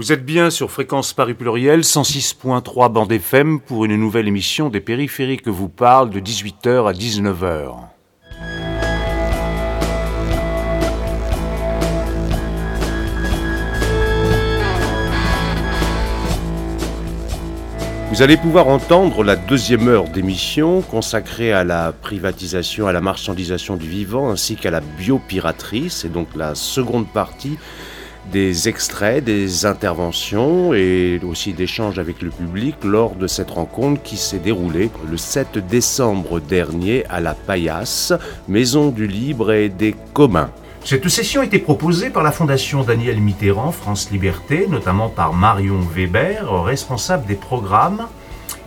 Vous 0.00 0.12
êtes 0.12 0.24
bien 0.24 0.48
sur 0.48 0.70
Fréquence 0.70 1.12
Paris 1.12 1.34
Pluriel, 1.34 1.80
106.3 1.80 2.90
bande 2.90 3.12
FM 3.12 3.60
pour 3.60 3.84
une 3.84 3.96
nouvelle 3.96 4.28
émission 4.28 4.70
des 4.70 4.80
périphériques 4.80 5.42
que 5.42 5.50
vous 5.50 5.68
parle 5.68 6.08
de 6.08 6.18
18h 6.20 6.88
à 6.88 6.94
19h. 6.94 7.74
Vous 18.10 18.22
allez 18.22 18.38
pouvoir 18.38 18.68
entendre 18.68 19.22
la 19.22 19.36
deuxième 19.36 19.86
heure 19.86 20.08
d'émission 20.08 20.80
consacrée 20.80 21.52
à 21.52 21.62
la 21.62 21.92
privatisation, 21.92 22.86
à 22.86 22.92
la 22.92 23.02
marchandisation 23.02 23.76
du 23.76 23.86
vivant 23.86 24.30
ainsi 24.30 24.56
qu'à 24.56 24.70
la 24.70 24.80
biopiraterie. 24.80 25.90
C'est 25.90 26.10
donc 26.10 26.28
la 26.34 26.54
seconde 26.54 27.06
partie 27.06 27.58
des 28.32 28.68
extraits, 28.68 29.24
des 29.24 29.66
interventions 29.66 30.72
et 30.74 31.20
aussi 31.24 31.52
d'échanges 31.52 31.98
avec 31.98 32.22
le 32.22 32.30
public 32.30 32.76
lors 32.84 33.14
de 33.14 33.26
cette 33.26 33.50
rencontre 33.50 34.02
qui 34.02 34.16
s'est 34.16 34.38
déroulée 34.38 34.90
le 35.08 35.16
7 35.16 35.58
décembre 35.66 36.40
dernier 36.40 37.04
à 37.06 37.20
la 37.20 37.34
Paillasse, 37.34 38.12
Maison 38.48 38.90
du 38.90 39.06
Libre 39.06 39.52
et 39.52 39.68
des 39.68 39.94
Communs. 40.12 40.50
Cette 40.84 41.08
session 41.08 41.42
été 41.42 41.58
proposée 41.58 42.10
par 42.10 42.22
la 42.22 42.32
Fondation 42.32 42.82
Daniel 42.82 43.20
Mitterrand, 43.20 43.70
France 43.70 44.10
Liberté, 44.10 44.66
notamment 44.68 45.08
par 45.08 45.34
Marion 45.34 45.80
Weber, 45.80 46.64
responsable 46.64 47.26
des 47.26 47.34
programmes, 47.34 48.06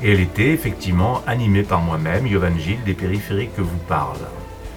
et 0.01 0.11
elle 0.11 0.19
était 0.19 0.51
effectivement 0.51 1.21
animée 1.25 1.63
par 1.63 1.81
moi-même, 1.81 2.27
Yovan 2.27 2.57
Gilles, 2.57 2.83
des 2.85 2.93
périphériques 2.93 3.55
que 3.55 3.61
vous 3.61 3.77
parle. 3.87 4.19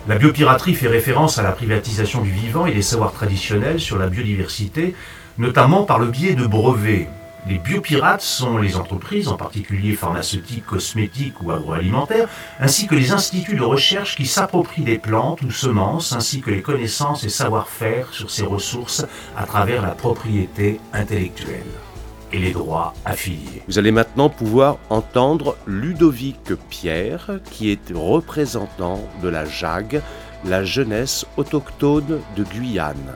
La 0.09 0.15
biopiraterie 0.15 0.74
fait 0.74 0.87
référence 0.87 1.38
à 1.38 1.42
la 1.42 1.51
privatisation 1.51 2.23
du 2.23 2.30
vivant 2.30 2.66
et 2.66 2.73
des 2.73 2.83
savoirs 2.83 3.10
traditionnels 3.10 3.80
sur 3.80 3.98
la 3.98 4.06
biodiversité, 4.06 4.95
notamment 5.37 5.82
par 5.82 5.98
le 5.98 6.06
biais 6.06 6.34
de 6.34 6.46
brevets. 6.46 7.09
Les 7.48 7.59
biopirates 7.59 8.20
sont 8.20 8.56
les 8.56 8.77
entreprises, 8.77 9.27
en 9.27 9.37
particulier 9.37 9.95
pharmaceutiques, 9.95 10.65
cosmétiques 10.65 11.43
ou 11.43 11.51
agroalimentaires, 11.51 12.29
ainsi 12.60 12.87
que 12.87 12.95
les 12.95 13.10
instituts 13.10 13.57
de 13.57 13.65
recherche 13.65 14.15
qui 14.15 14.27
s'approprient 14.27 14.84
des 14.84 14.99
plantes 14.99 15.43
ou 15.43 15.51
semences, 15.51 16.12
ainsi 16.12 16.40
que 16.40 16.51
les 16.52 16.62
connaissances 16.62 17.24
et 17.24 17.29
savoir-faire 17.29 18.12
sur 18.12 18.30
ces 18.30 18.45
ressources 18.45 19.04
à 19.37 19.45
travers 19.45 19.82
la 19.82 19.90
propriété 19.90 20.80
intellectuelle 20.93 21.85
et 22.32 22.38
les 22.38 22.52
droits 22.52 22.95
affiliés. 23.05 23.63
Vous 23.69 23.79
allez 23.79 23.93
maintenant 23.93 24.29
pouvoir 24.29 24.79
entendre 24.91 25.57
Ludovic 25.66 26.55
Pierre, 26.71 27.38
qui 27.51 27.71
est 27.71 27.93
représentant 27.95 29.01
de 29.23 29.29
la 29.29 29.45
JAG, 29.45 30.01
la 30.45 30.65
jeunesse 30.65 31.27
autochtone 31.37 32.21
de 32.37 32.45
Guyane. 32.45 33.15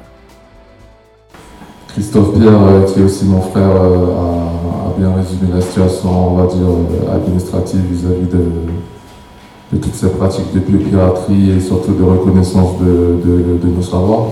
Christophe 1.88 2.38
Pierre, 2.38 2.62
euh, 2.62 2.82
qui 2.84 3.00
est 3.00 3.02
aussi 3.02 3.24
mon 3.24 3.40
frère, 3.40 3.70
euh, 3.70 4.06
a, 4.14 4.98
bien 4.98 5.12
résumé 5.14 5.52
la 5.52 5.60
situation, 5.60 6.32
on 6.32 6.36
va 6.36 6.46
dire, 6.46 6.66
euh, 6.66 7.16
administrative 7.16 7.80
vis-à-vis 7.90 8.26
de, 8.26 9.78
toutes 9.80 9.94
ces 9.94 10.10
pratiques 10.10 10.52
de 10.52 10.60
piraterie 10.60 11.50
et 11.50 11.60
surtout 11.60 11.92
de 11.92 12.02
reconnaissance 12.02 12.78
de, 12.80 13.68
nos 13.68 13.82
savoirs. 13.82 14.28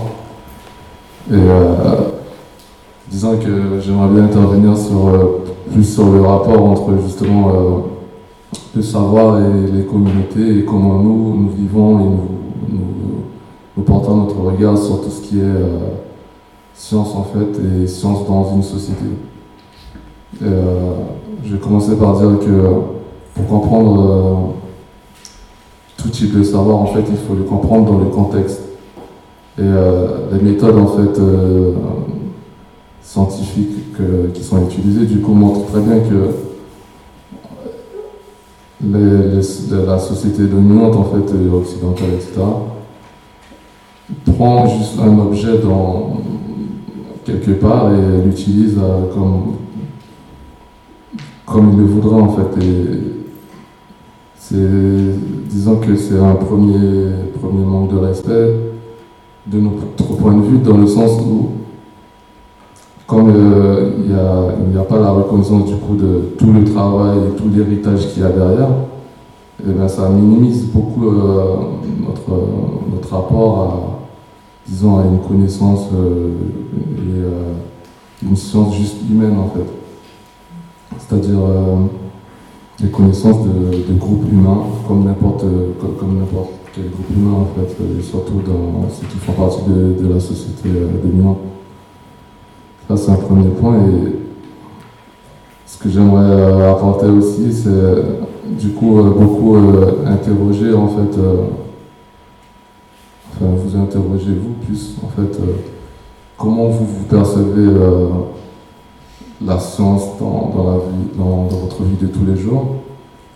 Et 1.31 1.37
disant 3.09 3.37
que 3.37 3.79
j'aimerais 3.79 4.09
bien 4.09 4.25
intervenir 4.25 4.77
sur, 4.77 5.07
euh, 5.07 5.43
plus 5.71 5.83
sur 5.83 6.11
le 6.11 6.21
rapport 6.21 6.63
entre 6.63 6.93
justement 7.03 7.49
euh, 7.49 7.79
le 8.75 8.81
savoir 8.81 9.39
et 9.39 9.71
les 9.71 9.83
communautés 9.83 10.59
et 10.59 10.65
comment 10.65 10.99
nous, 11.01 11.35
nous 11.35 11.49
vivons 11.49 11.99
et 11.99 12.03
nous, 12.03 12.75
nous, 13.77 13.83
portons 13.83 14.17
notre 14.17 14.39
regard 14.39 14.77
sur 14.77 15.01
tout 15.01 15.09
ce 15.09 15.21
qui 15.21 15.39
est 15.39 15.43
euh, 15.43 15.79
science 16.75 17.15
en 17.15 17.23
fait 17.23 17.83
et 17.83 17.87
science 17.87 18.27
dans 18.27 18.53
une 18.55 18.63
société. 18.63 19.05
je 20.41 21.53
vais 21.53 21.59
commencer 21.59 21.95
par 21.95 22.17
dire 22.19 22.39
que 22.39 22.73
pour 23.33 23.47
comprendre 23.47 24.53
tout 25.97 26.09
type 26.09 26.37
de 26.37 26.43
savoir, 26.43 26.77
en 26.77 26.85
fait, 26.85 27.03
il 27.09 27.17
faut 27.17 27.35
le 27.35 27.43
comprendre 27.43 27.91
dans 27.91 27.99
le 27.99 28.05
contexte. 28.05 28.61
Et 29.57 29.63
les 30.31 30.41
méthodes, 30.41 30.77
en 30.77 30.87
fait, 30.87 31.19
scientifiques 33.01 33.95
qui 34.33 34.43
sont 34.43 34.63
utilisés, 34.65 35.05
du 35.05 35.19
coup, 35.19 35.33
montrent 35.33 35.71
très 35.71 35.81
bien 35.81 35.99
que 35.99 36.35
la 38.81 39.99
société 39.99 40.43
dominante, 40.43 40.95
en 40.95 41.03
fait, 41.05 41.33
occidentale, 41.53 42.09
etc., 42.15 42.41
prend 44.37 44.67
juste 44.67 44.99
un 44.99 45.19
objet 45.19 45.57
dans 45.59 46.17
quelque 47.25 47.51
part 47.51 47.91
et 47.93 48.25
l'utilise 48.25 48.77
comme, 49.13 49.55
comme 51.45 51.71
il 51.73 51.79
le 51.79 51.85
voudrait, 51.85 52.21
en 52.21 52.29
fait. 52.29 52.65
Et 52.65 53.01
c'est, 54.37 54.55
disons 55.49 55.77
que 55.77 55.95
c'est 55.95 56.17
un 56.17 56.35
premier, 56.35 57.11
premier 57.39 57.65
manque 57.65 57.91
de 57.93 57.97
respect 57.97 58.55
de 59.45 59.59
notre 59.59 60.15
point 60.17 60.33
de 60.33 60.41
vue, 60.41 60.57
dans 60.59 60.77
le 60.77 60.87
sens 60.87 61.21
où 61.21 61.49
comme 63.09 63.33
euh, 63.35 63.89
il 63.97 64.71
n'y 64.71 64.77
a, 64.77 64.83
pas 64.83 64.99
la 64.99 65.09
reconnaissance 65.09 65.65
du 65.65 65.75
coup 65.77 65.95
de 65.95 66.35
tout 66.37 66.53
le 66.53 66.63
travail 66.63 67.17
et 67.17 67.35
tout 67.35 67.49
l'héritage 67.49 68.07
qu'il 68.09 68.21
y 68.21 68.25
a 68.25 68.29
derrière, 68.29 68.69
eh 69.67 69.87
ça 69.87 70.09
minimise 70.09 70.67
beaucoup 70.67 71.07
euh, 71.07 71.55
notre, 72.05 72.39
notre 72.93 73.09
rapport 73.11 73.59
à, 73.61 74.69
disons, 74.69 74.99
à 74.99 75.05
une 75.05 75.19
connaissance 75.27 75.87
euh, 75.95 76.29
et 76.99 78.27
une 78.27 78.35
science 78.35 78.75
juste 78.75 78.97
humaine 79.09 79.39
en 79.39 79.49
fait. 79.57 79.65
C'est-à-dire 80.99 81.39
les 82.79 82.89
connaissances 82.91 83.43
de, 83.43 83.93
groupes 83.97 84.31
humains 84.31 84.65
comme 84.87 85.05
n'importe 85.05 85.45
comme, 85.79 86.27
quel 86.75 86.91
groupe 86.91 87.09
humain 87.17 87.37
en 87.39 87.47
fait, 87.55 88.03
surtout 88.03 88.41
dans 88.45 88.87
ceux 88.89 89.07
qui 89.07 89.17
font 89.17 89.31
partie 89.31 89.63
de, 89.67 90.03
de 90.03 90.13
la 90.13 90.19
société 90.19 90.69
dominante. 91.03 91.39
C'est 92.95 93.11
un 93.11 93.15
premier 93.15 93.49
point. 93.49 93.75
Et 93.75 94.15
ce 95.67 95.77
que 95.77 95.89
j'aimerais 95.89 96.23
euh, 96.23 96.71
apporter 96.71 97.05
aussi, 97.05 97.53
c'est 97.53 98.59
du 98.59 98.69
coup 98.69 98.99
euh, 98.99 99.11
beaucoup 99.11 99.55
euh, 99.57 100.07
interroger, 100.07 100.73
en 100.73 100.87
fait, 100.87 101.19
enfin, 103.31 103.45
vous 103.55 103.79
interrogez 103.79 104.33
vous 104.33 104.53
plus, 104.65 104.95
en 105.03 105.09
fait, 105.09 105.39
comment 106.35 106.67
vous, 106.69 106.85
vous 106.85 107.03
percevez 107.03 107.69
la 109.45 109.59
science 109.59 110.17
dans, 110.19 110.51
la 110.57 110.77
vie, 110.79 111.15
dans, 111.15 111.43
votre 111.43 111.83
vie 111.83 111.95
de 111.95 112.07
tous 112.07 112.25
les 112.25 112.35
jours 112.35 112.77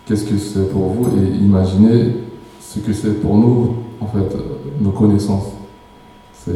Qu'est-ce 0.08 0.26
que 0.26 0.38
c'est 0.38 0.70
pour 0.72 0.90
vous 0.90 1.06
Et 1.18 1.28
imaginez 1.38 2.16
ce 2.60 2.80
que 2.80 2.92
c'est 2.92 3.22
pour 3.22 3.38
nous, 3.38 3.76
en 4.02 4.08
fait, 4.08 4.36
nos 4.82 4.92
connaissances. 4.92 5.52
C'est 6.34 6.52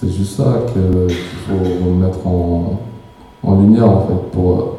c'est 0.00 0.08
juste 0.08 0.36
ça 0.36 0.62
qu'il 0.72 1.14
faut 1.46 1.90
mettre 1.90 2.26
en, 2.26 2.80
lumière 3.60 3.90
en 3.90 4.06
fait 4.06 4.30
pour 4.32 4.76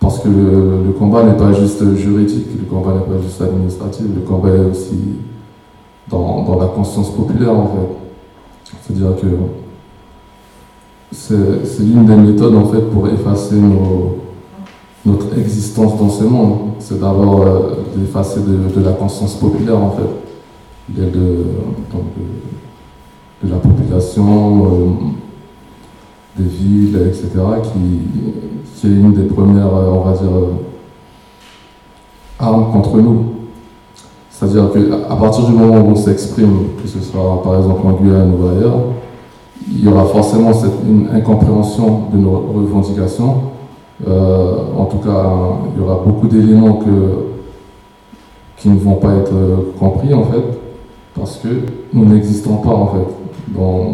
parce 0.00 0.20
que 0.20 0.28
le, 0.28 0.92
combat 0.98 1.22
n'est 1.24 1.36
pas 1.36 1.52
juste 1.52 1.94
juridique, 1.96 2.46
le 2.58 2.64
combat 2.64 2.94
n'est 2.94 3.14
pas 3.14 3.22
juste 3.22 3.40
administratif, 3.42 4.06
le 4.14 4.22
combat 4.22 4.48
est 4.48 4.70
aussi 4.70 4.98
dans, 6.08 6.58
la 6.58 6.66
conscience 6.66 7.14
populaire 7.14 7.52
en 7.52 7.66
fait. 7.66 8.74
C'est-à-dire 8.80 9.16
que 9.20 9.26
c'est 11.12 11.82
l'une 11.82 12.06
des 12.06 12.16
méthodes 12.16 12.54
en 12.54 12.64
fait 12.66 12.80
pour 12.80 13.08
effacer 13.08 13.56
notre 15.04 15.38
existence 15.38 15.98
dans 15.98 16.08
ce 16.10 16.24
monde. 16.24 16.58
C'est 16.78 16.98
d'abord 16.98 17.42
euh, 17.42 17.76
d'effacer 17.94 18.40
de, 18.40 18.82
la 18.82 18.92
conscience 18.92 19.34
populaire 19.34 19.76
en 19.76 19.90
fait. 19.90 21.00
de, 21.00 21.10
de 21.10 21.44
la 23.48 23.56
population, 23.56 24.66
euh, 24.66 26.38
des 26.38 26.48
villes, 26.48 26.98
etc., 27.08 27.28
qui, 27.62 28.80
qui, 28.80 28.86
est 28.86 28.90
une 28.90 29.12
des 29.12 29.24
premières, 29.24 29.74
euh, 29.74 29.90
on 29.92 30.00
va 30.00 30.12
dire, 30.12 30.30
euh, 30.30 30.52
armes 32.38 32.72
contre 32.72 32.98
nous. 32.98 33.24
C'est-à-dire 34.30 34.70
qu'à 34.72 35.14
partir 35.16 35.44
du 35.46 35.52
moment 35.52 35.80
où 35.80 35.90
on 35.90 35.96
s'exprime, 35.96 36.70
que 36.82 36.88
ce 36.88 37.00
soit 37.00 37.42
par 37.44 37.56
exemple 37.58 37.86
en 37.86 37.92
Guyane 37.92 38.32
ou 38.34 38.48
ailleurs, 38.48 38.78
il 39.68 39.84
y 39.84 39.88
aura 39.88 40.04
forcément 40.06 40.52
cette, 40.52 40.72
une 40.84 41.08
incompréhension 41.12 42.08
de 42.12 42.18
nos 42.18 42.40
revendications. 42.52 43.36
en 44.04 44.84
tout 44.86 44.98
cas, 44.98 45.32
il 45.72 45.80
y 45.80 45.84
aura 45.84 46.02
beaucoup 46.04 46.26
d'éléments 46.26 46.80
qui 48.56 48.68
ne 48.68 48.78
vont 48.78 48.96
pas 48.96 49.12
être 49.12 49.32
compris 49.78 50.12
en 50.12 50.24
fait, 50.24 50.42
parce 51.16 51.36
que 51.36 51.48
nous 51.92 52.04
n'existons 52.04 52.56
pas 52.56 52.70
en 52.70 52.86
fait 52.88 53.21
dans, 53.54 53.92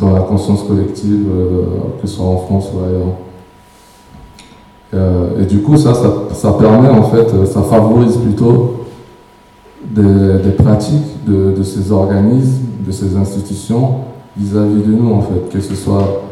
dans 0.00 0.12
la 0.12 0.20
conscience 0.20 0.62
collective, 0.62 1.26
euh, 1.30 1.64
que 2.00 2.06
ce 2.06 2.16
soit 2.16 2.26
en 2.26 2.38
France 2.38 2.68
ou 2.74 2.84
ailleurs. 2.84 3.14
Euh, 4.94 5.42
et 5.42 5.46
du 5.46 5.60
coup, 5.60 5.76
ça, 5.76 5.92
ça, 6.32 6.52
permet 6.52 6.88
en 6.88 7.02
fait, 7.04 7.34
euh, 7.34 7.44
ça 7.44 7.62
favorise 7.62 8.16
plutôt 8.16 8.86
des, 9.84 10.50
pratiques 10.56 11.24
de, 11.26 11.62
ces 11.62 11.92
organismes, 11.92 12.64
de 12.86 12.92
ces 12.92 13.16
institutions 13.16 13.96
vis-à-vis 14.36 14.82
de 14.82 14.92
nous 14.92 15.12
en 15.12 15.20
fait, 15.20 15.50
que 15.52 15.60
ce 15.60 15.74
soit 15.74 16.22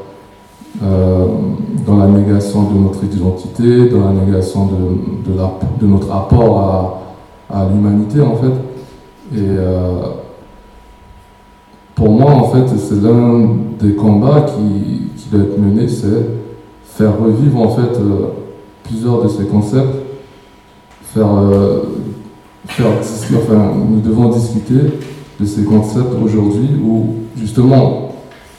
négation 2.08 2.62
de 2.70 2.78
notre 2.78 3.04
identité, 3.04 3.88
dans 3.88 4.04
la 4.06 4.12
négation 4.12 4.66
de, 4.66 5.36
la, 5.36 5.50
notre 5.82 6.08
rapport 6.08 7.02
à, 7.50 7.66
l'humanité 7.72 8.20
en 8.20 8.36
fait. 8.36 9.36
Et 9.36 9.56
pour 11.96 12.10
moi, 12.10 12.30
en 12.30 12.50
fait, 12.50 12.76
c'est 12.76 13.02
l'un 13.02 13.48
des 13.80 13.94
combats 13.94 14.44
qui, 14.46 15.08
qui, 15.16 15.30
doit 15.30 15.44
être 15.44 15.58
mené, 15.58 15.88
c'est 15.88 16.26
faire 16.84 17.18
revivre 17.18 17.58
en 17.58 17.70
fait 17.70 17.98
euh, 17.98 18.28
plusieurs 18.84 19.24
de 19.24 19.28
ces 19.28 19.44
concepts, 19.46 19.96
faire, 21.14 21.26
euh, 21.26 21.84
faire 22.68 22.86
enfin, 23.38 23.72
nous 23.90 24.00
devons 24.00 24.28
discuter 24.28 24.74
de 25.40 25.46
ces 25.46 25.64
concepts 25.64 26.14
aujourd'hui 26.22 26.68
où 26.84 27.14
justement 27.34 28.12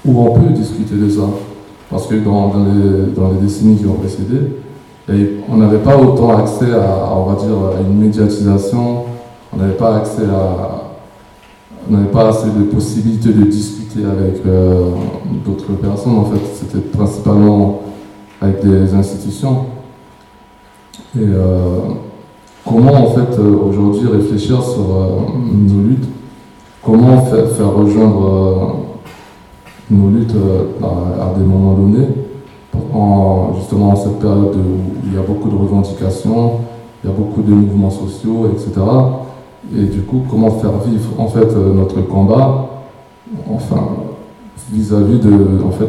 où 0.04 0.20
on 0.20 0.34
peut 0.34 0.50
discuter 0.54 0.96
de 0.96 1.08
ça. 1.08 1.30
Parce 1.92 2.08
que 2.08 2.16
dans, 2.16 2.50
dans, 2.50 2.66
les, 2.66 3.14
dans 3.16 3.30
les, 3.32 3.40
décennies 3.40 3.78
qui 3.78 3.86
ont 3.86 3.94
précédé, 3.94 4.38
on 5.48 5.58
n'avait 5.58 5.78
pas 5.78 5.96
autant 5.96 6.38
accès 6.38 6.74
à, 6.74 7.14
on 7.16 7.26
va 7.26 7.36
dire, 7.36 7.56
à 7.56 7.82
une 7.82 8.00
médiatisation, 8.00 9.04
on 9.54 9.58
n'avait 9.58 9.78
pas 9.78 9.98
accès 9.98 10.24
à. 10.24 10.87
On 11.90 11.94
n'avait 11.94 12.12
pas 12.12 12.30
assez 12.30 12.48
de 12.50 12.64
possibilités 12.64 13.30
de 13.30 13.44
discuter 13.44 14.00
avec 14.04 14.46
euh, 14.46 14.92
d'autres 15.46 15.74
personnes. 15.74 16.18
En 16.18 16.26
fait, 16.26 16.42
c'était 16.54 16.80
principalement 16.80 17.82
avec 18.42 18.64
des 18.64 18.94
institutions. 18.94 19.66
Et 21.16 21.24
euh, 21.24 21.80
comment, 22.66 22.94
en 22.94 23.12
fait, 23.12 23.40
aujourd'hui 23.40 24.08
réfléchir 24.08 24.62
sur 24.62 24.82
euh, 24.82 25.20
nos 25.54 25.88
luttes? 25.88 26.10
Comment 26.84 27.22
faire, 27.22 27.74
rejoindre 27.74 28.88
nos 29.90 30.10
luttes 30.10 30.36
euh, 30.36 30.64
à, 30.84 31.38
des 31.38 31.46
moments 31.46 31.74
donnés, 31.74 32.08
en, 32.94 33.54
justement 33.58 33.90
en 33.90 33.96
cette 33.96 34.20
période 34.20 34.56
où 34.56 35.06
il 35.06 35.14
y 35.14 35.18
a 35.18 35.22
beaucoup 35.22 35.50
de 35.50 35.56
revendications, 35.56 36.60
il 37.04 37.10
y 37.10 37.14
a 37.14 37.16
beaucoup 37.16 37.42
de 37.42 37.52
mouvements 37.52 37.90
sociaux, 37.90 38.50
etc. 38.52 38.82
Et 39.76 39.84
du 39.86 40.02
coup, 40.02 40.24
comment 40.30 40.52
faire 40.60 40.78
vivre 40.86 41.20
en 41.20 41.28
fait 41.28 41.52
euh, 41.52 41.74
notre 41.74 42.02
combat, 42.02 42.70
enfin 43.50 43.88
vis-à-vis 44.72 45.20
de, 45.20 45.32
en 45.66 45.72
fait, 45.72 45.88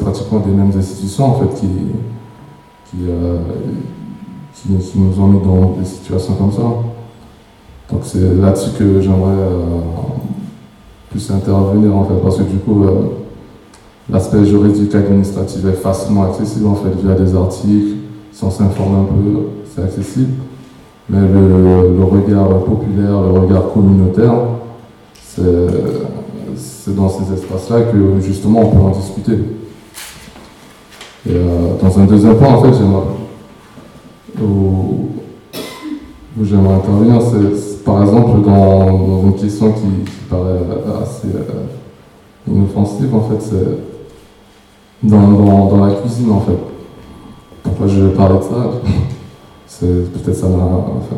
pratiquement 0.00 0.40
des 0.40 0.52
mêmes 0.52 0.72
institutions 0.76 1.24
en 1.26 1.34
fait 1.34 1.60
qui, 1.60 1.66
qui, 2.90 2.96
euh, 3.08 3.38
qui, 4.54 4.98
nous 4.98 5.20
ont 5.20 5.26
mis 5.26 5.40
dans 5.40 5.76
des 5.78 5.84
situations 5.84 6.34
comme 6.34 6.52
ça. 6.52 6.62
Donc 7.90 8.00
c'est 8.02 8.34
là-dessus 8.40 8.70
que 8.78 9.00
j'aimerais 9.00 9.50
plus 11.10 11.30
intervenir 11.30 11.96
en 11.96 12.04
fait, 12.04 12.14
parce 12.22 12.36
que 12.38 12.42
du 12.44 12.58
coup, 12.58 12.84
L'aspect 14.10 14.44
juridique 14.44 14.94
administratif 14.94 15.64
est 15.64 15.72
facilement 15.72 16.24
accessible 16.24 16.66
en 16.66 16.74
fait 16.74 16.90
via 17.02 17.14
des 17.14 17.34
articles, 17.34 17.96
si 18.32 18.44
on 18.44 18.50
s'informe 18.50 18.96
un 18.96 19.04
peu, 19.04 19.40
c'est 19.74 19.82
accessible. 19.82 20.34
Mais 21.08 21.18
le, 21.20 22.04
regard 22.04 22.48
populaire, 22.64 23.20
le 23.20 23.40
regard 23.40 23.72
communautaire, 23.72 24.34
c'est 25.20 26.94
dans 26.94 27.08
ces 27.08 27.32
espaces-là 27.32 27.82
que 27.92 28.20
justement 28.20 28.60
on 28.60 28.70
peut 28.70 28.78
en 28.78 28.90
discuter. 28.90 29.38
Et 31.26 31.32
euh, 31.32 31.76
dans 31.82 31.98
un 31.98 32.04
deuxième 32.04 32.36
point, 32.36 32.54
en 32.54 32.62
fait, 32.62 32.72
j'aimerais 32.74 33.04
où, 34.42 35.08
j'aimerais 36.42 36.74
intervenir, 36.74 37.22
c'est 37.22 37.84
par 37.84 38.02
exemple 38.02 38.42
dans, 38.42 39.22
une 39.24 39.34
question 39.34 39.72
qui, 39.72 40.10
paraît 40.28 40.60
assez 41.02 41.28
euh, 41.28 42.50
inoffensive, 42.50 43.14
en 43.14 43.20
fait, 43.22 43.40
c'est 43.40 45.08
dans, 45.08 45.66
dans, 45.68 45.86
la 45.86 45.94
cuisine 45.94 46.30
en 46.30 46.40
fait. 46.40 46.58
Pourquoi 47.62 47.86
je 47.88 48.00
vais 48.00 48.14
parler 48.14 48.38
de 48.38 48.42
ça? 48.42 48.70
C'est 49.80 50.12
peut-être 50.12 50.36
ça 50.36 50.46
enfin, 50.46 51.16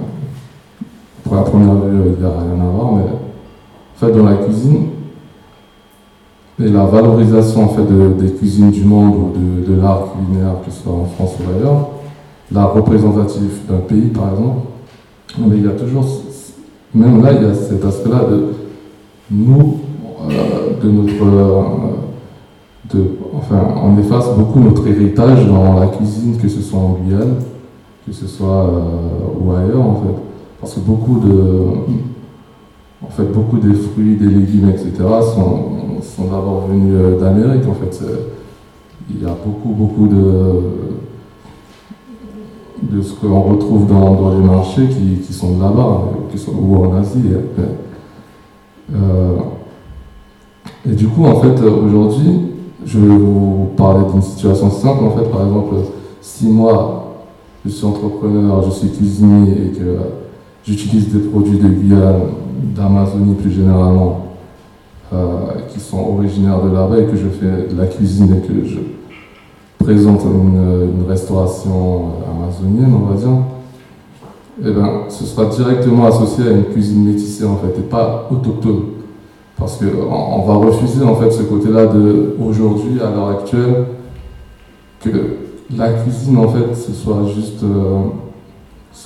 pour 1.23 1.35
la 1.37 1.43
première 1.43 1.75
vue, 1.75 2.15
il 2.17 2.19
n'y 2.19 2.25
a 2.25 2.31
rien 2.31 2.67
à 2.67 2.71
voir, 2.71 2.93
mais 2.95 3.03
en 3.03 3.99
fait, 3.99 4.13
dans 4.13 4.25
la 4.25 4.37
cuisine, 4.37 4.87
et 6.59 6.69
la 6.69 6.87
valorisation 6.87 7.65
en 7.65 7.69
fait 7.69 7.83
des 8.19 8.33
cuisines 8.33 8.71
du 8.71 8.83
monde 8.83 9.15
ou 9.15 9.39
de, 9.39 9.75
de 9.75 9.81
l'art 9.81 10.07
culinaire, 10.13 10.55
que 10.65 10.71
ce 10.71 10.83
soit 10.85 10.93
en 10.93 11.05
France 11.05 11.35
ou 11.39 11.55
ailleurs, 11.55 11.89
l'art 12.51 12.73
représentatif 12.73 13.67
d'un 13.69 13.81
pays 13.81 14.09
par 14.09 14.31
exemple, 14.31 14.61
mais 15.39 15.57
il 15.59 15.67
y 15.67 15.69
a 15.69 15.73
toujours, 15.73 16.07
même 16.95 17.23
là, 17.23 17.33
il 17.33 17.47
y 17.47 17.51
a 17.51 17.53
cet 17.53 17.85
aspect-là 17.85 18.21
de 18.31 18.55
nous, 19.31 19.81
euh, 20.31 20.83
de 20.83 20.91
notre 20.91 21.25
euh, 21.25 23.05
enfin, 23.37 23.69
on 23.85 23.99
efface 23.99 24.31
beaucoup 24.35 24.61
notre 24.61 24.87
héritage 24.87 25.47
dans 25.47 25.79
la 25.79 25.89
cuisine, 25.89 26.39
que 26.41 26.49
ce 26.49 26.63
soit 26.63 26.79
en 26.79 26.99
Guyane, 27.05 27.35
que 28.07 28.13
ce 28.13 28.27
soit 28.27 28.67
euh, 28.67 29.41
ou 29.41 29.53
ailleurs 29.53 29.83
en 29.83 29.95
fait. 29.97 30.23
Parce 30.61 30.75
que 30.75 30.81
beaucoup 30.81 31.19
de, 31.19 31.65
en 33.05 33.11
fait, 33.11 33.25
beaucoup 33.25 33.59
des 33.59 33.75
fruits, 33.75 34.17
des 34.17 34.27
légumes, 34.27 34.71
etc. 34.71 34.93
sont, 35.35 36.01
sont 36.01 36.25
d'abord 36.25 36.67
venus 36.69 36.95
euh, 36.95 37.19
d'Amérique 37.21 37.69
en 37.69 37.75
fait. 37.75 38.03
Il 39.11 39.23
y 39.23 39.27
a 39.27 39.37
beaucoup, 39.45 39.75
beaucoup 39.75 40.09
de, 40.09 40.63
de 42.83 43.03
ce 43.03 43.15
qu'on 43.15 43.41
retrouve 43.43 43.87
dans, 43.87 44.31
les 44.31 44.45
marchés 44.45 44.89
qui, 44.89 45.21
qui 45.25 45.33
sont 45.33 45.59
là-bas, 45.59 46.03
ou 46.53 46.77
en 46.77 46.97
Asie. 46.97 47.23
Euh, 48.95 49.37
et 50.89 50.95
du 50.95 51.09
coup, 51.09 51.25
en 51.25 51.41
fait, 51.41 51.61
aujourd'hui, 51.63 52.41
je 52.85 52.99
vais 52.99 53.17
vous 53.17 53.71
parler 53.77 54.05
d'une 54.13 54.23
situation 54.23 54.71
simple. 54.71 55.05
En 55.05 55.11
fait, 55.11 55.29
par 55.31 55.45
exemple, 55.45 55.75
si 56.21 56.49
moi, 56.49 57.06
je 57.67 57.71
suis 57.73 57.85
entrepreneur, 57.85 58.63
je 58.63 58.71
suis 58.71 58.89
cuisinier 58.91 59.51
et 59.51 59.69
que 59.71 59.97
j'utilise 60.65 61.13
des 61.13 61.29
produits 61.29 61.59
de 61.59 61.69
Guyane, 61.69 62.21
d'Amazonie 62.75 63.35
plus 63.35 63.51
généralement, 63.51 64.27
euh, 65.13 65.37
qui 65.69 65.81
sont 65.81 65.99
originaires 65.99 66.63
de 66.63 66.73
là-bas 66.73 66.99
et 67.01 67.05
que 67.07 67.17
je 67.17 67.29
fais 67.29 67.75
de 67.75 67.79
la 67.79 67.87
cuisine 67.87 68.37
et 68.37 68.47
que 68.47 68.65
je 68.65 68.79
présente 69.85 70.23
une, 70.25 71.05
restauration 71.09 72.13
amazonienne, 72.29 72.93
on 72.93 73.13
va 73.13 73.17
dire, 73.17 73.29
eh 74.61 74.71
ben, 74.71 75.03
ce 75.09 75.25
sera 75.25 75.47
directement 75.47 76.07
associé 76.07 76.49
à 76.49 76.51
une 76.51 76.65
cuisine 76.65 77.05
métissée 77.05 77.45
en 77.45 77.57
fait 77.57 77.79
et 77.79 77.83
pas 77.83 78.29
autochtone. 78.31 78.83
Parce 79.57 79.77
qu'on 79.77 80.13
on 80.13 80.43
va 80.43 80.55
refuser 80.55 81.05
en 81.05 81.15
fait 81.15 81.31
ce 81.31 81.43
côté-là 81.43 81.87
de 81.87 82.37
aujourd'hui, 82.41 83.01
à 83.01 83.11
l'heure 83.15 83.29
actuelle, 83.29 83.87
que 85.01 85.46
la 85.75 85.93
cuisine 85.93 86.39
en 86.39 86.49
fait 86.49 86.75
ce 86.75 86.93
soit 86.93 87.25
juste 87.35 87.63
euh, 87.63 88.03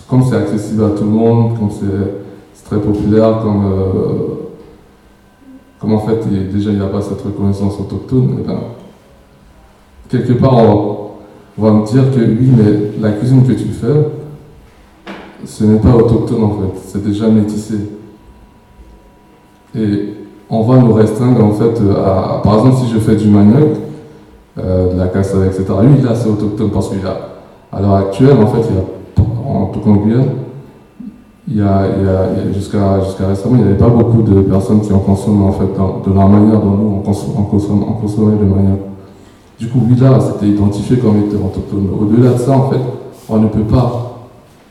comme 0.09 0.23
c'est 0.25 0.37
accessible 0.37 0.85
à 0.85 0.90
tout 0.90 1.05
le 1.05 1.11
monde, 1.11 1.59
comme 1.59 1.71
c'est 1.71 2.64
très 2.64 2.81
populaire, 2.81 3.40
comme, 3.43 3.64
euh, 3.67 4.50
comme 5.79 5.95
en 5.95 6.00
fait 6.00 6.21
déjà 6.52 6.71
il 6.71 6.79
n'y 6.79 6.85
a 6.85 6.88
pas 6.88 7.00
cette 7.00 7.21
reconnaissance 7.23 7.79
autochtone, 7.81 8.31
et 8.31 8.40
eh 8.40 8.47
ben, 8.47 8.61
quelque 10.09 10.33
part 10.35 10.55
on, 10.55 11.11
va 11.59 11.73
me 11.73 11.85
dire 11.85 12.05
que 12.14 12.21
oui 12.21 12.50
mais 12.57 12.93
la 13.00 13.12
cuisine 13.12 13.47
que 13.47 13.52
tu 13.52 13.69
fais, 13.69 14.09
ce 15.45 15.64
n'est 15.64 15.79
pas 15.79 15.95
autochtone 15.95 16.45
en 16.45 16.50
fait, 16.50 16.81
c'est 16.87 17.05
déjà 17.05 17.29
métissé. 17.29 17.75
Et 19.76 20.14
on 20.49 20.62
va 20.62 20.79
nous 20.79 20.93
restreindre 20.93 21.45
en 21.45 21.52
fait 21.52 21.81
à, 21.90 22.40
par 22.43 22.59
exemple 22.59 22.76
si 22.85 22.93
je 22.93 22.99
fais 22.99 23.17
du 23.17 23.29
manioc, 23.29 23.76
de 24.64 24.99
la 24.99 25.07
cassave, 25.09 25.47
etc. 25.47 25.64
Lui 25.83 26.02
là 26.02 26.14
c'est 26.14 26.29
autochtone 26.29 26.71
parce 26.71 26.88
qu'il 26.88 27.05
a, 27.07 27.76
à 27.76 27.81
l'heure 27.81 27.95
actuelle 27.95 28.37
en 28.43 28.47
fait, 28.47 28.69
il 28.69 28.76
y 28.76 28.79
a, 28.79 29.50
en 29.50 29.67
tout 29.67 29.81
cas 29.81 29.90
en 29.90 29.97
Guyane, 29.97 30.29
il 31.49 31.57
y 31.57 31.62
a, 31.62 31.85
jusqu'à 32.55 32.99
récemment, 33.26 33.57
il 33.57 33.62
n'y 33.62 33.69
avait 33.69 33.79
pas 33.79 33.88
beaucoup 33.88 34.23
de 34.23 34.40
personnes 34.43 34.81
qui 34.81 34.93
en 34.93 35.00
consomment 35.00 35.49
en 35.49 35.52
fait 35.52 35.64
de 35.64 36.14
la 36.17 36.26
manière 36.26 36.61
dont 36.61 36.71
nous 36.71 36.97
on 36.97 37.00
consomme, 37.00 37.85
on 37.88 37.93
consomme, 37.95 38.38
le 38.40 38.47
manioc. 38.47 38.79
Du 39.59 39.69
coup, 39.69 39.81
lui 39.87 39.97
là, 39.97 40.19
c'était 40.21 40.47
identifié 40.47 40.99
comme 40.99 41.19
étant 41.19 41.47
autochtone. 41.47 41.88
Au-delà 42.00 42.33
de 42.33 42.38
ça, 42.38 42.52
en 42.52 42.71
fait, 42.71 42.81
on 43.29 43.38
ne 43.38 43.49
peut 43.49 43.64
pas, 43.64 44.17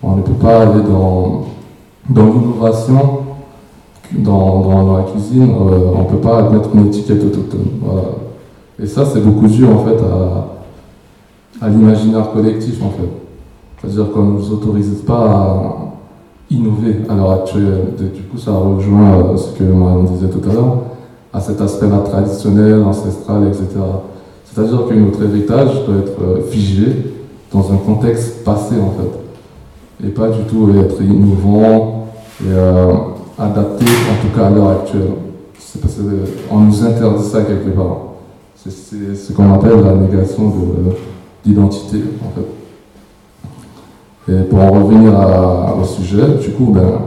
on 0.02 0.16
ne 0.16 0.22
peut 0.22 0.32
pas 0.34 0.62
aller 0.62 0.82
dans, 0.82 1.44
dans 2.10 2.26
l'innovation 2.26 3.20
dans, 4.12 4.62
dans, 4.62 4.98
la 4.98 5.04
cuisine, 5.04 5.52
euh, 5.52 5.92
on 5.96 6.00
ne 6.00 6.08
peut 6.08 6.18
pas 6.18 6.50
mettre 6.50 6.70
une 6.74 6.88
étiquette 6.88 7.24
autochtone. 7.24 7.68
Et 8.82 8.88
ça, 8.88 9.06
c'est 9.06 9.20
beaucoup 9.20 9.48
dû 9.48 9.66
en 9.66 9.84
fait 9.84 9.98
à, 11.62 11.68
l'imaginaire 11.68 12.32
collectif 12.32 12.82
en 12.82 12.90
fait. 12.92 13.10
C'est-à-dire 13.82 14.12
qu'on 14.12 14.24
ne 14.24 14.32
nous 14.38 14.52
autorise 14.52 15.04
pas 15.06 15.26
à 15.26 15.76
innover 16.50 16.98
à 17.10 17.16
l'heure 17.16 17.32
actuelle. 17.32 17.94
du 17.98 18.22
coup, 18.24 18.38
ça 18.38 18.52
rejoint 18.52 19.18
euh, 19.18 19.38
ce 19.38 19.58
que 19.58 19.64
on 19.64 20.04
disait 20.04 20.30
tout 20.30 20.50
à 20.50 20.54
l'heure, 20.54 20.78
à 21.34 21.40
cet 21.42 21.60
aspect-là 21.60 22.00
traditionnel, 22.00 22.82
ancestral, 22.84 23.48
etc. 23.48 23.66
C'est-à-dire 24.46 24.88
que 24.88 24.94
notre 24.94 25.24
héritage 25.24 25.86
doit 25.86 25.98
être 25.98 26.22
euh, 26.22 26.42
figé 26.50 27.14
dans 27.52 27.72
un 27.72 27.78
contexte 27.78 28.44
passé 28.46 28.76
en 28.76 28.92
fait. 28.92 30.08
Et 30.08 30.10
pas 30.12 30.30
du 30.30 30.44
tout 30.44 30.70
être 30.80 31.02
innovant 31.02 32.08
et 32.42 32.54
adapté, 33.38 33.86
en 33.86 34.26
tout 34.26 34.34
cas 34.34 34.48
à 34.48 34.50
l'heure 34.50 34.70
actuelle. 34.70 35.12
C'est 35.58 35.82
parce 35.82 35.96
qu'on 35.96 36.60
nous 36.60 36.84
interdit 36.86 37.24
ça 37.24 37.42
quelque 37.42 37.72
part. 37.72 38.09
C'est 38.62 39.16
ce 39.16 39.32
qu'on 39.32 39.54
appelle 39.54 39.82
la 39.82 39.94
négation 39.94 40.50
de, 40.50 40.96
d'identité, 41.46 42.00
en 42.22 42.32
fait. 42.36 42.48
Et 44.34 44.44
pour 44.44 44.60
en 44.60 44.72
revenir 44.72 45.14
au 45.82 45.86
sujet, 45.86 46.28
du 46.42 46.50
coup, 46.52 46.72
ben, 46.74 47.00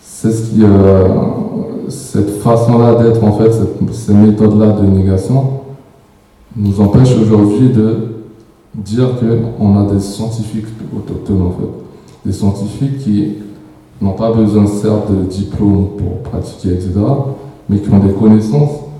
c'est 0.00 0.30
ce 0.30 0.50
qui, 0.50 0.62
euh, 0.62 1.08
cette 1.88 2.40
façon-là 2.42 2.94
d'être, 2.94 3.24
en 3.24 3.32
fait, 3.32 3.50
ces 3.90 4.14
méthodes-là 4.14 4.68
de 4.72 4.86
négation, 4.86 5.62
nous 6.56 6.80
empêche 6.80 7.16
aujourd'hui 7.16 7.70
de 7.70 7.96
dire 8.72 9.08
qu'on 9.18 9.80
a 9.80 9.92
des 9.92 10.00
scientifiques 10.00 10.66
autochtones, 10.96 11.42
en 11.42 11.50
fait. 11.50 11.68
Des 12.24 12.32
scientifiques 12.32 12.98
qui 12.98 13.38
n'ont 14.00 14.12
pas 14.12 14.30
besoin, 14.30 14.66
certes, 14.68 15.10
de 15.10 15.24
diplôme 15.24 15.88
pour 15.98 16.22
pratiquer, 16.30 16.74
etc., 16.74 16.92
mais 17.68 17.78
qui 17.78 17.90
ont 17.90 17.98
des 17.98 18.12
connaissances. 18.12 18.91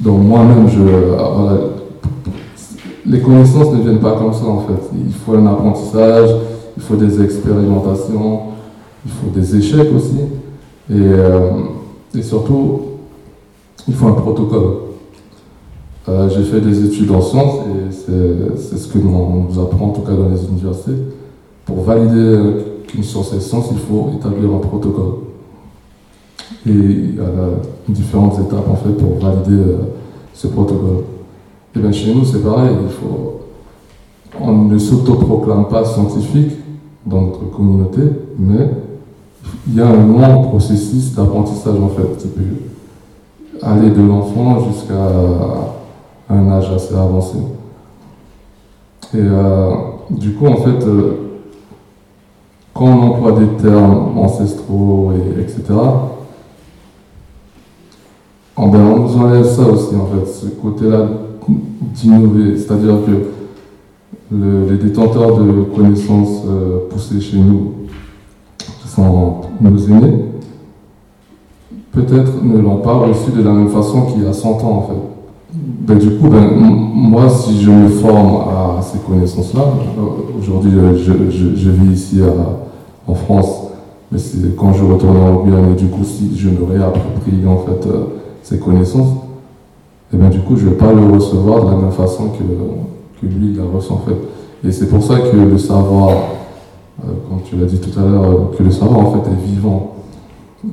Donc 0.00 0.22
moi-même, 0.22 0.68
je, 0.68 0.80
euh, 0.80 1.68
les 3.06 3.20
connaissances 3.20 3.72
ne 3.72 3.82
viennent 3.82 4.00
pas 4.00 4.16
comme 4.16 4.32
ça, 4.32 4.46
en 4.46 4.60
fait. 4.60 4.90
Il 4.94 5.12
faut 5.12 5.34
un 5.34 5.46
apprentissage, 5.46 6.30
il 6.76 6.82
faut 6.82 6.96
des 6.96 7.22
expérimentations, 7.22 8.40
il 9.04 9.12
faut 9.12 9.30
des 9.34 9.56
échecs 9.56 9.88
aussi, 9.94 10.18
et, 10.90 10.94
euh, 10.94 11.50
et 12.14 12.22
surtout, 12.22 12.80
il 13.86 13.94
faut 13.94 14.08
un 14.08 14.12
protocole. 14.12 14.84
Euh, 16.08 16.28
j'ai 16.28 16.42
fait 16.42 16.60
des 16.60 16.84
études 16.84 17.10
en 17.10 17.20
sciences 17.22 17.60
et 17.66 17.90
c'est 17.90 18.76
ce 18.76 18.88
que 18.88 18.98
nous, 18.98 19.48
nous 19.48 19.58
apprend 19.58 19.86
en 19.86 19.90
tout 19.90 20.02
cas 20.02 20.12
dans 20.12 20.28
les 20.28 20.44
universités. 20.44 20.92
Pour 21.64 21.82
valider 21.82 22.38
qu'une 22.86 23.02
science 23.02 23.32
est 23.32 23.40
science, 23.40 23.68
il 23.72 23.78
faut 23.78 24.10
établir 24.18 24.50
un 24.54 24.58
protocole. 24.58 25.14
Et 26.66 26.70
y 26.70 27.18
a 27.20 27.92
différentes 27.92 28.38
étapes 28.40 28.68
en 28.70 28.76
fait 28.76 28.92
pour 28.92 29.18
valider 29.18 29.62
euh, 29.62 29.76
ce 30.32 30.46
protocole. 30.48 31.04
Et 31.76 31.78
bien 31.78 31.92
chez 31.92 32.14
nous 32.14 32.24
c'est 32.24 32.42
pareil, 32.42 32.70
il 32.82 32.90
faut, 32.90 33.40
on 34.40 34.52
ne 34.52 34.78
s'autoproclame 34.78 35.68
pas 35.68 35.84
scientifique 35.84 36.52
dans 37.04 37.22
notre 37.22 37.50
communauté, 37.50 38.00
mais 38.38 38.70
il 39.66 39.74
y 39.74 39.80
a 39.80 39.88
un 39.88 40.06
long 40.06 40.42
processus 40.48 41.12
d'apprentissage 41.14 41.78
en 41.78 41.88
fait 41.88 42.16
qui 42.18 42.28
peut 42.28 42.42
aller 43.62 43.90
de 43.90 44.02
l'enfant 44.02 44.70
jusqu'à 44.70 44.94
un 46.28 46.50
âge 46.50 46.70
assez 46.70 46.94
avancé. 46.94 47.38
Et 49.14 49.18
euh, 49.20 49.74
du 50.10 50.32
coup, 50.32 50.46
en 50.46 50.56
fait, 50.56 50.84
euh, 50.86 51.40
quand 52.72 52.86
on 52.86 53.02
emploie 53.02 53.32
des 53.32 53.46
termes 53.62 54.18
ancestraux, 54.18 55.12
et, 55.12 55.40
etc., 55.40 55.62
on, 58.56 58.68
ben, 58.68 58.80
on 58.80 58.98
nous 59.00 59.16
enlève 59.16 59.44
ça 59.44 59.62
aussi, 59.62 59.94
en 59.96 60.06
fait, 60.06 60.30
ce 60.30 60.46
côté-là 60.46 61.08
d'innover. 61.94 62.56
C'est-à-dire 62.56 62.96
que 63.06 63.30
les 64.32 64.76
détenteurs 64.76 65.38
de 65.38 65.62
connaissances 65.74 66.42
euh, 66.48 66.88
poussées 66.90 67.20
chez 67.20 67.36
nous, 67.38 67.72
qui 68.58 68.88
sont 68.88 69.42
nos 69.60 69.78
aînés, 69.78 70.24
peut-être 71.92 72.42
ne 72.42 72.58
l'ont 72.58 72.78
pas 72.78 72.94
reçu 72.94 73.30
de 73.36 73.42
la 73.42 73.52
même 73.52 73.68
façon 73.68 74.06
qu'il 74.06 74.24
y 74.24 74.26
a 74.26 74.32
100 74.32 74.48
ans, 74.64 74.78
en 74.78 74.82
fait. 74.82 75.00
Ben, 75.86 75.98
du 75.98 76.16
coup, 76.16 76.28
ben, 76.28 76.50
moi, 76.56 77.28
si 77.28 77.60
je 77.60 77.70
me 77.70 77.88
forme 77.88 78.48
à 78.48 78.80
ces 78.82 78.98
connaissances-là, 78.98 79.62
euh, 79.62 80.40
aujourd'hui, 80.40 80.72
je, 80.96 81.12
je, 81.30 81.70
vis 81.70 81.92
ici 81.92 82.20
en 83.06 83.14
France, 83.14 83.64
mais 84.10 84.18
c'est 84.18 84.56
quand 84.56 84.72
je 84.72 84.84
retourne 84.84 85.16
en 85.16 85.44
Guyane, 85.44 85.74
du 85.74 85.86
coup, 85.86 86.04
si 86.04 86.36
je 86.36 86.48
me 86.48 86.64
réapproprie 86.64 87.46
en 87.46 87.58
fait 87.58 87.86
euh, 87.88 88.04
ces 88.44 88.60
connaissances, 88.60 89.08
et 90.12 90.14
eh 90.14 90.16
bien 90.16 90.28
du 90.28 90.38
coup, 90.38 90.56
je 90.56 90.66
ne 90.66 90.70
vais 90.70 90.76
pas 90.76 90.92
le 90.92 91.12
recevoir 91.12 91.64
de 91.64 91.70
la 91.70 91.76
même 91.76 91.90
façon 91.90 92.28
que, 92.28 92.44
que 93.20 93.26
lui, 93.26 93.48
il 93.48 93.56
la 93.56 93.64
reçoit 93.64 93.96
en 93.96 94.02
fait. 94.06 94.68
Et 94.68 94.70
c'est 94.70 94.88
pour 94.88 95.02
ça 95.02 95.18
que 95.18 95.36
le 95.36 95.58
savoir, 95.58 96.10
euh, 97.02 97.08
comme 97.28 97.40
tu 97.42 97.56
l'as 97.56 97.66
dit 97.66 97.80
tout 97.80 97.98
à 97.98 98.02
l'heure, 98.02 98.52
que 98.56 98.62
le 98.62 98.70
savoir 98.70 99.00
en 99.00 99.12
fait 99.12 99.30
est 99.30 99.46
vivant. 99.46 99.96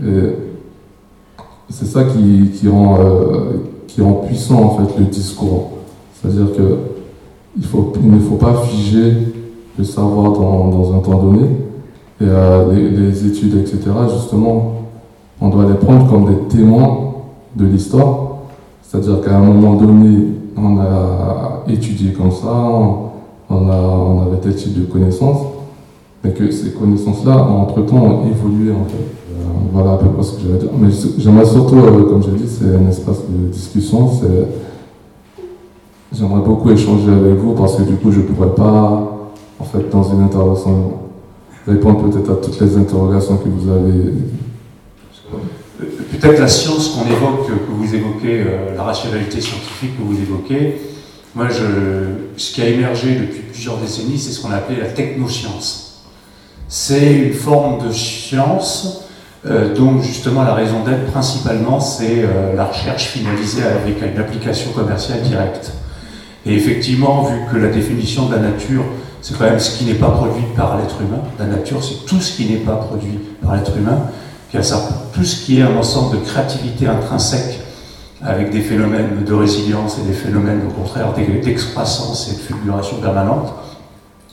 Et 0.05 0.35
c'est 1.69 1.85
ça 1.85 2.03
qui, 2.03 2.51
qui 2.51 2.67
rend 2.67 2.97
qui 3.93 4.01
rend 4.01 4.13
puissant 4.13 4.63
en 4.63 4.69
fait 4.77 4.99
le 4.99 5.05
discours. 5.05 5.71
C'est-à-dire 6.13 6.53
que 6.55 6.77
il, 7.57 7.65
faut, 7.65 7.91
il 8.01 8.09
ne 8.09 8.19
faut 8.19 8.35
pas 8.35 8.53
figer 8.63 9.13
le 9.77 9.83
savoir 9.83 10.31
dans, 10.31 10.69
dans 10.69 10.93
un 10.95 10.99
temps 10.99 11.21
donné. 11.21 11.45
Et 12.21 12.25
euh, 12.25 12.71
les, 12.71 13.27
études, 13.27 13.57
etc., 13.57 13.79
justement, 14.13 14.75
on 15.41 15.49
doit 15.49 15.65
les 15.65 15.73
prendre 15.73 16.09
comme 16.09 16.25
des 16.25 16.55
témoins 16.55 17.10
de 17.55 17.65
l'histoire. 17.65 18.27
C'est-à-dire 18.81 19.21
qu'à 19.21 19.37
un 19.37 19.41
moment 19.41 19.75
donné, 19.75 20.27
on 20.57 20.79
a 20.79 21.63
étudié 21.67 22.11
comme 22.13 22.31
ça, 22.31 22.51
on, 23.49 23.69
a, 23.69 23.77
on 23.77 24.21
avait 24.23 24.37
tel 24.37 24.55
type 24.55 24.79
de 24.79 24.85
connaissances, 24.85 25.45
mais 26.23 26.31
que 26.31 26.51
ces 26.51 26.71
connaissances-là, 26.71 27.37
entre-temps, 27.37 28.03
ont 28.03 28.27
évolué. 28.29 28.71
Euh, 28.71 28.73
voilà 29.71 29.93
à 29.93 29.97
peu 29.97 30.09
près 30.09 30.23
ce 30.23 30.33
que 30.33 30.41
j'allais 30.41 30.59
dire. 30.59 30.69
Mais 30.77 30.89
j'aimerais 31.17 31.45
surtout, 31.45 31.77
euh, 31.77 32.03
comme 32.03 32.21
j'ai 32.23 32.31
dit, 32.31 32.47
c'est 32.47 32.75
un 32.75 32.89
espace 32.89 33.19
de 33.29 33.47
discussion. 33.51 34.09
J'aimerais 36.13 36.41
beaucoup 36.41 36.69
échanger 36.69 37.09
avec 37.09 37.35
vous 37.35 37.53
parce 37.53 37.75
que 37.77 37.83
du 37.83 37.95
coup, 37.95 38.11
je 38.11 38.19
ne 38.19 38.25
pourrais 38.25 38.53
pas, 38.53 39.29
en 39.57 39.63
fait, 39.63 39.89
dans 39.89 40.03
une 40.03 40.23
intervention, 40.23 40.93
répondre 41.65 42.09
peut-être 42.09 42.31
à 42.31 42.35
toutes 42.35 42.59
les 42.59 42.77
interrogations 42.77 43.37
que 43.37 43.47
vous 43.47 43.69
avez. 43.71 44.13
Peut-être 45.81 46.39
la 46.39 46.47
science 46.47 46.89
qu'on 46.89 47.09
évoque, 47.09 47.47
que 47.47 47.71
vous 47.71 47.95
évoquez, 47.95 48.41
euh, 48.41 48.75
la 48.75 48.83
rationalité 48.83 49.41
scientifique 49.41 49.97
que 49.97 50.03
vous 50.03 50.19
évoquez, 50.19 50.81
moi, 51.33 51.47
ce 52.35 52.53
qui 52.53 52.61
a 52.61 52.67
émergé 52.67 53.15
depuis 53.15 53.41
plusieurs 53.51 53.77
décennies, 53.77 54.19
c'est 54.19 54.31
ce 54.31 54.41
qu'on 54.41 54.51
appelait 54.51 54.79
la 54.79 54.89
technoscience. 54.89 56.03
C'est 56.67 57.13
une 57.13 57.33
forme 57.33 57.87
de 57.87 57.93
science 57.93 59.01
euh, 59.47 59.73
donc 59.73 60.03
justement 60.03 60.43
la 60.43 60.53
raison 60.53 60.83
d'être 60.83 61.05
principalement 61.07 61.79
c'est 61.79 62.19
euh, 62.19 62.55
la 62.55 62.65
recherche 62.65 63.05
finalisée 63.05 63.63
avec 63.63 63.97
une 63.99 64.19
application 64.19 64.71
commerciale 64.71 65.21
directe. 65.21 65.73
Et 66.45 66.53
effectivement, 66.53 67.23
vu 67.23 67.35
que 67.51 67.57
la 67.57 67.69
définition 67.69 68.27
de 68.27 68.35
la 68.35 68.41
nature, 68.41 68.83
c'est 69.21 69.35
quand 69.37 69.45
même 69.45 69.59
ce 69.59 69.77
qui 69.77 69.85
n'est 69.85 69.95
pas 69.95 70.11
produit 70.11 70.43
par 70.55 70.77
l'être 70.77 71.01
humain, 71.01 71.23
la 71.39 71.45
nature 71.45 71.83
c'est 71.83 72.05
tout 72.05 72.19
ce 72.21 72.35
qui 72.35 72.51
n'est 72.51 72.59
pas 72.59 72.75
produit 72.75 73.19
par 73.43 73.55
l'être 73.55 73.75
humain, 73.75 74.09
tout 74.51 75.23
ce 75.23 75.45
qui 75.45 75.59
est 75.59 75.61
un 75.61 75.75
ensemble 75.77 76.19
de 76.19 76.25
créativité 76.25 76.87
intrinsèque 76.87 77.59
avec 78.23 78.51
des 78.51 78.61
phénomènes 78.61 79.23
de 79.25 79.33
résilience 79.33 79.97
et 79.99 80.07
des 80.07 80.13
phénomènes 80.13 80.61
au 80.67 80.71
contraire 80.71 81.13
d'excroissance 81.13 82.29
et 82.29 82.35
de 82.35 82.39
fulguration 82.39 82.97
permanente, 82.97 83.53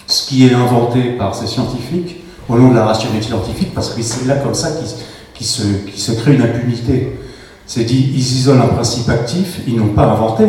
ce 0.07 0.27
qui 0.29 0.47
est 0.47 0.55
inventé 0.55 1.13
par 1.13 1.35
ces 1.35 1.47
scientifiques, 1.47 2.17
au 2.49 2.59
nom 2.59 2.71
de 2.71 2.75
la 2.75 2.87
rationalité 2.87 3.29
scientifique, 3.29 3.75
parce 3.75 3.91
que 3.91 4.03
c'est 4.03 4.27
là 4.27 4.37
comme 4.37 4.55
ça 4.55 4.71
qu'il 5.35 5.47
se, 5.47 5.63
se, 5.95 6.13
crée 6.13 6.35
une 6.35 6.43
impunité. 6.43 7.19
C'est 7.67 7.85
dit, 7.85 8.11
ils 8.15 8.19
isolent 8.19 8.63
un 8.63 8.75
principe 8.75 9.09
actif, 9.11 9.61
ils 9.67 9.77
n'ont 9.77 9.93
pas 9.93 10.07
inventé. 10.07 10.45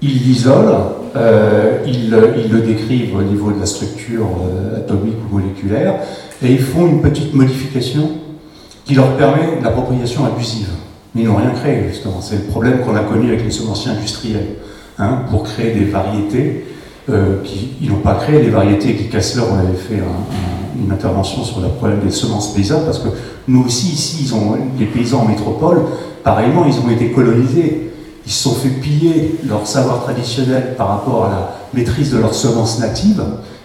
Ils 0.00 0.22
l'isolent, 0.22 0.76
euh, 1.16 1.78
ils, 1.86 2.10
le 2.10 2.60
décrivent 2.60 3.16
au 3.16 3.22
niveau 3.22 3.52
de 3.52 3.60
la 3.60 3.66
structure 3.66 4.26
euh, 4.26 4.78
atomique 4.78 5.16
ou 5.30 5.38
moléculaire, 5.38 5.96
et 6.42 6.52
ils 6.52 6.62
font 6.62 6.86
une 6.86 7.02
petite 7.02 7.34
modification 7.34 8.10
qui 8.88 8.94
leur 8.94 9.16
permet 9.16 9.60
l'appropriation 9.62 10.24
abusive. 10.24 10.70
Mais 11.14 11.22
ils 11.22 11.28
n'ont 11.28 11.36
rien 11.36 11.50
créé, 11.50 11.84
justement. 11.88 12.20
C'est 12.20 12.36
le 12.36 12.42
problème 12.42 12.80
qu'on 12.80 12.96
a 12.96 13.04
connu 13.04 13.28
avec 13.28 13.44
les 13.44 13.50
semenciers 13.52 13.92
industriels. 13.92 14.56
Hein, 14.98 15.20
pour 15.30 15.44
créer 15.44 15.72
des 15.74 15.84
variétés, 15.84 16.66
euh, 17.08 17.36
ils 17.80 17.88
n'ont 17.88 18.00
pas 18.00 18.14
créé 18.14 18.40
des 18.40 18.50
variétés 18.50 18.96
qui, 18.96 19.08
Kessler, 19.08 19.42
on 19.48 19.58
avait 19.58 19.76
fait 19.76 20.00
un 20.00 20.48
une 20.78 20.92
intervention 20.92 21.44
sur 21.44 21.60
le 21.60 21.68
problème 21.68 22.00
des 22.04 22.10
semences 22.10 22.54
paysannes, 22.54 22.84
parce 22.84 22.98
que 22.98 23.08
nous 23.48 23.64
aussi, 23.64 23.92
ici, 23.92 24.18
ils 24.22 24.34
ont, 24.34 24.56
les 24.78 24.86
paysans 24.86 25.22
en 25.22 25.24
métropole, 25.24 25.82
pareillement, 26.22 26.64
ils 26.66 26.78
ont 26.78 26.90
été 26.90 27.10
colonisés. 27.10 27.90
Ils 28.26 28.32
se 28.32 28.44
sont 28.44 28.54
fait 28.54 28.68
piller 28.68 29.36
leur 29.48 29.66
savoir 29.66 30.02
traditionnel 30.02 30.74
par 30.76 30.88
rapport 30.88 31.26
à 31.26 31.28
la 31.30 31.54
maîtrise 31.72 32.12
de 32.12 32.18
leurs 32.18 32.34
semences 32.34 32.78
natives 32.78 33.22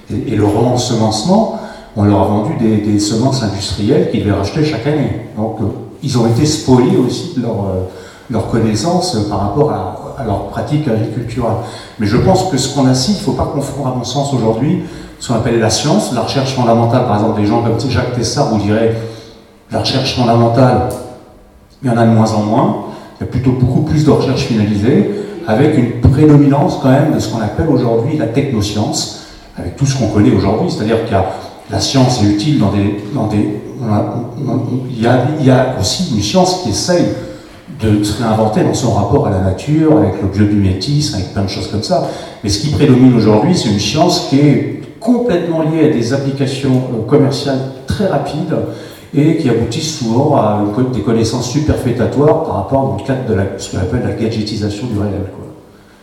et, 0.10 0.36
le 0.36 0.46
re-ensemencement. 0.46 1.60
On 1.96 2.04
leur 2.04 2.22
a 2.22 2.26
vendu 2.26 2.54
des, 2.60 3.00
semences 3.00 3.44
industrielles 3.44 4.10
qu'ils 4.10 4.24
devaient 4.24 4.36
racheter 4.36 4.66
chaque 4.66 4.88
année. 4.88 5.28
Donc, 5.38 5.58
euh, 5.62 5.66
ils 6.02 6.18
ont 6.18 6.26
été 6.28 6.46
spoliés 6.46 6.98
aussi 6.98 7.34
de 7.38 7.44
leur, 7.44 7.66
euh, 7.66 8.40
connaissance 8.52 9.16
par 9.30 9.42
rapport 9.42 9.72
à, 9.72 10.16
à 10.20 10.24
leur 10.24 10.48
pratique 10.48 10.88
agriculturelle. 10.88 11.52
Mais 12.00 12.08
je 12.08 12.18
pense 12.18 12.46
que 12.46 12.58
ce 12.58 12.74
qu'on 12.74 12.88
a 12.88 12.92
ici, 12.92 13.12
il 13.12 13.18
ne 13.18 13.24
faut 13.24 13.34
pas 13.34 13.52
confondre, 13.54 13.90
à 13.90 13.96
mon 13.96 14.04
sens, 14.04 14.34
aujourd'hui, 14.34 14.84
ce 15.20 15.30
qu'on 15.30 15.36
appelle 15.36 15.60
la 15.60 15.70
science, 15.70 16.14
la 16.14 16.22
recherche 16.22 16.54
fondamentale, 16.56 17.06
par 17.06 17.16
exemple, 17.16 17.40
des 17.40 17.48
gens 17.48 17.62
comme 17.62 17.80
Jacques 17.90 18.14
Tessard 18.14 18.50
vous 18.50 18.60
dirait 18.60 18.96
la 19.72 19.80
recherche 19.80 20.16
fondamentale, 20.16 20.90
il 21.82 21.90
y 21.90 21.92
en 21.92 21.98
a 21.98 22.06
de 22.06 22.12
moins 22.12 22.32
en 22.34 22.44
moins, 22.44 22.76
il 23.20 23.26
y 23.26 23.28
a 23.28 23.32
plutôt 23.32 23.52
beaucoup 23.52 23.82
plus 23.82 24.04
de 24.06 24.12
recherche 24.12 24.42
finalisée, 24.42 25.12
avec 25.48 25.78
une 25.78 26.02
prédominance 26.02 26.80
quand 26.82 26.90
même 26.90 27.14
de 27.14 27.20
ce 27.20 27.30
qu'on 27.30 27.42
appelle 27.42 27.68
aujourd'hui 27.68 28.18
la 28.18 28.28
technoscience, 28.28 29.26
avec 29.58 29.76
tout 29.76 29.86
ce 29.86 29.98
qu'on 29.98 30.08
connaît 30.08 30.36
aujourd'hui, 30.36 30.70
c'est-à-dire 30.70 31.04
qu'il 31.04 31.14
y 31.14 31.16
a 31.16 31.26
la 31.72 31.80
science 31.80 32.22
est 32.22 32.28
utile 32.28 32.60
dans 32.60 32.72
des... 32.72 33.04
Dans 33.14 33.28
des 33.28 33.62
il, 34.90 35.02
y 35.02 35.08
a, 35.08 35.26
y 35.42 35.50
a 35.50 35.76
aussi 35.80 36.16
une 36.16 36.22
science 36.22 36.62
qui 36.64 36.70
essaye 36.70 37.06
de 37.82 38.04
se 38.04 38.22
réinventer 38.22 38.64
dans 38.64 38.74
son 38.74 38.94
rapport 38.94 39.28
à 39.28 39.30
la 39.30 39.40
nature, 39.40 39.98
avec 39.98 40.22
le 40.22 40.28
biodimétisme, 40.28 41.16
avec 41.16 41.34
plein 41.34 41.44
de 41.44 41.50
choses 41.50 41.68
comme 41.68 41.84
ça. 41.84 42.08
Mais 42.44 42.50
ce 42.50 42.60
qui 42.60 42.70
prédomine 42.70 43.16
aujourd'hui, 43.16 43.58
c'est 43.58 43.70
une 43.70 43.80
science 43.80 44.28
qui 44.30 44.40
est 44.40 44.82
complètement 45.00 45.64
liée 45.64 45.90
à 45.90 45.94
des 45.94 46.14
applications 46.14 46.82
euh, 46.94 47.08
commerciales 47.08 47.60
très 47.88 48.08
rapides 48.08 48.56
et 49.14 49.38
qui 49.38 49.50
aboutissent 49.50 50.00
souvent 50.00 50.38
à 50.38 50.64
des 50.94 51.02
connaissances 51.02 51.52
superfétatoires 51.52 52.44
par 52.46 52.56
rapport 52.56 52.88
dans 52.88 52.98
le 52.98 53.04
cadre 53.04 53.28
de 53.28 53.60
ce 53.60 53.72
qu'on 53.72 53.78
appelle 53.78 54.04
la 54.04 54.14
gadgetisation 54.14 54.88
du 54.88 54.98
réel. 54.98 55.22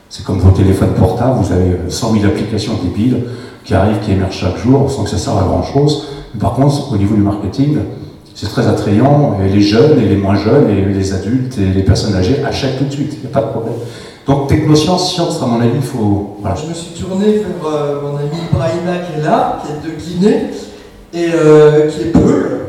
C'est 0.09 0.25
comme 0.25 0.39
vos 0.39 0.51
téléphones 0.51 0.95
portables, 0.99 1.41
vous 1.43 1.53
avez 1.53 1.79
100 1.89 2.13
000 2.13 2.27
applications 2.27 2.75
débiles 2.83 3.25
qui 3.65 3.75
arrivent, 3.75 4.01
qui 4.01 4.13
émergent 4.13 4.39
chaque 4.39 4.59
jour, 4.59 4.91
sans 4.91 5.05
que 5.05 5.11
ça 5.11 5.19
serve 5.19 5.39
à 5.39 5.43
grand 5.43 5.63
chose. 5.63 6.09
Par 6.39 6.55
contre, 6.55 6.93
au 6.93 6.97
niveau 6.97 7.15
du 7.15 7.23
marketing, 7.23 7.79
c'est 8.35 8.47
très 8.47 8.67
attrayant, 8.67 9.39
et 9.45 9.49
les 9.49 9.61
jeunes, 9.61 9.99
et 10.01 10.09
les 10.09 10.17
moins 10.17 10.37
jeunes, 10.37 10.71
et 10.71 10.85
les 10.85 11.13
adultes, 11.13 11.59
et 11.59 11.75
les 11.75 11.83
personnes 11.83 12.15
âgées 12.15 12.43
achètent 12.45 12.79
tout 12.79 12.85
de 12.85 12.93
suite, 12.93 13.15
il 13.15 13.21
n'y 13.21 13.27
a 13.27 13.41
pas 13.41 13.47
de 13.47 13.51
problème. 13.51 13.75
Donc 14.27 14.49
technosciences, 14.49 15.13
science, 15.13 15.43
à 15.43 15.47
mon 15.47 15.61
avis, 15.61 15.77
il 15.77 15.83
faut... 15.83 16.37
Je 16.45 16.69
me 16.69 16.75
suis 16.75 17.03
tourné 17.03 17.39
vers 17.39 17.73
euh, 17.73 18.01
mon 18.03 18.17
ami 18.17 18.31
Brahima 18.53 18.99
qui 18.99 19.19
est 19.19 19.23
là, 19.23 19.61
qui 19.63 19.73
est 19.73 19.91
de 19.91 19.97
Guinée, 19.99 20.47
et 21.13 21.35
euh, 21.35 21.89
qui 21.89 22.03
est 22.03 22.13
Peul. 22.13 22.61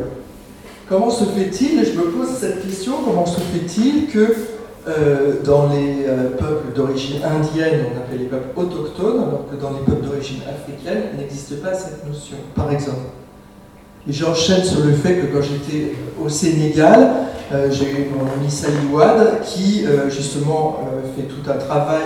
Comment 0.89 1.09
se 1.09 1.23
fait-il, 1.23 1.79
et 1.79 1.85
je 1.85 1.97
me 1.97 2.05
pose 2.05 2.29
cette 2.37 2.65
question, 2.67 2.93
comment 3.05 3.25
se 3.25 3.39
fait-il 3.39 4.07
que 4.07 4.35
euh, 4.87 5.33
dans 5.43 5.69
les 5.69 6.05
euh, 6.07 6.31
peuples 6.39 6.73
d'origine 6.75 7.17
indienne, 7.23 7.85
on 7.93 7.97
appelle 7.99 8.17
les 8.17 8.25
peuples 8.25 8.59
autochtones, 8.59 9.19
alors 9.19 9.45
que 9.47 9.55
dans 9.55 9.69
les 9.69 9.85
peuples 9.85 10.07
d'origine 10.07 10.39
africaine, 10.49 11.03
il 11.13 11.19
n'existe 11.19 11.61
pas 11.61 11.75
cette 11.75 12.07
notion, 12.07 12.37
par 12.55 12.71
exemple. 12.71 13.11
Et 14.09 14.13
j'enchaîne 14.13 14.63
sur 14.63 14.83
le 14.83 14.93
fait 14.93 15.17
que 15.17 15.27
quand 15.27 15.43
j'étais 15.43 15.93
au 16.19 16.29
Sénégal, 16.29 17.11
euh, 17.53 17.69
j'ai 17.69 17.91
eu 17.91 18.07
mon 18.17 18.25
ami 18.33 18.49
Saliwoad 18.49 19.41
qui 19.43 19.85
justement 20.09 20.79
fait 21.15 21.23
tout 21.23 21.47
un 21.47 21.57
travail 21.57 22.01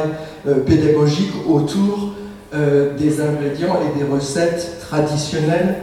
pédagogique 0.65 1.31
autour 1.47 2.13
des 2.51 3.21
ingrédients 3.21 3.77
et 3.79 3.97
des 3.97 4.05
recettes 4.05 4.79
traditionnelles 4.81 5.75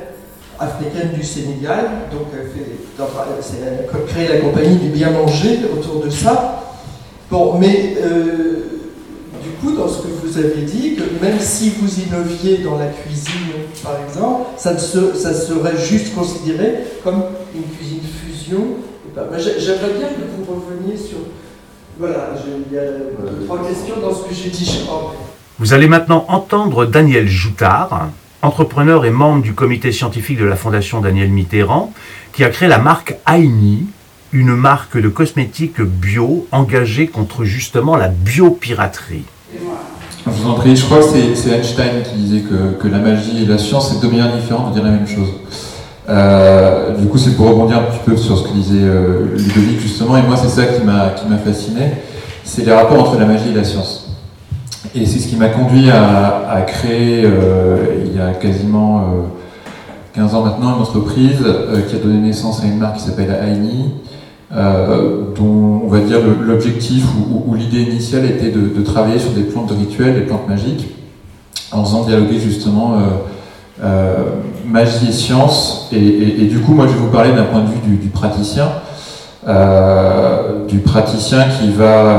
africaines 0.59 1.13
du 1.15 1.23
Sénégal. 1.23 1.87
Donc 2.11 2.27
elle 2.35 2.99
a 3.01 4.07
créé 4.07 4.29
la 4.29 4.41
compagnie 4.41 4.77
du 4.77 4.89
bien 4.89 5.11
manger 5.11 5.61
autour 5.75 6.05
de 6.05 6.11
ça. 6.11 6.63
Bon, 7.33 7.59
mais 7.59 7.95
euh, 7.97 8.57
du 9.43 9.49
coup, 9.59 9.75
dans 9.75 9.89
ce 9.89 10.03
que 10.03 10.09
vous 10.23 10.37
avez 10.37 10.67
dit, 10.67 10.97
que 10.97 11.25
même 11.25 11.41
si 11.41 11.71
vous 11.71 11.89
innoviez 12.01 12.59
dans 12.59 12.77
la 12.77 12.89
cuisine, 12.89 13.33
par 13.83 13.95
exemple, 14.07 14.51
ça, 14.59 14.77
ça 14.77 15.33
serait 15.33 15.79
juste 15.79 16.15
considéré 16.15 16.75
comme 17.03 17.23
une 17.55 17.62
cuisine 17.62 18.03
fusion. 18.03 18.61
J'aimerais 19.39 19.95
bien 19.99 20.09
que 20.09 20.21
vous 20.37 20.45
reveniez 20.45 20.95
sur. 20.99 21.17
Voilà, 21.99 22.35
il 22.71 22.75
y 22.75 22.79
a 22.79 22.83
trois 23.47 23.67
questions 23.67 23.95
dans 24.03 24.15
ce 24.15 24.29
que 24.29 24.35
j'ai 24.35 24.51
dit. 24.51 24.85
Vous 25.59 25.73
allez 25.73 25.89
maintenant 25.89 26.27
entendre 26.29 26.85
Daniel 26.85 27.29
Joutard, 27.29 28.11
entrepreneur 28.43 29.07
et 29.07 29.11
membre 29.11 29.41
du 29.41 29.55
comité 29.55 29.91
scientifique 29.91 30.39
de 30.39 30.45
la 30.45 30.57
Fondation 30.57 31.01
Daniel 31.01 31.31
Mitterrand, 31.31 31.95
qui 32.35 32.45
a 32.45 32.51
créé 32.51 32.69
la 32.69 32.79
marque 32.79 33.17
Aini, 33.27 33.87
une 34.33 34.57
marque 34.57 34.99
de 34.99 35.09
cosmétiques 35.09 35.83
bio 35.83 36.47
engagée 36.53 37.07
contre 37.07 37.45
justement 37.45 37.97
la 37.97 38.09
biopiraterie. 38.09 39.25
Je 40.25 40.31
vous 40.31 40.49
en 40.49 40.55
prie, 40.55 40.75
je 40.75 40.85
crois 40.85 40.99
que 40.99 41.05
c'est 41.35 41.51
Einstein 41.51 42.03
qui 42.03 42.17
disait 42.17 42.43
que, 42.81 42.89
la 42.89 42.99
magie 42.99 43.43
et 43.43 43.47
la 43.47 43.59
science, 43.59 43.93
c'est 43.93 44.01
deux 44.01 44.09
manières 44.09 44.35
différentes 44.35 44.71
de 44.71 44.75
dire 44.75 44.85
la 44.85 44.93
même 44.93 45.07
chose. 45.07 45.29
Euh, 46.09 46.97
du 46.97 47.07
coup, 47.09 47.19
c'est 47.19 47.37
pour 47.37 47.49
rebondir 47.49 47.79
un 47.79 47.83
petit 47.83 48.01
peu 48.05 48.17
sur 48.17 48.39
ce 48.39 48.45
que 48.45 48.53
disait 48.53 48.79
euh, 48.81 49.37
Ludovic 49.37 49.81
justement, 49.81 50.17
et 50.17 50.23
moi 50.23 50.37
c'est 50.37 50.49
ça 50.49 50.65
qui 50.65 50.85
m'a 50.85 51.39
fasciné, 51.45 51.93
c'est 52.45 52.65
les 52.65 52.73
rapports 52.73 53.01
entre 53.01 53.19
la 53.19 53.27
magie 53.27 53.51
et 53.51 53.55
la 53.55 53.65
science. 53.65 54.11
Et 54.95 55.07
c'est 55.07 55.19
ce 55.19 55.29
qui 55.29 55.37
m'a 55.37 55.49
conduit 55.49 55.91
à, 55.91 56.65
créer, 56.67 57.23
euh, 57.25 58.05
il 58.07 58.17
y 58.17 58.21
a 58.21 58.33
quasiment 58.33 59.28
15 60.15 60.35
ans 60.35 60.45
maintenant, 60.45 60.76
une 60.76 60.83
entreprise 60.83 61.39
qui 61.89 61.97
a 61.97 61.99
donné 61.99 62.19
naissance 62.19 62.63
à 62.63 62.67
une 62.67 62.78
marque 62.78 62.97
qui 62.97 63.04
s'appelle 63.04 63.30
Aini, 63.30 63.87
euh, 63.87 64.12
dont 64.52 65.82
on 65.84 65.88
va 65.88 66.00
dire 66.00 66.19
l'objectif 66.41 67.04
ou, 67.30 67.54
l'idée 67.54 67.82
initiale 67.82 68.26
était 68.26 68.50
de, 68.50 68.82
travailler 68.82 69.19
sur 69.19 69.30
des 69.30 69.43
plantes 69.43 69.71
rituelles, 69.71 70.15
des 70.15 70.23
plantes 70.23 70.49
magiques, 70.49 70.88
en 71.71 71.84
faisant 71.84 72.04
dialoguer 72.04 72.38
justement 72.38 72.95
euh, 72.95 72.97
euh, 73.82 74.17
magie 74.67 75.08
et 75.08 75.12
science. 75.12 75.88
Et, 75.93 76.47
du 76.47 76.58
coup, 76.58 76.75
moi, 76.75 76.86
je 76.86 76.93
vais 76.93 76.99
vous 76.99 77.10
parler 77.10 77.32
d'un 77.32 77.45
point 77.45 77.60
de 77.60 77.69
vue 77.69 77.97
du, 77.97 78.08
praticien, 78.08 78.69
du 80.69 80.78
praticien 80.78 81.45
qui 81.58 81.71
va 81.71 82.19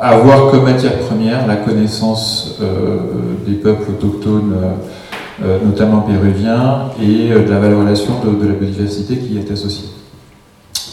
avoir 0.00 0.50
comme 0.50 0.64
matière 0.64 0.98
première 1.00 1.46
la 1.46 1.56
connaissance 1.56 2.58
des 3.46 3.54
peuples 3.54 3.90
autochtones. 3.90 4.54
notamment 5.64 6.00
péruviens, 6.00 6.90
et 7.02 7.28
de 7.28 7.50
la 7.50 7.58
valorisation 7.58 8.14
de 8.24 8.46
la 8.46 8.54
biodiversité 8.54 9.16
qui 9.16 9.34
y 9.34 9.38
est 9.38 9.50
associée. 9.50 9.91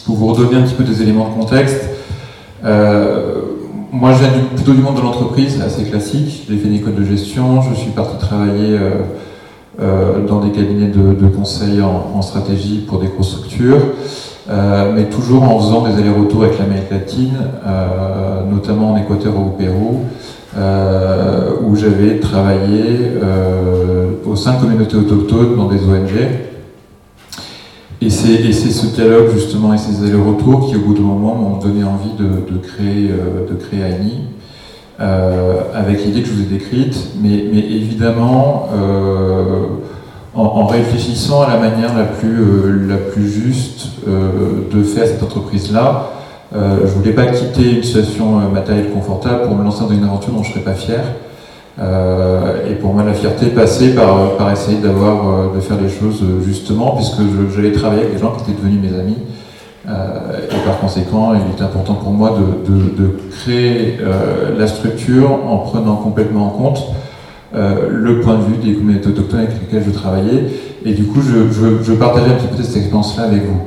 Pour 0.10 0.18
vous 0.18 0.34
redonner 0.34 0.56
un 0.56 0.64
petit 0.64 0.74
peu 0.74 0.84
des 0.84 1.04
éléments 1.04 1.30
de 1.30 1.36
contexte, 1.36 1.88
euh, 2.66 3.42
moi 3.92 4.12
je 4.14 4.22
viens 4.22 4.32
plutôt 4.56 4.74
du 4.74 4.82
monde 4.82 4.96
de 4.96 5.02
l'entreprise, 5.02 5.62
assez 5.62 5.84
classique. 5.84 6.48
J'ai 6.50 6.58
fait 6.58 6.68
une 6.68 6.74
école 6.74 6.96
de 6.96 7.04
gestion, 7.04 7.62
je 7.62 7.76
suis 7.76 7.92
parti 7.92 8.18
travailler 8.18 8.76
euh, 8.76 8.90
euh, 9.80 10.26
dans 10.26 10.40
des 10.40 10.50
cabinets 10.50 10.88
de, 10.88 11.28
conseil 11.28 11.84
en, 11.84 12.24
stratégie 12.24 12.86
pour 12.88 12.98
des 12.98 13.06
grosses 13.06 13.38
structures, 13.38 13.78
mais 14.96 15.04
toujours 15.12 15.44
en 15.44 15.60
faisant 15.60 15.82
des 15.88 15.94
allers-retours 15.94 16.46
avec 16.46 16.58
l'Amérique 16.58 16.90
latine, 16.90 17.38
notamment 18.52 18.94
en 18.94 18.98
Équateur 18.98 19.36
ou 19.38 19.50
au 19.50 19.52
Pérou. 19.52 20.06
où 21.68 21.76
j'avais 21.76 22.18
travaillé 22.20 23.12
au 24.26 24.36
sein 24.36 24.56
de 24.56 24.62
communautés 24.62 24.98
autochtones 24.98 25.56
dans 25.56 25.68
des 25.68 25.84
ONG, 25.84 26.49
et 28.02 28.10
c'est 28.10 28.54
ce 28.54 28.86
dialogue 28.88 29.30
justement 29.34 29.74
et 29.74 29.78
ces 29.78 30.04
allers-retours 30.04 30.70
qui 30.70 30.78
au 30.78 30.80
bout 30.80 30.94
d'un 30.94 31.02
moment 31.02 31.36
m'ont 31.36 31.58
donné 31.58 31.84
envie 31.84 32.12
de, 32.18 32.58
créer, 32.58 33.12
euh, 33.12 33.50
de 33.50 33.56
créer 33.56 33.84
Annie, 33.84 34.22
euh, 35.02 35.62
avec 35.74 36.06
l'idée 36.06 36.22
que 36.22 36.30
je 36.30 36.34
vous 36.34 36.42
ai 36.44 36.46
décrite, 36.46 37.10
mais, 37.22 37.46
mais 37.52 37.60
évidemment 37.60 38.70
euh, 38.74 39.66
en, 40.34 40.66
réfléchissant 40.68 41.42
à 41.42 41.50
la 41.50 41.58
manière 41.58 41.98
la 41.98 42.06
plus, 42.06 42.88
la 42.88 42.96
plus 42.96 43.30
juste 43.30 43.88
de 44.08 44.84
faire 44.84 45.06
cette 45.06 45.22
entreprise-là. 45.22 46.12
je 46.54 46.58
ne 46.58 46.88
voulais 46.88 47.12
pas 47.12 47.26
quitter 47.26 47.78
une 47.78 47.84
situation 47.84 48.50
matérielle 48.50 48.92
confortable 48.92 49.48
pour 49.48 49.56
me 49.56 49.64
lancer 49.64 49.82
dans 49.82 49.90
une 49.90 50.04
aventure 50.04 50.32
dont 50.32 50.44
je 50.44 50.50
ne 50.50 50.54
serais 50.54 50.64
pas 50.64 50.76
fier. 50.76 51.02
Euh, 51.82 52.70
et 52.70 52.76
pour 52.76 52.94
moi, 52.94 53.04
la 53.04 53.14
fierté 53.14 53.48
passait 53.48 53.90
par, 53.90 54.36
par 54.36 54.52
essayer 54.52 54.80
d'avoir, 54.80 55.28
euh, 55.28 55.56
de 55.56 55.62
faire 55.62 55.78
les 55.82 55.90
choses 55.90 56.24
justement, 56.46 56.96
puisque 56.96 57.22
j'allais 57.56 57.72
travailler 57.72 58.02
avec 58.02 58.16
des 58.16 58.20
gens 58.20 58.32
qui 58.32 58.44
étaient 58.44 58.60
devenus 58.60 58.82
mes 58.82 59.00
amis. 59.00 59.18
Euh, 59.88 60.48
et 60.52 60.66
par 60.66 60.80
conséquent, 60.80 61.34
il 61.34 61.54
était 61.54 61.64
important 61.64 61.94
pour 61.96 62.12
moi 62.12 62.38
de, 62.38 63.04
de, 63.04 63.12
créer 63.32 63.98
la 64.58 64.68
structure 64.68 65.32
en 65.48 65.60
prenant 65.60 65.96
complètement 65.96 66.48
en 66.48 66.50
compte 66.50 66.84
le 67.54 68.20
point 68.20 68.36
de 68.36 68.44
vue 68.44 68.58
des 68.58 68.78
communautés 68.78 69.08
autochtones 69.08 69.40
avec 69.40 69.62
lesquelles 69.62 69.84
je 69.86 69.92
travaillais. 69.92 70.46
Et 70.84 70.94
du 70.94 71.06
coup, 71.06 71.22
je, 71.22 71.52
je, 71.52 71.82
je 71.82 71.94
partageais 71.94 72.32
un 72.32 72.36
petit 72.36 72.48
peu 72.48 72.62
cette 72.62 72.76
expérience-là 72.76 73.24
avec 73.24 73.44
vous. 73.46 73.62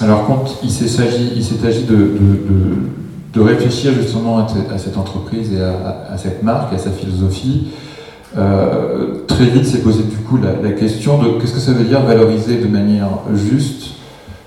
Alors, 0.00 0.26
quand 0.26 0.44
il 0.64 0.70
s'est 0.70 1.00
agi 1.00 1.84
de, 1.84 1.94
de 1.94 2.14
réfléchir 3.40 3.92
justement 3.92 4.38
à, 4.38 4.78
cette 4.78 4.96
entreprise 4.96 5.52
et 5.52 5.60
à, 5.60 6.16
cette 6.16 6.42
marque, 6.42 6.72
à 6.72 6.78
sa 6.78 6.90
philosophie. 6.90 7.68
Euh, 8.36 9.24
très 9.28 9.46
vite 9.46 9.64
s'est 9.64 9.78
posé 9.78 10.02
du 10.02 10.16
coup 10.16 10.38
la, 10.38 10.72
question 10.72 11.22
de 11.22 11.40
qu'est-ce 11.40 11.52
que 11.52 11.60
ça 11.60 11.72
veut 11.72 11.84
dire 11.84 12.00
valoriser 12.00 12.56
de 12.56 12.66
manière 12.66 13.06
juste 13.32 13.92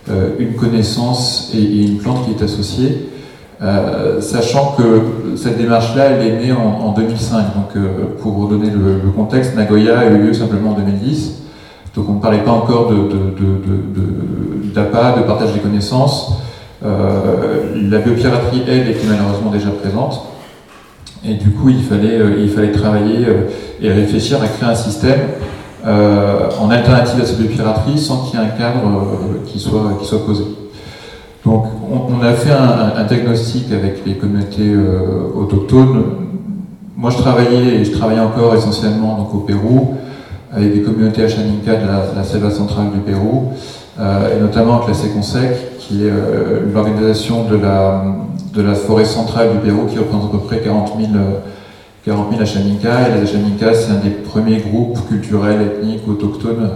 euh, 0.09 0.31
une 0.39 0.55
connaissance 0.55 1.53
et, 1.55 1.83
une 1.83 1.97
plante 1.97 2.25
qui 2.25 2.31
est 2.31 2.43
associée, 2.43 3.09
euh, 3.61 4.19
sachant 4.19 4.75
que 4.77 5.37
cette 5.37 5.57
démarche-là, 5.57 6.05
elle 6.05 6.27
est 6.27 6.47
née 6.47 6.51
en, 6.51 6.91
2005. 6.91 7.55
Donc, 7.55 7.81
pour 8.21 8.33
vous 8.33 8.47
donner 8.47 8.69
le, 8.69 9.09
contexte, 9.15 9.55
Nagoya 9.55 9.99
a 9.99 10.05
eu 10.05 10.17
lieu 10.17 10.33
simplement 10.33 10.71
en 10.71 10.75
2010. 10.75 11.43
Donc, 11.95 12.09
on 12.09 12.13
ne 12.13 12.21
parlait 12.21 12.43
pas 12.43 12.51
encore 12.51 12.89
d'APA, 12.89 15.11
de, 15.11 15.15
de, 15.15 15.21
de 15.21 15.27
partage 15.27 15.53
des 15.53 15.59
connaissances. 15.59 16.41
Euh, 16.85 17.89
la 17.89 17.99
biopiraterie, 17.99 18.63
elle, 18.67 18.89
était 18.89 19.07
malheureusement 19.07 19.51
déjà 19.51 19.69
présente. 19.69 20.21
Et 21.25 21.33
du 21.33 21.49
coup, 21.49 21.69
il 21.69 21.81
fallait, 21.81 22.19
euh, 22.19 22.39
il 22.39 22.49
fallait 22.49 22.71
travailler 22.71 23.25
euh, 23.27 23.49
et 23.81 23.91
réfléchir 23.91 24.41
à 24.41 24.47
créer 24.47 24.69
un 24.69 24.75
système 24.75 25.19
en 25.85 26.69
alternative 26.69 27.21
à 27.21 27.25
cette 27.25 27.39
biopiraterie 27.39 27.97
sans 27.97 28.25
qu'il 28.25 28.37
y 28.37 28.43
ait 28.43 28.45
un 28.45 28.49
cadre 28.49 28.81
qui, 29.45 29.57
soit, 29.57 29.97
qui 30.01 30.05
soit 30.05 30.25
posé. 30.25 30.43
Donc, 31.45 31.63
on, 31.89 32.21
a 32.21 32.33
fait 32.33 32.51
un, 32.51 33.05
diagnostic 33.05 33.71
avec 33.71 34.05
les 34.05 34.15
communautés 34.15 34.75
autochtones. 35.33 36.03
Moi, 36.97 37.09
je 37.09 37.17
travaillais 37.19 37.75
et 37.75 37.85
je 37.85 37.91
travaille 37.91 38.19
encore 38.19 38.53
essentiellement 38.53 39.17
donc, 39.17 39.33
au 39.33 39.37
Pérou, 39.37 39.95
avec 40.51 40.73
des 40.73 40.81
communautés 40.81 41.23
Achaninka 41.23 41.75
de 41.75 41.87
la, 41.87 42.03
la 42.17 42.23
selva 42.25 42.51
centrale 42.51 42.87
du 42.91 42.99
Pérou, 42.99 43.53
et 43.99 44.39
notamment 44.39 44.75
avec 44.75 44.89
la 44.89 44.93
Séconsec, 44.93 45.79
qui 45.79 46.05
est 46.05 46.11
l'organisation 46.73 47.45
de 47.45 47.55
la, 47.55 48.03
de 48.53 48.61
la 48.61 48.75
forêt 48.75 49.05
centrale 49.05 49.53
du 49.53 49.57
Pérou, 49.57 49.85
qui 49.87 49.97
représente 49.97 50.25
à 50.25 50.31
peu 50.31 50.37
près 50.37 50.59
40 50.59 50.93
000, 50.99 51.09
40 52.05 52.29
000 52.29 52.41
Achaminka. 52.41 53.09
Et 53.09 53.15
les 53.15 53.21
Achaminka, 53.27 53.73
c'est 53.73 53.91
un 53.91 53.95
des 53.95 54.11
premiers 54.11 54.57
groupes 54.57 54.99
culturels, 55.07 55.61
ethniques, 55.61 56.07
autochtones 56.07 56.69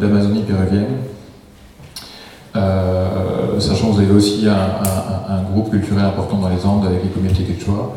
d'Amazonie 0.00 0.42
péruvienne. 0.42 0.86
sachant 3.58 3.88
que 3.88 3.92
vous 3.94 4.00
avez 4.00 4.14
aussi 4.14 4.46
un, 4.46 5.34
un, 5.34 5.42
groupe 5.52 5.70
culturel 5.70 6.04
important 6.04 6.36
dans 6.36 6.48
les 6.48 6.64
Andes 6.64 6.86
avec 6.86 7.02
les 7.02 7.10
communautés 7.10 7.42
quechua. 7.42 7.92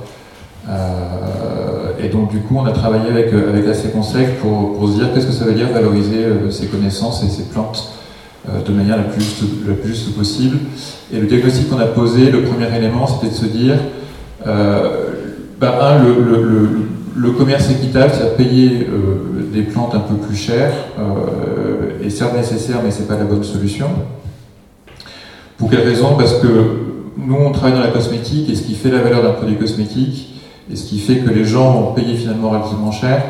Euh, 0.69 1.91
et 1.99 2.09
donc 2.09 2.29
du 2.29 2.39
coup, 2.39 2.57
on 2.57 2.65
a 2.65 2.71
travaillé 2.71 3.09
avec, 3.09 3.33
euh, 3.33 3.49
avec 3.49 3.67
AC 3.67 3.91
Consec 3.91 4.39
pour, 4.39 4.77
pour 4.77 4.89
se 4.89 4.93
dire 4.93 5.13
qu'est-ce 5.13 5.27
que 5.27 5.33
ça 5.33 5.45
veut 5.45 5.53
dire 5.53 5.69
valoriser 5.69 6.23
euh, 6.23 6.51
ces 6.51 6.67
connaissances 6.67 7.23
et 7.23 7.29
ces 7.29 7.43
plantes 7.43 7.91
de 8.47 8.71
manière 8.73 8.97
la 8.97 9.03
plus, 9.03 9.23
juste, 9.85 10.15
possible. 10.15 10.57
Et 11.13 11.19
le 11.19 11.27
diagnostic 11.27 11.69
qu'on 11.69 11.79
a 11.79 11.85
posé, 11.85 12.31
le 12.31 12.41
premier 12.43 12.75
élément, 12.75 13.05
c'était 13.07 13.31
de 13.31 13.37
se 13.37 13.45
dire, 13.45 13.75
bah, 14.45 15.79
un, 15.81 16.03
le, 16.03 17.31
commerce 17.31 17.69
équitable, 17.69 18.11
c'est 18.15 18.23
à 18.23 18.31
payer 18.31 18.87
des 19.53 19.61
plantes 19.61 19.93
un 19.93 19.99
peu 19.99 20.15
plus 20.15 20.35
chères, 20.35 20.73
est 22.03 22.09
certes 22.09 22.35
nécessaire, 22.35 22.77
mais 22.83 22.89
c'est 22.89 23.07
pas 23.07 23.17
la 23.17 23.25
bonne 23.25 23.43
solution. 23.43 23.87
Pour 25.57 25.69
quelle 25.69 25.87
raison? 25.87 26.15
Parce 26.17 26.39
que 26.39 26.47
nous, 27.17 27.35
on 27.35 27.51
travaille 27.51 27.73
dans 27.73 27.83
la 27.83 27.91
cosmétique, 27.91 28.49
et 28.49 28.55
ce 28.55 28.63
qui 28.63 28.73
fait 28.73 28.89
la 28.89 29.01
valeur 29.01 29.21
d'un 29.21 29.31
produit 29.31 29.55
cosmétique, 29.55 30.41
et 30.71 30.75
ce 30.75 30.85
qui 30.85 30.99
fait 30.99 31.17
que 31.17 31.29
les 31.29 31.43
gens 31.43 31.75
ont 31.75 31.93
payé 31.93 32.15
finalement 32.15 32.49
relativement 32.49 32.91
cher. 32.91 33.23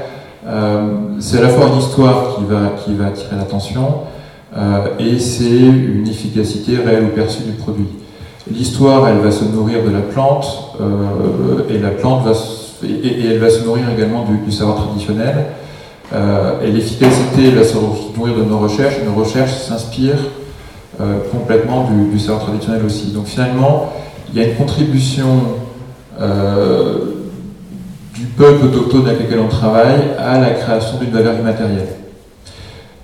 Euh, 0.47 0.89
c'est 1.19 1.37
à 1.37 1.41
la 1.41 1.49
fois 1.49 1.67
une 1.67 1.79
histoire 1.79 2.35
qui 2.35 2.43
va, 2.93 3.07
attirer 3.07 3.35
l'attention 3.35 3.81
euh, 3.83 4.10
et 4.99 5.19
c'est 5.19 5.45
une 5.45 6.07
efficacité 6.07 6.77
réelle 6.77 7.05
ou 7.05 7.15
perçue 7.15 7.43
du 7.43 7.53
produit. 7.53 7.87
L'histoire, 8.51 9.07
elle 9.07 9.19
va 9.19 9.31
se 9.31 9.45
nourrir 9.45 9.83
de 9.83 9.91
la 9.91 10.01
plante 10.01 10.45
euh, 10.81 11.63
et 11.69 11.77
la 11.77 11.91
plante 11.91 12.25
va 12.25 12.33
et, 12.83 13.25
elle 13.27 13.37
va 13.37 13.49
se 13.49 13.63
nourrir 13.63 13.83
également 13.95 14.25
du, 14.25 14.51
savoir 14.51 14.77
traditionnel. 14.77 15.45
et 16.11 16.71
l'efficacité 16.71 17.51
va 17.51 17.63
se 17.63 17.75
nourrir 17.75 18.35
de 18.35 18.43
nos 18.43 18.57
recherches. 18.57 18.95
Et 19.01 19.05
nos 19.05 19.13
recherches 19.13 19.53
s'inspirent 19.53 20.25
complètement 21.31 21.89
du, 21.89 22.11
du, 22.11 22.19
savoir 22.19 22.45
traditionnel 22.45 22.81
aussi. 22.83 23.11
Donc 23.11 23.27
finalement, 23.27 23.93
il 24.33 24.39
y 24.39 24.43
a 24.43 24.47
une 24.47 24.55
contribution 24.55 25.27
du 28.15 28.25
peuple 28.37 28.65
autochtone 28.65 29.07
avec 29.07 29.21
lequel 29.21 29.39
on 29.39 29.47
travaille 29.47 30.01
à 30.17 30.39
la 30.39 30.51
création 30.51 30.97
d'une 30.97 31.11
valeur 31.11 31.39
immatérielle. 31.39 32.00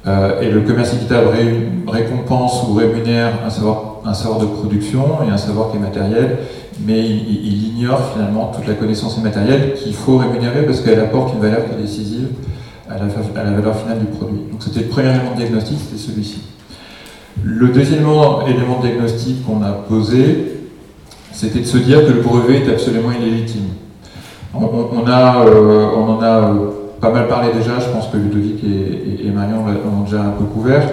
Euh, 0.08 0.41
et 0.41 0.50
le 0.50 0.62
commerce 0.62 0.93
équitable 0.93 1.28
récompense 1.88 2.63
ou 2.67 2.74
rémunère 2.76 3.34
un 3.46 3.50
savoir, 3.50 3.98
un 4.06 4.13
savoir 4.13 4.39
de 4.39 4.46
production 4.46 5.22
et 5.28 5.30
un 5.30 5.38
savoir 5.38 5.70
qui 5.72 5.78
est 5.78 5.82
matériel, 5.82 6.38
mais 6.86 7.06
il, 7.06 7.78
ignore 7.78 8.13
finalement 8.13 8.52
toute 8.56 8.67
la 8.67 8.74
connaissance 8.74 9.17
immatérielle 9.17 9.74
qu'il 9.74 9.93
faut 9.93 10.17
rémunérer 10.17 10.65
parce 10.65 10.82
qu'elle 10.82 11.00
apporte 11.00 11.34
une 11.34 11.41
valeur 11.41 11.65
qui 11.65 11.74
est 11.74 11.82
décisive 11.82 12.28
à 12.89 12.93
la, 12.98 13.52
valeur 13.52 13.76
finale 13.76 14.00
du 14.00 14.06
produit. 14.06 14.39
Donc 14.52 14.63
c'était 14.63 14.80
le 14.80 14.88
premier 14.88 15.10
élément 15.10 15.32
de 15.32 15.38
diagnostic, 15.38 15.78
c'était 15.80 16.02
celui-ci. 16.02 16.41
Le 17.43 17.67
deuxième 17.67 18.06
élément 18.48 18.80
de 18.80 18.88
diagnostic 18.88 19.46
qu'on 19.46 19.62
a 19.62 19.72
posé, 19.72 20.62
c'était 21.34 21.60
de 21.60 21.65
se 21.65 21.78
dire 21.78 22.06
que 22.08 22.13
le 22.13 22.22
brevet 22.22 22.60
est 22.65 22.70
absolument 22.70 23.12
illégitime. 23.12 23.67
On, 24.56 25.06
a, 25.06 25.46
euh, 25.46 25.88
on 25.96 26.13
en 26.13 26.22
a 26.22 26.50
euh, 26.50 26.70
pas 26.99 27.12
mal 27.12 27.27
parlé 27.27 27.49
déjà, 27.53 27.79
je 27.79 27.89
pense 27.89 28.07
que 28.07 28.17
Ludovic 28.17 28.63
et, 28.63 29.29
Marion 29.29 29.65
l'ont 29.65 30.03
déjà 30.03 30.21
un 30.21 30.31
peu 30.31 30.45
couvert. 30.45 30.89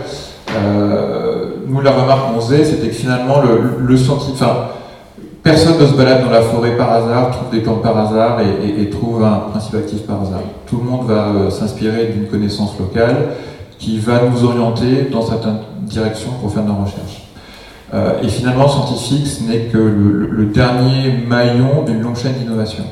Euh, 0.54 1.46
nous, 1.66 1.80
la 1.80 1.92
remarque 1.92 2.32
qu'on 2.32 2.40
faisait, 2.40 2.64
c'était 2.64 2.88
que 2.88 2.94
finalement, 2.94 3.40
le, 3.40 3.86
le 3.86 3.94
enfin, 4.10 4.68
personne 5.42 5.80
ne 5.80 5.86
se 5.86 5.94
balade 5.94 6.22
dans 6.24 6.30
la 6.30 6.42
forêt 6.42 6.76
par 6.76 6.92
hasard, 6.92 7.30
trouve 7.30 7.50
des 7.50 7.60
plantes 7.60 7.82
par 7.82 7.96
hasard 7.98 8.40
et, 8.40 8.90
trouve 8.90 9.24
un 9.24 9.50
principe 9.50 9.76
actif 9.76 10.02
par 10.02 10.22
hasard. 10.22 10.42
Tout 10.66 10.78
le 10.78 10.84
monde 10.84 11.06
va 11.06 11.50
s'inspirer 11.50 12.06
d'une 12.06 12.26
connaissance 12.26 12.78
locale 12.78 13.16
qui 13.78 13.98
va 13.98 14.22
nous 14.30 14.44
orienter 14.44 15.08
dans 15.10 15.22
certaines 15.22 15.58
directions 15.82 16.30
pour 16.40 16.52
faire 16.52 16.64
nos 16.64 16.74
recherches. 16.74 17.22
et 18.22 18.28
finalement, 18.28 18.68
scientifique, 18.68 19.26
ce 19.26 19.44
n'est 19.44 19.66
que 19.72 19.78
le 19.78 20.46
dernier 20.46 21.24
maillon 21.26 21.82
d'une 21.86 22.02
longue 22.02 22.16
chaîne 22.16 22.34
d'innovation. 22.34 22.84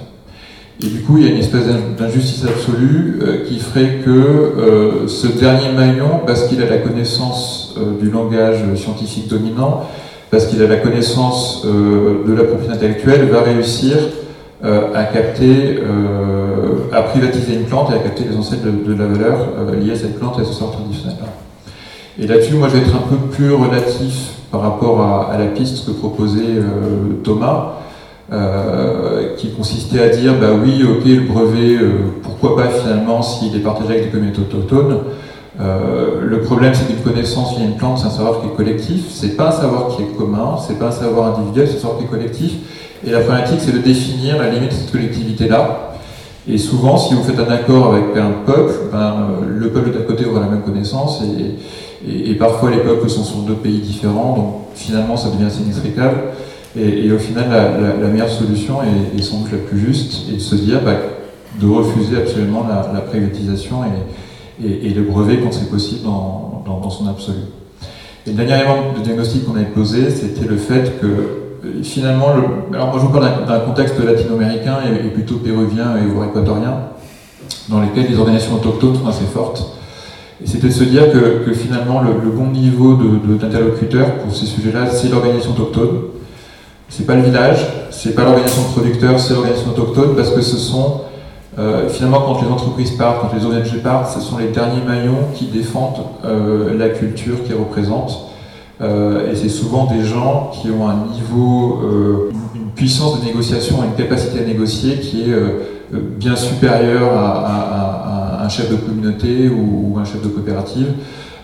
Et 0.85 0.89
du 0.89 1.01
coup, 1.01 1.17
il 1.17 1.25
y 1.25 1.29
a 1.29 1.31
une 1.31 1.39
espèce 1.39 1.67
d'injustice 1.97 2.45
absolue 2.45 3.21
euh, 3.23 3.45
qui 3.47 3.61
ferait 3.61 4.01
que 4.05 4.11
euh, 4.11 5.07
ce 5.07 5.29
dernier 5.29 5.71
maillon, 5.73 6.21
parce 6.27 6.45
qu'il 6.45 6.61
a 6.61 6.69
la 6.69 6.79
connaissance 6.79 7.77
euh, 7.79 8.01
du 8.01 8.11
langage 8.11 8.59
scientifique 8.75 9.29
dominant, 9.29 9.85
parce 10.33 10.47
qu'il 10.47 10.61
a 10.61 10.67
la 10.67 10.79
connaissance 10.79 11.65
de 11.67 12.33
la 12.33 12.45
propriété 12.45 12.75
intellectuelle, 12.75 13.29
va 13.29 13.43
réussir 13.43 13.99
à 14.63 15.05
capter, 15.05 15.79
à 16.91 17.03
privatiser 17.03 17.53
une 17.53 17.65
plante 17.65 17.91
et 17.91 17.97
à 17.97 17.99
capter 17.99 18.25
les 18.25 18.35
ancêtres 18.35 18.63
de, 18.65 18.95
la 18.95 19.05
valeur 19.09 19.49
liée 19.79 19.93
à 19.93 19.97
cette 19.97 20.19
plante 20.19 20.39
et 20.39 20.41
à 20.41 20.45
ce 20.47 20.55
sort 20.55 20.71
traditionnel. 20.71 21.19
Et 22.19 22.27
là-dessus, 22.27 22.55
moi, 22.55 22.69
je 22.69 22.79
vais 22.79 22.81
être 22.81 22.97
un 22.97 23.07
peu 23.07 23.17
plus 23.31 23.53
relatif 23.53 24.31
par 24.51 24.63
rapport 24.63 25.03
à, 25.03 25.35
à 25.35 25.37
la 25.37 25.49
piste 25.49 25.85
que 25.85 25.91
proposait 25.91 26.63
Thomas. 27.23 27.75
Euh, 28.33 29.35
qui 29.37 29.51
consistait 29.51 30.01
à 30.01 30.09
dire 30.09 30.35
bah 30.41 30.53
oui, 30.65 30.83
ok, 30.85 31.05
le 31.05 31.21
brevet, 31.27 31.77
euh, 31.77 31.91
pourquoi 32.23 32.57
pas 32.57 32.69
finalement 32.69 33.21
s'il 33.21 33.55
est 33.55 33.61
partagé 33.61 33.91
avec 33.91 34.05
des 34.05 34.11
communautés 34.11 34.41
autochtones. 34.41 35.01
Euh, 35.61 36.23
le 36.23 36.41
problème, 36.41 36.73
c'est 36.73 36.87
qu'une 36.87 37.03
connaissance 37.03 37.59
via 37.59 37.67
une 37.67 37.77
plante, 37.77 37.99
c'est 37.99 38.07
un 38.07 38.11
savoir 38.11 38.41
qui 38.41 38.47
est 38.47 38.57
collectif. 38.57 39.05
C'est 39.11 39.37
pas 39.37 39.49
un 39.49 39.53
savoir 39.53 39.89
qui 39.89 40.03
est 40.03 40.17
commun, 40.17 40.57
c'est 40.67 40.79
pas 40.79 40.87
un 40.87 40.93
savoir 40.93 41.39
individuel, 41.39 41.69
c'est 41.69 41.77
un 41.77 41.81
savoir 41.81 41.99
qui 41.99 42.05
est 42.05 42.09
collectif. 42.09 42.53
Et 43.07 43.11
la 43.11 43.21
problématique, 43.21 43.59
c'est 43.61 43.73
de 43.73 43.81
définir 43.81 44.39
la 44.39 44.49
limite 44.49 44.71
de 44.71 44.75
cette 44.77 44.93
collectivité-là. 44.93 45.93
Et 46.49 46.57
souvent, 46.57 46.97
si 46.97 47.13
vous 47.13 47.25
faites 47.25 47.39
un 47.39 47.53
accord 47.53 47.93
avec 47.93 48.17
un 48.17 48.33
peuple, 48.47 48.73
ben, 48.91 49.27
le 49.47 49.69
peuple 49.69 49.91
d'à 49.91 50.01
côté 50.01 50.25
aura 50.25 50.41
la 50.41 50.47
même 50.47 50.63
connaissance, 50.63 51.23
et, 51.23 52.11
et, 52.11 52.31
et, 52.31 52.35
parfois 52.35 52.71
les 52.71 52.79
peuples 52.79 53.11
sont 53.11 53.25
sur 53.25 53.39
deux 53.41 53.55
pays 53.55 53.79
différents, 53.81 54.35
donc 54.35 54.55
finalement 54.75 55.19
ça 55.19 55.29
devient 55.29 55.45
assez 55.45 55.61
inextricable. 55.61 56.17
Et, 56.79 57.13
au 57.13 57.19
final, 57.19 57.47
la, 57.51 58.09
meilleure 58.09 58.31
solution 58.31 58.79
est, 58.83 59.21
sans 59.23 59.41
doute 59.41 59.53
la 59.53 59.59
plus 59.59 59.79
juste, 59.79 60.31
et 60.31 60.37
de 60.37 60.41
se 60.41 60.55
dire 60.55 60.81
bah, 60.83 60.97
de 61.61 61.67
refuser 61.67 62.17
absolument 62.17 62.67
la, 62.67 63.01
privatisation 63.01 63.81
et, 64.63 64.91
le 64.91 65.03
brevet 65.03 65.39
quand 65.39 65.53
c'est 65.53 65.71
possible 65.71 66.05
dans, 66.05 66.91
son 66.91 67.09
absolu. 67.09 67.39
Et 68.27 68.31
le 68.31 68.37
dernier 68.37 68.55
élément 68.55 68.93
de 68.97 69.03
diagnostic 69.03 69.45
qu'on 69.47 69.57
avait 69.57 69.65
posé, 69.65 70.11
c'était 70.11 70.47
le 70.47 70.57
fait 70.57 71.01
que 71.01 71.07
euh, 71.07 71.83
finalement, 71.83 72.29
alors 72.73 72.89
moi 72.89 72.99
je 72.99 73.07
vous 73.07 73.13
parle 73.13 73.47
d'un 73.47 73.61
contexte 73.61 73.99
latino-américain 73.99 74.79
et, 74.85 75.09
plutôt 75.09 75.37
péruvien 75.37 75.97
et 75.97 76.07
voire 76.07 76.29
équatorien, 76.29 76.75
dans 77.69 77.81
lesquels 77.81 78.11
les 78.11 78.19
organisations 78.19 78.57
autochtones 78.57 78.97
sont 78.97 79.07
assez 79.07 79.25
fortes. 79.25 79.79
Et 80.43 80.47
c'était 80.47 80.69
de 80.69 80.73
se 80.73 80.85
dire 80.85 81.05
que, 81.13 81.53
finalement 81.53 82.03
le, 82.03 82.31
bon 82.31 82.47
niveau 82.47 82.95
d'interlocuteur 82.95 84.15
pour 84.17 84.35
ces 84.35 84.47
sujets-là, 84.47 84.91
c'est 84.91 85.09
l'organisation 85.09 85.53
autochtone, 85.53 86.01
c'est 86.93 87.07
pas 87.07 87.15
le 87.15 87.23
village, 87.23 87.67
c'est 87.91 88.15
pas 88.15 88.23
l'organisation 88.23 88.65
de 88.65 88.73
producteurs, 88.73 89.19
c'est 89.19 89.33
l'organisation 89.33 89.71
autochtone 89.71 90.15
parce 90.15 90.31
que 90.31 90.43
ce 90.43 90.59
sont 90.59 91.01
euh, 91.59 91.89
finalement 91.89 92.21
quand 92.21 92.43
les 92.43 92.49
entreprises 92.49 92.91
partent, 92.93 93.23
quand 93.23 93.35
les 93.35 93.47
ONG 93.47 93.83
partent, 93.83 94.13
ce 94.13 94.21
sont 94.21 94.37
les 94.37 94.49
derniers 94.49 94.83
maillons 94.87 95.29
qui 95.35 95.47
défendent 95.47 96.05
euh, 96.27 96.77
la 96.77 96.91
culture 96.91 97.43
qu'ils 97.45 97.55
représentent. 97.55 98.29
Euh, 98.83 99.33
et 99.33 99.37
c'est 99.37 99.49
souvent 99.49 99.87
des 99.87 100.05
gens 100.05 100.51
qui 100.53 100.69
ont 100.71 100.87
un 100.87 101.07
niveau, 101.15 101.81
une 102.55 102.73
puissance 102.73 103.21
de 103.21 103.25
négociation, 103.25 103.79
une 103.85 103.95
capacité 103.95 104.41
à 104.41 104.45
négocier 104.45 104.99
qui 104.99 105.31
est 105.31 105.35
bien 105.93 106.37
supérieure 106.37 107.17
à, 107.17 108.45
un 108.45 108.49
chef 108.51 108.71
de 108.71 108.77
communauté 108.77 109.49
ou, 109.49 109.97
un 109.99 110.05
chef 110.05 110.21
de 110.21 110.29
coopérative. 110.29 110.89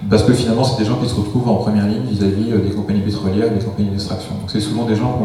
Parce 0.08 0.22
que 0.22 0.32
finalement, 0.32 0.64
c'est 0.64 0.82
des 0.82 0.88
gens 0.88 0.96
qui 0.96 1.08
se 1.08 1.14
retrouvent 1.14 1.48
en 1.48 1.56
première 1.56 1.87
ligne 1.87 2.04
vis-à-vis 2.08 2.52
euh, 2.52 2.58
des 2.58 2.70
compagnies 2.70 3.00
pétrolières 3.00 3.50
des 3.50 3.64
compagnies 3.64 3.90
d'extraction. 3.90 4.34
Donc 4.34 4.48
c'est 4.48 4.61
souvent 4.61 4.84
des 4.84 4.94
gens 4.94 5.18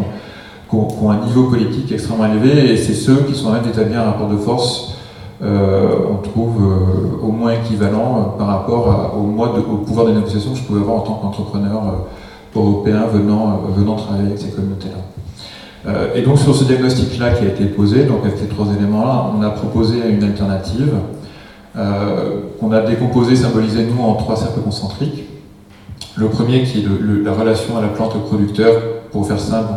qui 0.69 0.75
ont, 0.75 1.11
un 1.11 1.25
niveau 1.25 1.43
politique 1.43 1.91
extrêmement 1.91 2.25
élevé 2.25 2.73
et 2.73 2.77
c'est 2.77 2.95
ceux 2.95 3.17
qui 3.27 3.35
sont 3.35 3.49
à 3.49 3.53
même 3.53 3.63
d'établir 3.63 3.99
un 3.99 4.05
rapport 4.05 4.29
de 4.29 4.37
force, 4.37 4.95
euh, 5.43 5.89
on 6.11 6.17
trouve 6.17 6.63
euh, 6.63 7.25
au 7.25 7.31
moins 7.31 7.51
équivalent 7.51 8.35
par 8.37 8.47
rapport 8.47 9.15
au, 9.15 9.21
au 9.21 9.77
pouvoir 9.77 10.07
de 10.07 10.13
négociation 10.13 10.53
que 10.53 10.57
je 10.57 10.63
pouvais 10.63 10.79
avoir 10.79 10.97
en 10.97 11.01
tant 11.01 11.13
qu'entrepreneur 11.15 12.07
européen 12.55 13.03
venant, 13.13 13.61
venant 13.75 13.95
travailler 13.95 14.27
avec 14.27 14.39
ces 14.39 14.49
communautés-là. 14.49 16.15
et 16.15 16.21
donc 16.21 16.39
sur 16.39 16.55
ce 16.55 16.63
diagnostic-là 16.63 17.31
qui 17.31 17.45
a 17.45 17.47
été 17.49 17.65
posé, 17.65 18.05
donc 18.05 18.19
avec 18.25 18.37
ces 18.37 18.47
trois 18.47 18.67
éléments-là, 18.75 19.31
on 19.37 19.41
a 19.43 19.49
proposé 19.49 19.97
une 20.09 20.23
alternative 20.23 20.93
qu'on 21.73 22.71
a 22.71 22.81
décomposé, 22.81 23.35
symbolisé 23.35 23.85
nous 23.85 24.01
en 24.01 24.13
trois 24.15 24.35
cercles 24.35 24.61
concentriques. 24.61 25.23
Le 26.15 26.27
premier 26.27 26.63
qui 26.63 26.79
est 26.79 26.85
la 27.23 27.33
relation 27.33 27.77
à 27.77 27.81
la 27.81 27.87
plante 27.87 28.23
producteur. 28.25 28.81
Pour 29.11 29.27
faire 29.27 29.39
simple, 29.39 29.69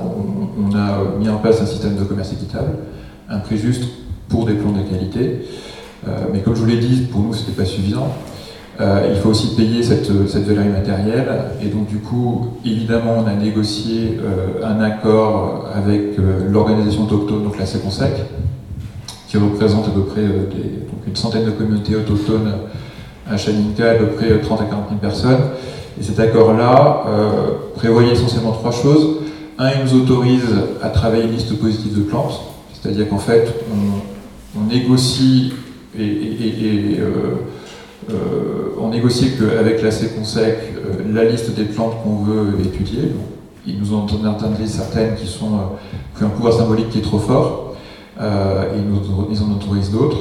on, 0.59 0.74
a 0.74 1.18
mis 1.18 1.28
en 1.28 1.37
place 1.37 1.61
un 1.61 1.66
système 1.66 1.96
de 1.96 2.04
commerce 2.04 2.32
équitable, 2.32 2.70
un 3.28 3.38
prix 3.38 3.59
juste 3.59 3.85
pour 4.28 4.46
des 4.46 4.54
plantes 4.54 4.76
de 4.76 4.90
qualité. 4.90 5.46
Euh, 6.06 6.11
mais 6.32 6.40
comme 6.40 6.54
je 6.54 6.61
vous 6.61 6.66
l'ai 6.66 6.78
dit, 6.78 7.06
pour 7.11 7.20
nous, 7.20 7.35
ce 7.35 7.40
n'était 7.40 7.52
pas 7.52 7.66
suffisant. 7.66 8.09
euh, 8.80 9.09
il 9.11 9.20
faut 9.20 9.30
aussi 9.30 9.54
payer 9.54 9.82
cette, 9.82 10.11
valeur 10.11 10.64
immatérielle. 10.64 11.28
Et 11.62 11.66
donc, 11.66 11.87
du 11.87 11.98
coup, 11.98 12.48
évidemment, 12.64 13.24
on 13.24 13.26
a 13.26 13.35
négocié 13.35 14.18
euh, 14.20 14.64
un 14.64 14.80
accord 14.80 15.66
avec 15.74 16.18
euh, 16.18 16.48
l'organisation 16.50 17.04
autochtone, 17.04 17.44
donc 17.44 17.59
la 17.59 17.66
Séconsec, 17.66 18.12
qui 19.29 19.37
représente 19.37 19.87
à 19.89 19.91
peu 19.91 20.03
près 20.03 20.23
donc 20.23 21.07
une 21.07 21.17
centaine 21.17 21.45
de 21.45 21.51
communautés 21.51 21.97
autochtones 21.97 22.53
à 23.29 23.37
Chaninka, 23.37 23.91
à 23.91 23.95
peu 23.95 24.07
près 24.07 24.39
30 24.39 24.61
à 24.61 24.65
40 24.65 24.89
000 24.89 25.01
personnes. 25.01 25.41
Et 25.99 26.03
cet 26.03 26.21
accord-là 26.21 27.05
prévoyait 27.75 28.12
essentiellement 28.12 28.53
trois 28.53 28.71
choses. 28.71 29.17
Un, 29.59 29.71
il 29.71 29.85
nous 29.85 30.03
autorise 30.03 30.45
à 30.83 30.91
travailler 30.91 31.25
une 31.25 31.33
liste 31.33 31.59
positive 31.59 31.97
de 31.97 32.03
plantes, 32.03 32.41
c'est-à-dire 32.75 33.09
qu'en 33.09 33.19
fait, 33.19 33.53
on, 34.55 34.67
négocie 34.69 35.53
et, 35.99 36.99
euh, 38.11 38.15
on 38.81 38.91
négocie 38.91 39.33
qu'avec 39.39 39.83
la 39.83 39.91
Séconsec, 39.91 40.59
euh, 40.77 41.12
la 41.12 41.25
liste 41.25 41.55
des 41.55 41.65
plantes 41.65 41.95
qu'on 42.03 42.17
veut 42.17 42.55
étudier. 42.65 43.12
ils 43.67 43.79
nous 43.79 43.95
ont 43.95 44.05
entendu 44.05 44.67
certaines 44.67 45.17
qui, 45.17 45.27
sont, 45.27 45.55
euh, 45.55 46.17
qui 46.17 46.23
ont 46.23 46.27
un 46.27 46.31
pouvoir 46.31 46.53
symbolique 46.53 46.91
qui 46.91 46.99
est 46.99 47.03
trop 47.03 47.19
fort, 47.19 47.76
et 48.20 48.79
ils, 48.79 48.88
nous, 48.88 49.00
ils 49.31 49.42
en 49.42 49.52
autorisent 49.55 49.90
d'autres. 49.90 50.18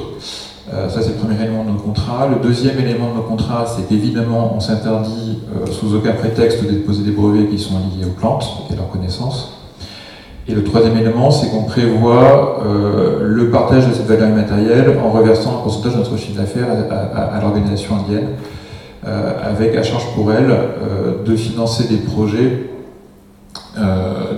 ça, 0.88 1.00
c'est 1.00 1.10
le 1.10 1.14
premier 1.14 1.40
élément 1.42 1.64
de 1.64 1.70
nos 1.70 1.78
contrats. 1.78 2.28
Le 2.28 2.46
deuxième 2.46 2.78
élément 2.78 3.10
de 3.10 3.16
nos 3.16 3.22
contrats, 3.22 3.64
c'est 3.66 3.88
qu'évidemment, 3.88 4.52
on 4.54 4.60
s'interdit 4.60 5.38
sous 5.70 5.94
aucun 5.94 6.12
prétexte 6.12 6.62
de 6.64 6.70
déposer 6.70 7.02
des 7.04 7.12
brevets 7.12 7.48
qui 7.48 7.58
sont 7.58 7.74
liés 7.74 8.06
aux 8.06 8.18
plantes 8.18 8.46
et 8.68 8.74
à 8.74 8.76
leur 8.76 8.90
connaissance. 8.90 9.56
Et 10.48 10.54
le 10.54 10.62
troisième 10.62 10.96
élément, 10.96 11.30
c'est 11.32 11.48
qu'on 11.50 11.64
prévoit 11.64 12.62
euh, 12.64 13.18
le 13.22 13.50
partage 13.50 13.88
de 13.88 13.92
cette 13.92 14.06
valeur 14.06 14.28
immatérielle 14.28 14.96
en 15.04 15.10
reversant 15.10 15.58
un 15.58 15.62
pourcentage 15.62 15.94
de 15.94 15.98
notre 15.98 16.16
chiffre 16.16 16.40
d'affaires 16.40 16.68
à, 16.70 17.40
l'organisation 17.40 17.96
indienne, 17.96 18.28
euh, 19.06 19.32
avec 19.42 19.74
à 19.74 19.82
charge 19.82 20.06
pour 20.14 20.32
elle 20.32 20.50
euh, 20.50 21.24
de 21.24 21.36
financer 21.36 21.88
des 21.88 21.98
projets 21.98 22.70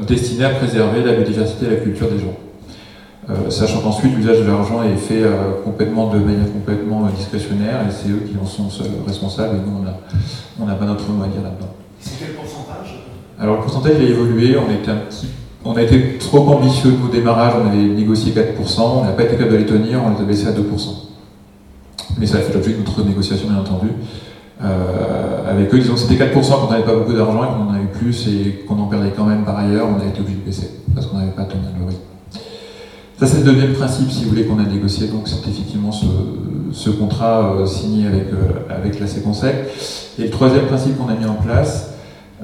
destinés 0.09 0.47
à 0.47 0.51
préserver 0.51 1.05
la 1.05 1.13
biodiversité 1.13 1.67
et 1.67 1.71
la 1.71 1.77
culture 1.77 2.09
des 2.09 2.19
gens. 2.19 2.35
Sachant 3.51 3.81
qu'ensuite 3.81 4.15
l'usage 4.15 4.41
de 4.41 4.47
l'argent 4.47 4.83
est 4.83 4.97
fait 4.97 5.23
complètement 5.65 6.13
de 6.13 6.19
manière 6.19 6.51
complètement 6.53 7.07
discrétionnaire 7.17 7.81
et 7.87 7.91
c'est 7.91 8.09
eux 8.09 8.23
qui 8.27 8.37
en 8.41 8.47
sont 8.47 8.69
responsables 9.07 9.57
et 9.57 9.61
nous 9.61 9.85
on 10.61 10.65
n'a 10.67 10.75
pas 10.75 10.87
notre 10.87 11.09
mot 11.11 11.23
à 11.25 11.29
dire 11.29 11.43
là-dedans. 11.43 11.75
C'est 12.01 12.19
quel 12.19 12.35
pourcentage? 12.35 13.05
Alors 13.39 13.57
le 13.57 13.63
pourcentage 13.63 13.97
a 13.97 14.03
évolué, 14.03 14.57
on 14.57 14.71
était 14.73 14.91
un 14.91 14.97
petit 14.97 15.27
on 15.65 15.77
a 15.77 15.83
été 15.83 16.19
trop 16.19 16.49
ambitieux 16.49 16.95
au 17.05 17.09
démarrage, 17.09 17.55
on 17.63 17.67
avait 17.67 17.77
négocié 17.77 18.33
4%, 18.33 18.81
on 18.81 19.05
n'a 19.05 19.11
pas 19.11 19.25
été 19.25 19.33
capable 19.33 19.53
de 19.53 19.57
les 19.57 19.67
tenir, 19.67 20.01
on 20.05 20.17
les 20.17 20.23
a 20.23 20.25
baissés 20.25 20.47
à 20.47 20.53
2%. 20.53 20.59
Mais 22.19 22.27
ça 22.27 22.39
a 22.39 22.41
fait 22.41 22.55
l'objet 22.55 22.73
de 22.73 22.79
notre 22.79 23.05
négociation, 23.05 23.49
bien 23.49 23.59
entendu. 23.59 23.89
Euh, 24.63 25.51
avec 25.51 25.73
eux, 25.75 25.79
disons 25.79 25.95
que 25.95 26.01
c'était 26.01 26.25
4% 26.25 26.33
quand 26.33 26.67
on 26.69 26.71
n'avait 26.71 26.85
pas 26.85 26.95
beaucoup 26.95 27.13
d'argent 27.13 27.45
et 27.45 27.47
qu'on 27.49 27.71
en 27.71 27.75
avait 27.75 27.93
plus 27.93 28.29
et 28.29 28.65
qu'on 28.67 28.79
en 28.79 28.87
perdait 28.87 29.13
quand 29.17 29.25
même 29.25 29.45
par 29.45 29.59
ailleurs, 29.59 29.89
on 29.89 30.01
a 30.01 30.07
été 30.07 30.21
obligé 30.21 30.39
de 30.39 30.45
baisser 30.45 30.71
parce 30.95 31.07
qu'on 31.07 31.19
n'avait 31.19 31.33
pas 31.33 31.45
tenu 31.45 31.63
le 31.79 31.87
rythme. 31.87 32.01
Ça, 33.19 33.27
c'est 33.27 33.39
le 33.39 33.53
deuxième 33.53 33.73
principe, 33.73 34.11
si 34.13 34.23
vous 34.25 34.31
voulez, 34.31 34.45
qu'on 34.45 34.61
a 34.61 34.65
négocié. 34.65 35.09
Donc, 35.09 35.27
c'est 35.27 35.49
effectivement 35.49 35.91
ce, 35.91 36.91
contrat 36.91 37.57
euh, 37.57 37.67
signé 37.67 38.07
avec, 38.07 38.29
euh, 38.33 38.61
avec 38.71 39.01
la 39.01 39.09
Séconsec. 39.09 39.57
Et 40.19 40.23
le 40.23 40.31
troisième 40.31 40.67
principe 40.67 40.97
qu'on 40.97 41.09
a 41.09 41.15
mis 41.15 41.27
en 41.27 41.35
place, 41.35 41.95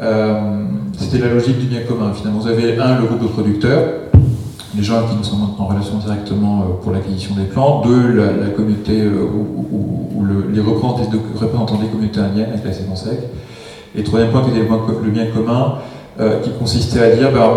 euh, 0.02 0.64
c'était 0.98 1.18
la 1.18 1.32
logique 1.32 1.58
du 1.58 1.66
bien 1.66 1.82
commun. 1.82 2.12
Finalement, 2.12 2.40
vous 2.40 2.48
avez 2.48 2.76
un, 2.78 2.98
le 2.98 3.06
groupe 3.06 3.22
de 3.22 3.28
producteurs, 3.28 3.84
les 4.76 4.82
gens 4.82 5.06
qui 5.08 5.16
nous 5.16 5.22
sont 5.22 5.36
en 5.58 5.66
relation 5.66 5.98
directement 5.98 6.62
euh, 6.62 6.82
pour 6.82 6.90
l'acquisition 6.90 7.36
des 7.36 7.44
plants, 7.44 7.82
deux, 7.82 8.12
la, 8.12 8.48
communauté 8.48 9.00
euh, 9.00 9.22
ou, 9.22 10.24
les 10.52 10.60
représentants 10.60 11.76
des 11.76 11.86
communautés 11.86 12.20
indiennes 12.20 12.50
avec 12.50 12.64
la 12.64 12.72
Sémensec, 12.72 13.18
et 13.94 14.02
troisième 14.02 14.30
point 14.30 14.42
qui 14.42 14.50
était 14.50 14.68
le 14.68 15.10
bien 15.10 15.26
commun, 15.26 15.74
qui 16.42 16.50
consistait 16.58 17.00
à 17.00 17.16
dire 17.16 17.32
bah, 17.32 17.52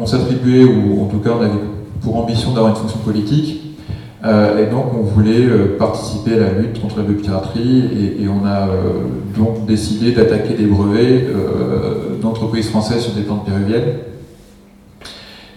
on 0.00 0.04
s'attribuait, 0.06 0.64
ou 0.64 1.04
en 1.04 1.06
tout 1.06 1.18
cas 1.18 1.30
on 1.38 1.42
avait 1.42 1.52
pour 2.02 2.16
ambition 2.16 2.52
d'avoir 2.52 2.72
une 2.72 2.78
fonction 2.78 2.98
politique, 2.98 3.62
euh, 4.24 4.62
et 4.62 4.70
donc 4.70 4.94
on 4.94 5.02
voulait 5.02 5.44
euh, 5.44 5.76
participer 5.78 6.34
à 6.34 6.40
la 6.40 6.52
lutte 6.52 6.80
contre 6.80 6.98
la 6.98 7.04
piraterie 7.04 8.14
et, 8.20 8.28
on 8.28 8.46
a 8.46 8.68
euh, 8.68 9.02
donc 9.36 9.66
décidé 9.66 10.12
d'attaquer 10.12 10.54
des 10.54 10.66
brevets 10.66 11.26
d'entreprises 12.20 12.70
françaises 12.70 13.02
sur 13.02 13.12
des 13.14 13.22
plantes 13.22 13.44
péruviennes. 13.44 13.96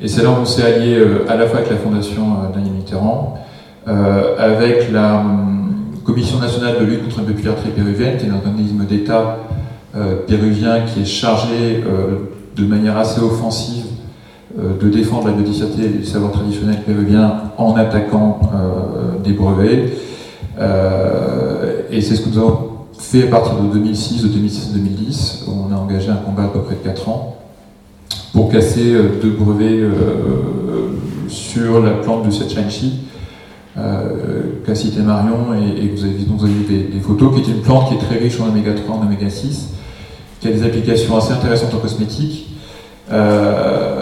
Et 0.01 0.07
c'est 0.07 0.23
là 0.23 0.29
où 0.29 0.41
on 0.41 0.45
s'est 0.45 0.63
allié 0.63 0.99
à 1.27 1.35
la 1.35 1.45
fois 1.45 1.59
avec 1.59 1.69
la 1.69 1.77
Fondation 1.77 2.23
Daniel 2.53 2.73
Mitterrand, 2.73 3.37
avec 3.85 4.91
la 4.91 5.19
hum, 5.19 5.73
Commission 6.03 6.39
nationale 6.39 6.79
de 6.79 6.85
lutte 6.85 7.03
contre 7.03 7.21
la 7.27 7.33
piraterie 7.33 7.69
péruvienne, 7.69 8.17
qui 8.17 8.25
est 8.25 8.29
un 8.29 8.35
organisme 8.35 8.85
d'État 8.85 9.37
péruvien 10.27 10.81
qui 10.81 11.01
est 11.01 11.05
chargé 11.05 11.83
de 12.55 12.65
manière 12.65 12.97
assez 12.97 13.21
offensive 13.21 13.84
de 14.57 14.89
défendre 14.89 15.27
la 15.27 15.33
biodiversité 15.33 15.83
et 15.83 15.89
les 15.99 16.05
savoirs 16.05 16.31
traditionnels 16.31 16.81
péruviens 16.85 17.51
en 17.57 17.75
attaquant 17.75 18.39
euh, 18.53 19.19
des 19.23 19.33
brevets. 19.33 19.93
Euh, 20.59 21.81
et 21.91 22.01
c'est 22.01 22.15
ce 22.15 22.21
que 22.21 22.29
nous 22.29 22.37
avons 22.37 22.69
fait 22.97 23.23
à 23.23 23.27
partir 23.27 23.55
de 23.55 23.73
2006, 23.73 24.23
de 24.23 24.27
2006 24.29 24.69
à 24.69 24.73
2010. 24.77 25.45
On 25.47 25.73
a 25.73 25.77
engagé 25.77 26.09
un 26.09 26.15
combat 26.15 26.43
à 26.43 26.47
peu 26.47 26.61
près 26.61 26.75
de 26.75 26.79
4 26.79 27.09
ans 27.09 27.37
pour 28.33 28.49
casser 28.49 28.93
deux 29.21 29.31
brevets 29.31 29.81
sur 31.29 31.81
la 31.81 31.91
plante 31.91 32.25
de 32.25 32.31
Setchanchi, 32.31 32.99
qu'a 33.75 34.75
cité 34.75 35.01
Marion, 35.01 35.53
et, 35.53 35.87
vous 35.87 36.03
avez, 36.03 36.13
dont 36.27 36.35
vous 36.35 36.45
avez 36.45 36.53
vu 36.53 36.89
des, 36.91 36.99
photos, 36.99 37.33
qui 37.33 37.49
est 37.49 37.53
une 37.53 37.61
plante 37.61 37.87
qui 37.87 37.95
est 37.95 37.99
très 37.99 38.17
riche 38.17 38.39
en 38.41 38.49
oméga 38.49 38.73
3, 38.73 38.97
en 38.97 39.05
oméga 39.05 39.29
6, 39.29 39.69
qui 40.41 40.49
a 40.49 40.51
des 40.51 40.63
applications 40.63 41.15
assez 41.15 41.31
intéressantes 41.31 41.73
en 41.73 41.77
cosmétique, 41.77 42.49
euh, 43.11 43.94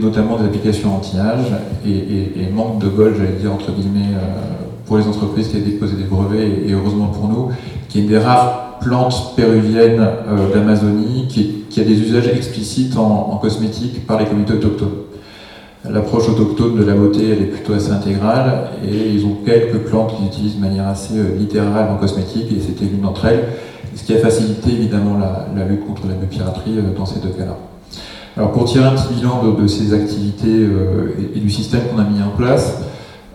notamment 0.00 0.38
des 0.38 0.44
applications 0.44 0.96
anti-âge 0.96 1.46
et, 1.86 2.50
manque 2.52 2.78
de 2.80 2.88
bol, 2.88 3.14
j'allais 3.16 3.38
dire, 3.40 3.52
entre 3.52 3.72
guillemets, 3.72 4.14
euh, 4.14 4.66
pour 4.86 4.98
les 4.98 5.06
entreprises 5.06 5.48
qui 5.48 5.56
ont 5.56 5.60
déposé 5.60 5.96
des 5.96 6.04
brevets, 6.04 6.48
et, 6.66 6.72
heureusement 6.72 7.06
pour 7.06 7.28
nous, 7.28 7.48
qui 7.88 7.98
est 7.98 8.02
une 8.02 8.08
des 8.08 8.18
rares 8.18 8.78
plantes 8.80 9.34
péruviennes 9.36 10.00
euh, 10.00 10.52
d'Amazonie 10.52 11.28
qui, 11.28 11.80
a 11.80 11.84
des 11.84 12.00
usages 12.00 12.28
explicites 12.28 12.96
en, 12.96 13.38
cosmétique 13.40 14.06
par 14.06 14.18
les 14.18 14.26
communautés 14.26 14.54
autochtones. 14.54 14.88
L'approche 15.88 16.28
autochtone 16.28 16.76
de 16.76 16.84
la 16.84 16.94
beauté, 16.94 17.30
elle 17.30 17.42
est 17.42 17.50
plutôt 17.50 17.72
assez 17.72 17.90
intégrale, 17.90 18.70
et 18.86 19.08
ils 19.08 19.24
ont 19.24 19.38
quelques 19.44 19.78
plantes 19.78 20.16
qu'ils 20.16 20.26
utilisent 20.26 20.56
de 20.56 20.60
manière 20.60 20.86
assez 20.86 21.14
littérale 21.38 21.88
en 21.90 21.96
cosmétique, 21.96 22.52
et 22.52 22.60
c'était 22.60 22.84
l'une 22.84 23.00
d'entre 23.00 23.24
elles 23.26 23.44
ce 23.94 24.04
qui 24.04 24.14
a 24.14 24.18
facilité 24.18 24.70
évidemment 24.70 25.18
la, 25.18 25.64
lutte 25.64 25.86
contre 25.86 26.02
la 26.06 26.14
piraterie 26.14 26.78
euh, 26.78 26.96
dans 26.96 27.06
ces 27.06 27.20
deux 27.20 27.30
cas-là. 27.30 27.56
Alors 28.36 28.52
pour 28.52 28.64
tirer 28.64 28.84
un 28.84 28.92
petit 28.92 29.14
bilan 29.14 29.42
de, 29.52 29.66
ces 29.66 29.92
activités 29.92 30.46
euh, 30.48 31.14
et, 31.34 31.38
du 31.38 31.50
système 31.50 31.82
qu'on 31.88 31.98
a 32.00 32.04
mis 32.04 32.22
en 32.22 32.36
place, 32.36 32.80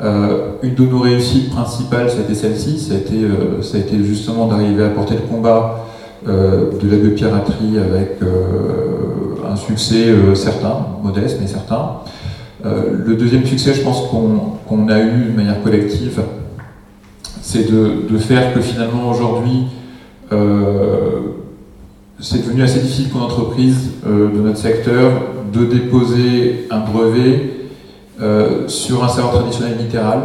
euh, 0.02 0.54
une 0.64 0.76
de 0.76 0.86
nos 0.86 1.00
réussites 1.00 1.52
principales, 1.52 2.10
ça 2.10 2.18
a 2.18 2.22
été 2.22 2.36
celle-ci, 2.36 2.80
ça, 2.80 2.96
a 2.96 2.98
été, 2.98 3.28
ça 3.62 3.78
a 3.78 3.80
été 3.80 4.04
justement 4.04 4.48
d'arriver 4.48 4.84
à 4.84 4.90
porter 4.90 5.16
le 5.16 5.22
combat 5.22 5.86
de 6.26 6.90
la 6.90 6.98
biopiraterie 6.98 7.78
avec 7.78 8.18
un 9.50 9.56
succès 9.56 10.14
certain, 10.36 10.86
modeste 11.02 11.38
mais 11.40 11.48
certain. 11.48 12.02
le 12.64 13.16
deuxième 13.16 13.46
succès, 13.46 13.74
je 13.74 13.82
pense 13.82 14.08
qu'on 14.10 14.90
a 14.90 15.00
eu 15.00 15.32
de 15.32 15.36
manière 15.36 15.62
collective, 15.64 16.20
c'est 17.48 17.72
de, 17.72 18.18
faire 18.18 18.54
que 18.54 18.60
finalement 18.60 19.10
aujourd'hui, 19.10 19.68
euh, 20.34 21.22
c'est 22.20 22.44
devenu 22.44 22.64
assez 22.64 22.80
difficile 22.80 23.10
pour 23.10 23.22
une 23.22 23.28
entreprise 23.28 23.92
euh, 24.06 24.30
de 24.32 24.40
notre 24.40 24.58
secteur 24.58 25.12
de 25.54 25.66
déposer 25.66 26.68
un 26.72 26.80
brevet 26.80 27.54
euh, 28.22 28.68
sur 28.68 29.04
un 29.04 29.08
savoir 29.08 29.34
traditionnel 29.34 29.78
littéral. 29.78 30.20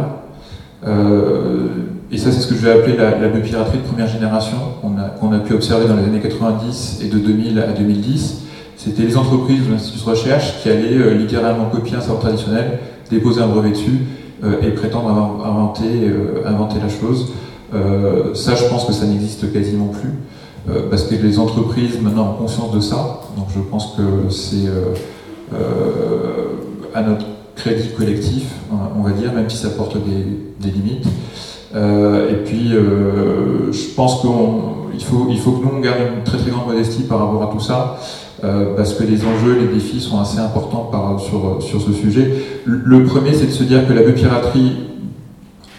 et 2.11 2.17
ça, 2.17 2.31
c'est 2.31 2.41
ce 2.41 2.47
que 2.47 2.55
je 2.55 2.61
vais 2.61 2.71
appeler 2.71 2.97
la, 2.97 3.17
la 3.17 3.27
biopiraterie 3.29 3.77
de 3.77 3.83
première 3.83 4.07
génération, 4.07 4.57
qu'on 4.81 4.97
a, 4.97 5.35
a, 5.35 5.39
pu 5.39 5.53
observer 5.53 5.87
dans 5.87 5.95
les 5.95 6.03
années 6.03 6.19
90 6.19 6.99
et 7.03 7.07
de 7.07 7.17
2000 7.17 7.59
à 7.59 7.71
2010. 7.71 8.41
C'était 8.75 9.03
les 9.03 9.15
entreprises 9.15 9.61
ou 9.67 9.71
l'institut 9.71 10.03
de 10.03 10.09
recherche 10.09 10.61
qui 10.61 10.69
allaient 10.69 11.13
littéralement 11.15 11.65
copier 11.69 11.95
un 11.95 12.01
savoir 12.01 12.19
traditionnel, 12.19 12.79
déposer 13.09 13.41
un 13.41 13.47
brevet 13.47 13.69
dessus 13.69 13.99
et 14.61 14.71
prétendre 14.71 15.09
avoir 15.09 15.47
inventé, 15.47 15.85
inventer 16.45 16.79
la 16.81 16.89
chose. 16.89 17.31
Euh, 17.73 18.33
ça, 18.33 18.55
je 18.55 18.65
pense 18.65 18.85
que 18.85 18.93
ça 18.93 19.05
n'existe 19.05 19.51
quasiment 19.51 19.87
plus, 19.87 20.11
euh, 20.69 20.89
parce 20.89 21.03
que 21.03 21.15
les 21.15 21.39
entreprises 21.39 21.99
maintenant 22.01 22.31
ont 22.31 22.41
conscience 22.41 22.71
de 22.71 22.79
ça. 22.79 23.21
Donc 23.37 23.47
je 23.53 23.59
pense 23.59 23.95
que 23.97 24.31
c'est 24.31 24.67
euh, 24.67 26.45
à 26.93 27.01
notre 27.01 27.25
crédit 27.55 27.89
collectif, 27.97 28.45
on 28.97 29.01
va 29.01 29.11
dire, 29.11 29.33
même 29.33 29.49
si 29.49 29.57
ça 29.57 29.69
porte 29.69 29.97
des, 29.97 30.71
limites. 30.71 31.05
et 31.75 32.35
puis, 32.45 32.69
je 32.71 33.95
pense 33.95 34.21
qu'il 34.21 35.03
faut, 35.03 35.27
il 35.29 35.39
faut 35.39 35.51
que 35.51 35.63
nous, 35.63 35.71
on 35.77 35.79
garde 35.79 35.99
une 36.17 36.23
très 36.23 36.37
très 36.39 36.49
grande 36.49 36.67
modestie 36.67 37.03
par 37.03 37.19
rapport 37.19 37.43
à 37.43 37.53
tout 37.53 37.59
ça, 37.59 37.99
parce 38.75 38.95
que 38.95 39.03
les 39.03 39.23
enjeux, 39.23 39.59
les 39.59 39.67
défis 39.67 40.01
sont 40.01 40.19
assez 40.19 40.39
importants 40.39 40.89
par, 40.91 41.19
sur, 41.19 41.61
sur 41.61 41.79
ce 41.79 41.93
sujet. 41.93 42.33
Le, 42.65 43.03
premier, 43.03 43.33
c'est 43.33 43.45
de 43.45 43.51
se 43.51 43.63
dire 43.63 43.87
que 43.87 43.93
la 43.93 44.01
biopiraterie 44.01 44.77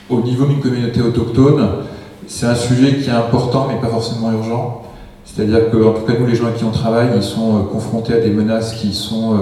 au 0.08 0.20
niveau 0.20 0.46
d'une 0.46 0.60
communauté 0.60 1.00
autochtone, 1.00 1.66
c'est 2.26 2.46
un 2.46 2.54
sujet 2.54 2.96
qui 2.96 3.08
est 3.08 3.12
important 3.12 3.68
mais 3.68 3.80
pas 3.80 3.88
forcément 3.88 4.32
urgent. 4.32 4.82
C'est-à-dire 5.24 5.70
que, 5.70 5.76
en 5.76 5.92
tout 5.92 6.02
cas, 6.02 6.12
nous, 6.18 6.26
les 6.26 6.34
gens 6.34 6.44
avec 6.44 6.58
qui 6.58 6.64
on 6.64 6.70
travaille, 6.70 7.08
ils 7.16 7.22
sont 7.22 7.56
euh, 7.56 7.60
confrontés 7.72 8.12
à 8.12 8.20
des 8.20 8.30
menaces 8.30 8.74
qui 8.74 8.92
sont 8.92 9.34
euh, 9.34 9.36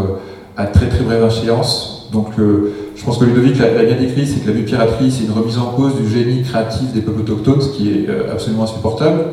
à 0.56 0.66
très 0.66 0.88
très 0.88 1.02
brève 1.02 1.26
échéance. 1.26 2.08
Donc, 2.12 2.28
je 2.36 3.04
pense 3.04 3.16
que 3.16 3.24
Ludovic 3.24 3.58
l'a 3.58 3.84
bien 3.84 3.96
décrit, 3.96 4.26
c'est 4.26 4.40
que 4.40 4.48
la 4.48 4.52
biopiraterie, 4.52 5.10
c'est 5.10 5.24
une 5.24 5.32
remise 5.32 5.56
en 5.56 5.70
cause 5.70 5.96
du 5.96 6.06
génie 6.06 6.42
créatif 6.42 6.92
des 6.92 7.00
peuples 7.00 7.20
autochtones, 7.20 7.62
ce 7.62 7.70
qui 7.70 7.88
est 7.88 8.06
absolument 8.30 8.64
insupportable, 8.64 9.24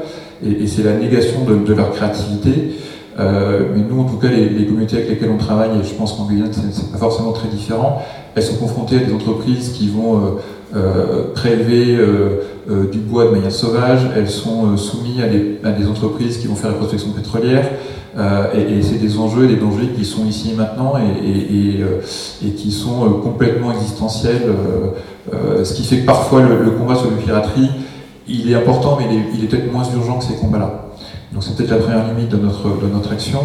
et, 0.46 0.66
c'est 0.66 0.84
la 0.84 0.94
négation 0.94 1.44
de, 1.44 1.74
leur 1.74 1.92
créativité. 1.92 2.72
mais 3.18 3.84
nous, 3.90 4.00
en 4.00 4.06
tout 4.06 4.16
cas, 4.16 4.30
les, 4.30 4.66
communautés 4.66 4.96
avec 4.96 5.10
lesquelles 5.10 5.32
on 5.32 5.38
travaille, 5.38 5.72
et 5.72 5.84
je 5.84 5.94
pense 5.94 6.14
qu'en 6.14 6.26
Guyane, 6.28 6.54
c'est 6.54 6.90
pas 6.90 7.00
forcément 7.00 7.34
très 7.34 7.50
différent, 7.50 8.02
elles 8.36 8.44
sont 8.44 8.56
confrontées 8.56 8.98
à 8.98 9.00
des 9.00 9.14
entreprises 9.14 9.70
qui 9.70 9.90
vont 9.90 10.18
euh, 10.18 10.20
prélever 11.34 11.96
euh, 11.96 12.42
euh, 12.70 12.90
du 12.90 13.00
bois 13.00 13.26
de 13.26 13.32
manière 13.32 13.52
sauvage, 13.52 14.02
elles 14.16 14.30
sont 14.30 14.78
soumises 14.78 15.22
à 15.64 15.72
des, 15.72 15.88
entreprises 15.88 16.38
qui 16.38 16.48
vont 16.48 16.56
faire 16.56 16.72
la 16.72 16.78
prospection 16.78 17.12
pétrolière, 17.12 17.68
et, 18.54 18.82
c'est 18.82 19.00
des 19.00 19.18
enjeux 19.18 19.46
et 19.46 19.48
des 19.48 19.56
dangers 19.56 19.90
qui 19.96 20.04
sont 20.04 20.26
ici 20.26 20.52
et 20.52 20.56
maintenant 20.56 20.94
et, 20.98 22.50
qui 22.52 22.72
sont 22.72 23.10
complètement 23.24 23.72
existentiels, 23.72 24.42
ce 25.64 25.74
qui 25.74 25.84
fait 25.84 26.02
que 26.02 26.06
parfois 26.06 26.42
le, 26.42 26.72
combat 26.72 26.96
sur 26.96 27.10
la 27.10 27.18
piraterie, 27.18 27.70
il 28.28 28.52
est 28.52 28.56
important, 28.56 28.98
mais 29.00 29.06
il 29.34 29.44
est, 29.44 29.48
peut-être 29.48 29.72
moins 29.72 29.84
urgent 29.96 30.20
que 30.20 30.26
ces 30.26 30.36
combats-là. 30.36 30.90
Donc 31.32 31.44
c'est 31.44 31.56
peut-être 31.56 31.72
la 31.72 31.78
première 31.78 32.08
limite 32.14 32.30
de 32.30 32.38
notre, 32.38 32.64
de 32.82 32.92
notre 32.92 33.12
action. 33.14 33.40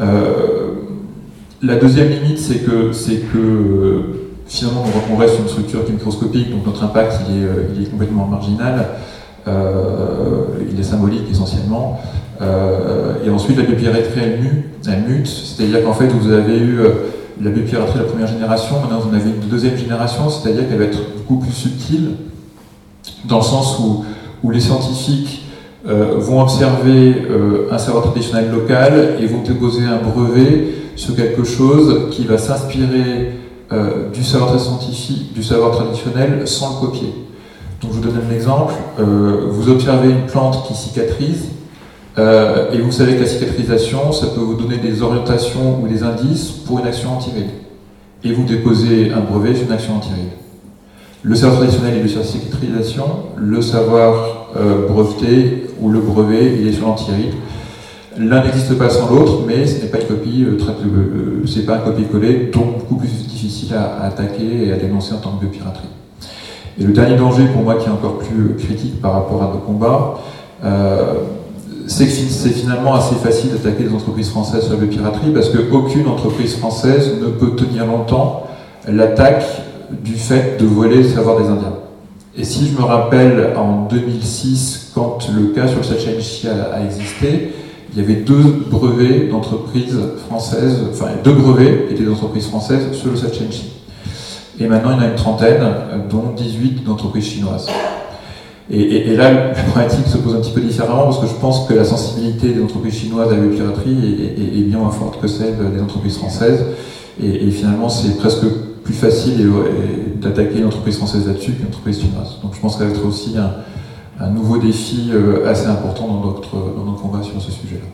la 0.00 1.76
deuxième 1.76 2.08
limite, 2.08 2.38
c'est 2.38 2.64
que, 2.64 2.92
c'est 2.92 3.20
que 3.32 4.23
finalement, 4.54 4.84
on 5.12 5.16
reste 5.16 5.38
une 5.40 5.48
structure 5.48 5.84
qui 5.84 5.90
est 5.90 5.94
microscopique, 5.94 6.50
donc 6.50 6.64
notre 6.64 6.84
impact, 6.84 7.20
il 7.28 7.38
est, 7.38 7.44
euh, 7.44 7.90
complètement 7.90 8.26
marginal. 8.26 8.86
Euh, 9.46 10.44
il 10.72 10.78
est 10.78 10.84
symbolique 10.84 11.28
essentiellement. 11.30 12.00
Euh, 12.40 13.14
et 13.26 13.30
ensuite, 13.30 13.56
la 13.56 13.64
biopiraterie, 13.64 14.20
elle 14.86 15.02
mute, 15.08 15.26
c'est-à-dire 15.26 15.84
qu'en 15.84 15.92
fait, 15.92 16.06
vous 16.06 16.30
avez 16.30 16.58
eu 16.58 16.78
la 17.42 17.50
biopiraterie 17.50 17.98
de 17.98 18.04
la 18.04 18.08
première 18.08 18.28
génération, 18.28 18.80
maintenant 18.80 19.00
vous 19.00 19.10
en 19.10 19.14
avez 19.14 19.30
une 19.30 19.48
deuxième 19.50 19.76
génération, 19.76 20.30
c'est-à-dire 20.30 20.68
qu'elle 20.68 20.78
va 20.78 20.84
être 20.84 21.00
beaucoup 21.16 21.44
plus 21.44 21.52
subtile, 21.52 22.10
dans 23.24 23.38
le 23.38 23.42
sens 23.42 23.78
où, 23.80 24.04
où 24.42 24.50
les 24.50 24.60
scientifiques 24.60 25.42
vont 25.84 26.40
observer 26.40 27.26
un 27.70 27.76
savoir 27.76 28.04
traditionnel 28.04 28.50
local 28.50 29.16
et 29.20 29.26
vont 29.26 29.42
déposer 29.42 29.84
un 29.84 29.98
brevet 29.98 30.68
sur 30.96 31.16
quelque 31.16 31.44
chose 31.44 32.08
qui 32.10 32.24
va 32.24 32.38
s'inspirer 32.38 33.32
euh, 33.72 34.10
du 34.12 34.22
savoir 34.22 34.60
scientifique, 34.60 35.32
du 35.32 35.42
savoir 35.42 35.72
traditionnel 35.72 36.46
sans 36.46 36.80
le 36.80 36.86
copier. 36.86 37.14
Donc 37.80 37.92
je 37.92 37.96
vous 37.96 38.02
donne 38.02 38.20
un 38.28 38.34
exemple. 38.34 38.74
Euh, 39.00 39.46
vous 39.48 39.70
observez 39.70 40.10
une 40.10 40.26
plante 40.26 40.66
qui 40.68 40.74
cicatrise 40.74 41.46
euh, 42.18 42.70
et 42.72 42.78
vous 42.78 42.92
savez 42.92 43.16
que 43.16 43.22
la 43.22 43.26
cicatrisation, 43.26 44.12
ça 44.12 44.26
peut 44.26 44.40
vous 44.40 44.54
donner 44.54 44.76
des 44.76 45.00
orientations 45.00 45.80
ou 45.82 45.88
des 45.88 46.02
indices 46.02 46.50
pour 46.50 46.78
une 46.80 46.86
action 46.86 47.16
antiride. 47.16 47.50
Et 48.22 48.32
vous 48.32 48.44
déposez 48.44 49.10
un 49.12 49.20
brevet 49.20 49.54
sur 49.54 49.66
une 49.66 49.72
action 49.72 49.96
antiride. 49.96 50.32
Le 51.22 51.34
savoir 51.34 51.60
traditionnel 51.60 52.04
est 52.04 52.08
sur 52.08 52.20
la 52.20 52.26
cicatrisation, 52.26 53.06
le 53.36 53.62
savoir 53.62 54.50
breveté 54.88 55.68
ou 55.80 55.88
le 55.88 56.00
brevet, 56.00 56.54
il 56.60 56.68
est 56.68 56.72
sur 56.72 56.86
l'antiride. 56.86 57.32
L'un 58.16 58.44
n'existe 58.44 58.78
pas 58.78 58.88
sans 58.90 59.10
l'autre, 59.10 59.40
mais 59.46 59.66
ce 59.66 59.82
n'est 59.82 59.88
pas 59.88 59.98
une 60.00 60.06
copie, 60.06 60.44
euh, 60.44 60.56
euh, 60.56 61.46
c'est 61.46 61.66
pas 61.66 61.76
un 61.76 61.78
copier-coller, 61.78 62.50
donc 62.52 62.78
beaucoup 62.78 62.96
plus 62.96 63.08
difficile 63.08 63.74
à, 63.74 64.04
attaquer 64.04 64.68
et 64.68 64.72
à 64.72 64.76
dénoncer 64.76 65.14
en 65.14 65.18
tant 65.18 65.32
que 65.32 65.46
piraterie. 65.46 65.88
Et 66.78 66.84
le 66.84 66.92
dernier 66.92 67.16
danger 67.16 67.46
pour 67.46 67.62
moi 67.62 67.74
qui 67.74 67.86
est 67.88 67.92
encore 67.92 68.18
plus 68.18 68.54
critique 68.56 69.00
par 69.00 69.14
rapport 69.14 69.42
à 69.42 69.46
nos 69.46 69.58
combats, 69.58 70.20
euh, 70.64 71.14
c'est 71.88 72.06
que 72.06 72.12
c'est 72.12 72.50
finalement 72.50 72.94
assez 72.94 73.16
facile 73.16 73.50
d'attaquer 73.50 73.84
les 73.84 73.92
entreprises 73.92 74.30
françaises 74.30 74.64
sur 74.64 74.78
la 74.80 74.86
piraterie 74.86 75.32
parce 75.32 75.50
qu'aucune 75.50 76.06
entreprise 76.06 76.54
française 76.56 77.14
ne 77.20 77.26
peut 77.26 77.56
tenir 77.56 77.84
longtemps 77.86 78.44
l'attaque 78.88 79.44
du 80.04 80.14
fait 80.14 80.56
de 80.60 80.66
voler 80.66 80.98
le 80.98 81.08
savoir 81.08 81.40
des 81.40 81.48
Indiens. 81.48 81.74
Et 82.36 82.44
si 82.44 82.68
je 82.68 82.76
me 82.76 82.82
rappelle 82.82 83.54
en 83.56 83.86
2006, 83.86 84.92
quand 84.94 85.18
le 85.36 85.48
cas 85.48 85.68
sur 85.68 85.78
le 85.78 85.84
Sachenchi 85.84 86.48
a 86.48 86.82
existé, 86.84 87.52
il 87.94 88.02
y 88.02 88.04
avait 88.04 88.20
deux 88.20 88.64
brevets 88.70 89.30
d'entreprises 89.30 89.98
françaises, 90.26 90.80
enfin 90.90 91.10
deux 91.22 91.32
brevets 91.32 91.86
étaient 91.90 92.02
d'entreprises 92.02 92.46
françaises 92.46 92.92
sur 92.92 93.10
le 93.10 93.16
Sachenchi. 93.16 93.70
Et 94.58 94.66
maintenant, 94.66 94.90
il 94.92 94.96
y 94.96 95.00
en 95.00 95.02
a 95.02 95.08
une 95.08 95.14
trentaine, 95.14 95.62
dont 96.10 96.32
18 96.36 96.84
d'entreprises 96.84 97.24
chinoises. 97.24 97.68
Et, 98.70 99.14
là, 99.14 99.30
la 99.30 99.40
problématique 99.50 100.06
se 100.06 100.16
pose 100.16 100.34
un 100.34 100.40
petit 100.40 100.52
peu 100.52 100.60
différemment 100.60 101.04
parce 101.04 101.18
que 101.18 101.26
je 101.26 101.34
pense 101.34 101.66
que 101.68 101.74
la 101.74 101.84
sensibilité 101.84 102.48
des 102.48 102.62
entreprises 102.62 102.94
chinoises 102.94 103.30
à 103.30 103.36
la 103.36 103.46
piraterie 103.46 104.26
est, 104.38 104.62
bien 104.62 104.78
moins 104.78 104.90
forte 104.90 105.20
que 105.20 105.28
celle 105.28 105.56
des 105.74 105.80
entreprises 105.82 106.16
françaises. 106.16 106.64
Et, 107.22 107.50
finalement, 107.50 107.88
c'est 107.88 108.16
presque 108.16 108.46
plus 108.82 108.94
facile 108.94 109.50
d'attaquer 110.20 110.60
une 110.60 110.66
entreprise 110.66 110.96
française 110.96 111.26
là-dessus 111.26 111.52
qu'une 111.52 111.66
entreprise 111.66 112.00
chinoise. 112.00 112.38
Donc 112.42 112.54
je 112.54 112.60
pense 112.60 112.76
que 112.76 112.82
ça 112.82 112.88
va 112.88 112.94
être 112.94 113.06
aussi 113.06 113.34
un, 113.36 113.50
un 114.24 114.30
nouveau 114.30 114.56
défi 114.58 115.10
euh, 115.12 115.48
assez 115.48 115.66
important 115.66 116.06
dans 116.08 116.20
notre, 116.20 116.56
dans 116.56 116.84
notre 116.84 117.02
combat 117.02 117.22
sur 117.22 117.40
ce 117.40 117.50
sujet-là. 117.50 117.86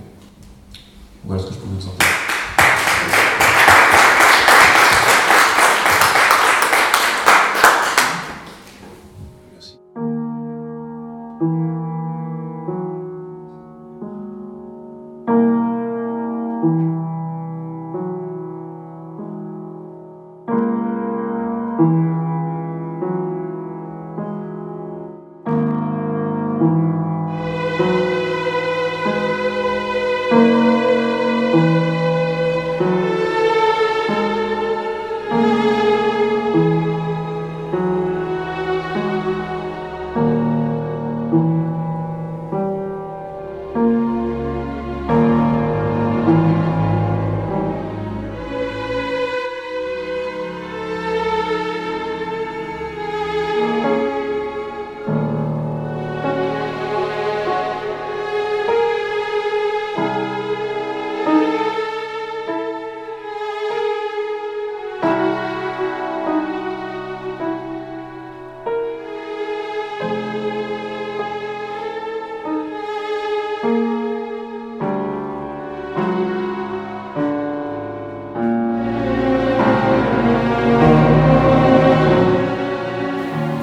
Voilà 1.24 1.42
ce 1.42 1.48
que 1.48 1.54
je 1.54 1.58
peux 1.58 1.66
vous 1.66 1.76
dire. 1.76 1.90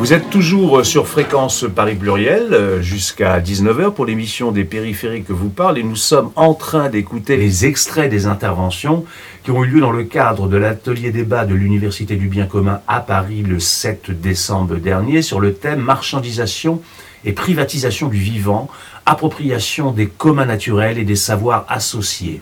Vous 0.07 0.13
êtes 0.13 0.29
toujours 0.29 0.85
sur 0.85 1.05
fréquence 1.05 1.65
Paris 1.75 1.95
Pluriel 1.95 2.53
euh, 2.53 2.81
jusqu'à 2.81 3.41
19h 3.41 3.91
pour 3.91 4.05
l'émission 4.05 4.53
des 4.53 4.63
périphériques 4.63 5.25
que 5.25 5.33
vous 5.33 5.49
parle 5.49 5.77
et 5.77 5.83
nous 5.83 5.97
sommes 5.97 6.31
en 6.37 6.53
train 6.53 6.87
d'écouter 6.87 7.35
les 7.35 7.65
extraits 7.65 8.09
des 8.09 8.25
interventions 8.25 9.03
qui 9.43 9.51
ont 9.51 9.65
eu 9.65 9.67
lieu 9.67 9.81
dans 9.81 9.91
le 9.91 10.05
cadre 10.05 10.47
de 10.47 10.55
l'atelier 10.55 11.11
débat 11.11 11.43
de 11.43 11.53
l'Université 11.53 12.15
du 12.15 12.29
bien 12.29 12.45
commun 12.45 12.79
à 12.87 13.01
Paris 13.01 13.41
le 13.41 13.59
7 13.59 14.11
décembre 14.11 14.77
dernier 14.77 15.21
sur 15.21 15.41
le 15.41 15.53
thème 15.53 15.81
marchandisation 15.81 16.81
et 17.25 17.33
privatisation 17.33 18.07
du 18.07 18.19
vivant, 18.19 18.69
appropriation 19.05 19.91
des 19.91 20.07
communs 20.07 20.45
naturels 20.45 20.99
et 20.99 21.03
des 21.03 21.17
savoirs 21.17 21.65
associés. 21.67 22.39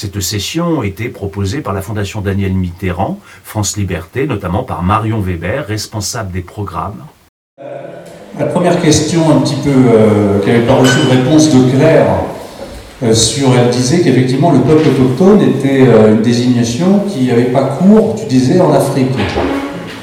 Cette 0.00 0.22
session 0.22 0.82
été 0.82 1.10
proposée 1.10 1.60
par 1.60 1.74
la 1.74 1.82
Fondation 1.82 2.22
Daniel 2.22 2.54
Mitterrand, 2.54 3.18
France 3.44 3.76
Liberté, 3.76 4.26
notamment 4.26 4.62
par 4.62 4.82
Marion 4.82 5.20
Weber, 5.20 5.66
responsable 5.66 6.32
des 6.32 6.40
programmes. 6.40 7.04
La 8.38 8.46
première 8.46 8.80
question, 8.80 9.30
un 9.30 9.40
petit 9.42 9.56
peu, 9.56 9.68
euh, 9.68 10.40
qui 10.40 10.48
n'avait 10.48 10.64
pas 10.64 10.76
reçu 10.76 10.96
de 11.04 11.10
réponse 11.10 11.50
de 11.50 11.76
Claire, 11.76 12.06
euh, 13.02 13.12
sur, 13.12 13.48
elle 13.54 13.68
disait 13.68 14.00
qu'effectivement 14.00 14.52
le 14.52 14.60
peuple 14.60 14.88
autochtone 14.88 15.42
était 15.42 15.82
euh, 15.86 16.14
une 16.14 16.22
désignation 16.22 17.02
qui 17.06 17.26
n'avait 17.26 17.52
pas 17.52 17.64
cours, 17.64 18.14
tu 18.18 18.24
disais, 18.24 18.58
en 18.58 18.72
Afrique. 18.72 19.12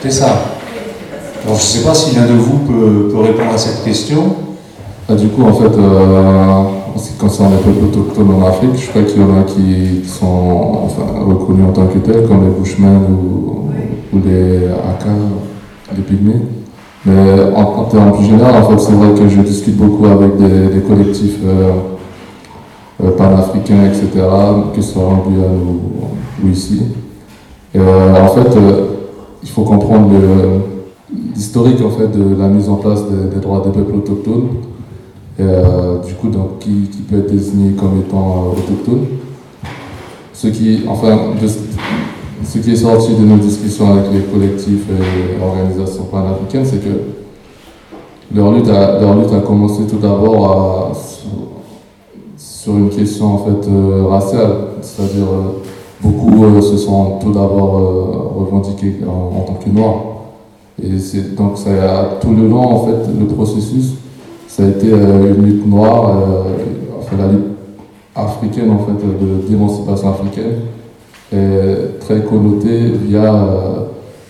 C'est 0.03 0.11
ça. 0.11 0.57
Alors 1.43 1.57
je 1.57 1.63
ne 1.63 1.67
sais 1.67 1.83
pas 1.83 1.95
si 1.95 2.15
l'un 2.15 2.27
de 2.27 2.33
vous 2.33 2.59
peut, 2.59 3.09
peut, 3.11 3.19
répondre 3.19 3.51
à 3.51 3.57
cette 3.57 3.83
question. 3.83 4.35
Ah, 5.09 5.15
du 5.15 5.29
coup, 5.29 5.41
en 5.41 5.53
fait, 5.53 5.75
en 6.97 6.99
ce 6.99 7.09
qui 7.11 7.17
concerne 7.17 7.51
les 7.51 7.57
peuples 7.57 7.85
autochtones 7.85 8.31
en 8.31 8.47
Afrique, 8.47 8.71
je 8.75 8.89
crois 8.89 9.03
qu'il 9.03 9.21
y 9.21 9.23
en 9.23 9.39
a 9.39 9.43
qui, 9.43 10.03
sont 10.07 10.85
enfin, 10.85 11.03
reconnus 11.27 11.65
en 11.69 11.71
tant 11.71 11.85
que 11.85 11.99
tels, 11.99 12.27
comme 12.27 12.43
les 12.43 12.49
Bushmen 12.49 13.01
ou, 13.11 14.19
les 14.25 14.65
Aka, 14.67 15.11
les 15.95 16.01
Pygmées. 16.01 16.41
Mais 17.05 17.53
en, 17.55 17.83
termes 17.83 18.13
plus 18.13 18.25
généraux, 18.25 18.49
en 18.49 18.69
fait, 18.69 18.79
c'est 18.79 18.93
vrai 18.93 19.09
que 19.13 19.29
je 19.29 19.41
discute 19.41 19.77
beaucoup 19.77 20.07
avec 20.07 20.37
des, 20.37 20.79
collectifs 20.81 21.37
euh, 21.45 21.71
euh, 23.03 23.11
panafricains, 23.11 23.85
etc., 23.85 24.07
que 24.75 24.81
ce 24.81 24.93
soit 24.93 25.03
en 25.03 25.17
Guyane 25.17 25.77
ou, 26.43 26.49
ici. 26.49 26.81
Et, 27.75 27.79
euh, 27.79 28.23
en 28.23 28.27
fait, 28.29 28.59
il 29.43 29.49
faut 29.49 29.61
comprendre 29.63 30.09
l'historique 31.35 31.81
en 31.85 31.91
fait, 31.91 32.07
de 32.07 32.35
la 32.35 32.47
mise 32.47 32.67
en 32.67 32.75
place 32.75 33.03
des, 33.07 33.39
droits 33.39 33.61
des 33.63 33.69
peuples 33.69 33.97
autochtones, 33.97 34.47
du 35.39 36.13
coup, 36.15 36.29
donc, 36.29 36.59
qui, 36.59 36.89
peut 37.09 37.19
être 37.19 37.31
désigné 37.31 37.73
comme 37.73 37.99
étant 37.99 38.51
autochtone. 38.51 39.05
Ce 40.33 40.47
qui, 40.47 40.83
enfin, 40.87 41.17
ce 42.43 42.57
qui 42.59 42.71
est 42.71 42.75
sorti 42.75 43.13
de 43.13 43.25
nos 43.25 43.37
discussions 43.37 43.91
avec 43.93 44.05
les 44.13 44.21
collectifs 44.21 44.85
et 44.89 45.43
organisations 45.43 46.05
panafricaines, 46.05 46.65
c'est 46.65 46.83
que 46.83 47.17
leur 48.33 48.51
lutte, 48.51 48.69
a, 48.69 48.99
leur 48.99 49.15
lutte 49.15 49.33
a 49.33 49.39
commencé 49.39 49.83
tout 49.89 49.97
d'abord 49.97 50.91
sur 52.35 52.75
une 52.75 52.89
question 52.89 53.25
en 53.27 53.37
fait 53.37 53.69
euh, 53.69 54.05
raciale, 54.09 54.51
c'est-à-dire 54.81 55.23
euh, 55.23 55.63
beaucoup 56.01 56.43
euh, 56.43 56.61
se 56.61 56.77
sont 56.77 57.17
tout 57.21 57.31
d'abord 57.31 58.35
revendiqués 58.35 58.97
en, 59.07 59.41
tant 59.41 59.53
que 59.53 59.69
noirs. 59.69 60.03
Et 60.83 60.99
c'est, 60.99 61.35
donc 61.35 61.57
ça 61.57 61.69
a, 61.69 62.03
tout 62.19 62.31
le 62.31 62.47
long 62.47 62.75
en 62.75 62.85
fait 62.85 63.09
le 63.17 63.25
processus, 63.25 63.93
ça 64.57 64.63
a 64.63 64.67
été 64.69 64.87
une 64.87 65.45
lutte 65.45 65.67
noire, 65.67 66.17
enfin 66.99 67.15
la 67.17 67.27
lutte 67.27 67.57
africaine 68.15 68.71
en 68.71 68.79
fait 68.79 68.93
de 68.93 69.47
d'émancipation 69.47 70.09
africaine 70.09 70.55
est 71.31 71.99
très 71.99 72.21
connoté 72.21 72.93
via 73.05 73.33
euh, 73.33 73.57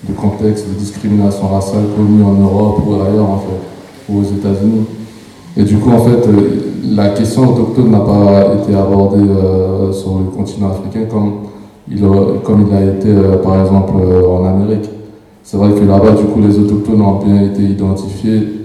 le 0.08 0.14
contexte 0.14 0.68
de 0.70 0.74
discrimination 0.74 1.48
raciale 1.48 1.84
connu 1.96 2.24
en 2.24 2.34
Europe 2.34 2.82
ou 2.86 2.94
ailleurs 2.96 3.30
en 3.30 3.38
fait, 3.40 4.12
ou 4.12 4.20
aux 4.20 4.24
États-Unis. 4.24 4.86
Et 5.56 5.64
du 5.64 5.78
coup, 5.78 5.92
en 5.92 6.00
fait, 6.00 6.28
euh, 6.28 6.74
la 6.96 7.10
question 7.10 7.50
autochtone 7.50 7.92
n'a 7.92 8.00
pas 8.00 8.56
été 8.62 8.76
abordée 8.76 9.24
euh, 9.24 9.92
sur 9.92 10.18
le 10.20 10.26
continent 10.26 10.72
africain 10.72 11.06
comme 11.10 11.34
il, 11.90 12.02
comme 12.44 12.68
il 12.70 12.76
a 12.76 12.84
été, 12.84 13.10
par 13.44 13.62
exemple, 13.62 13.94
en 14.30 14.46
Amérique. 14.46 14.90
C'est 15.44 15.58
vrai 15.58 15.72
que 15.72 15.86
là-bas, 15.86 16.12
du 16.12 16.26
coup, 16.26 16.42
les 16.42 16.60
autochtones 16.60 17.02
ont 17.02 17.24
bien 17.24 17.44
été 17.44 17.62
identifiés 17.64 18.57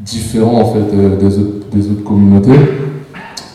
différents, 0.00 0.60
en 0.60 0.72
fait, 0.72 1.18
des, 1.18 1.38
autres, 1.38 1.68
des 1.72 1.90
autres 1.90 2.04
communautés, 2.04 2.58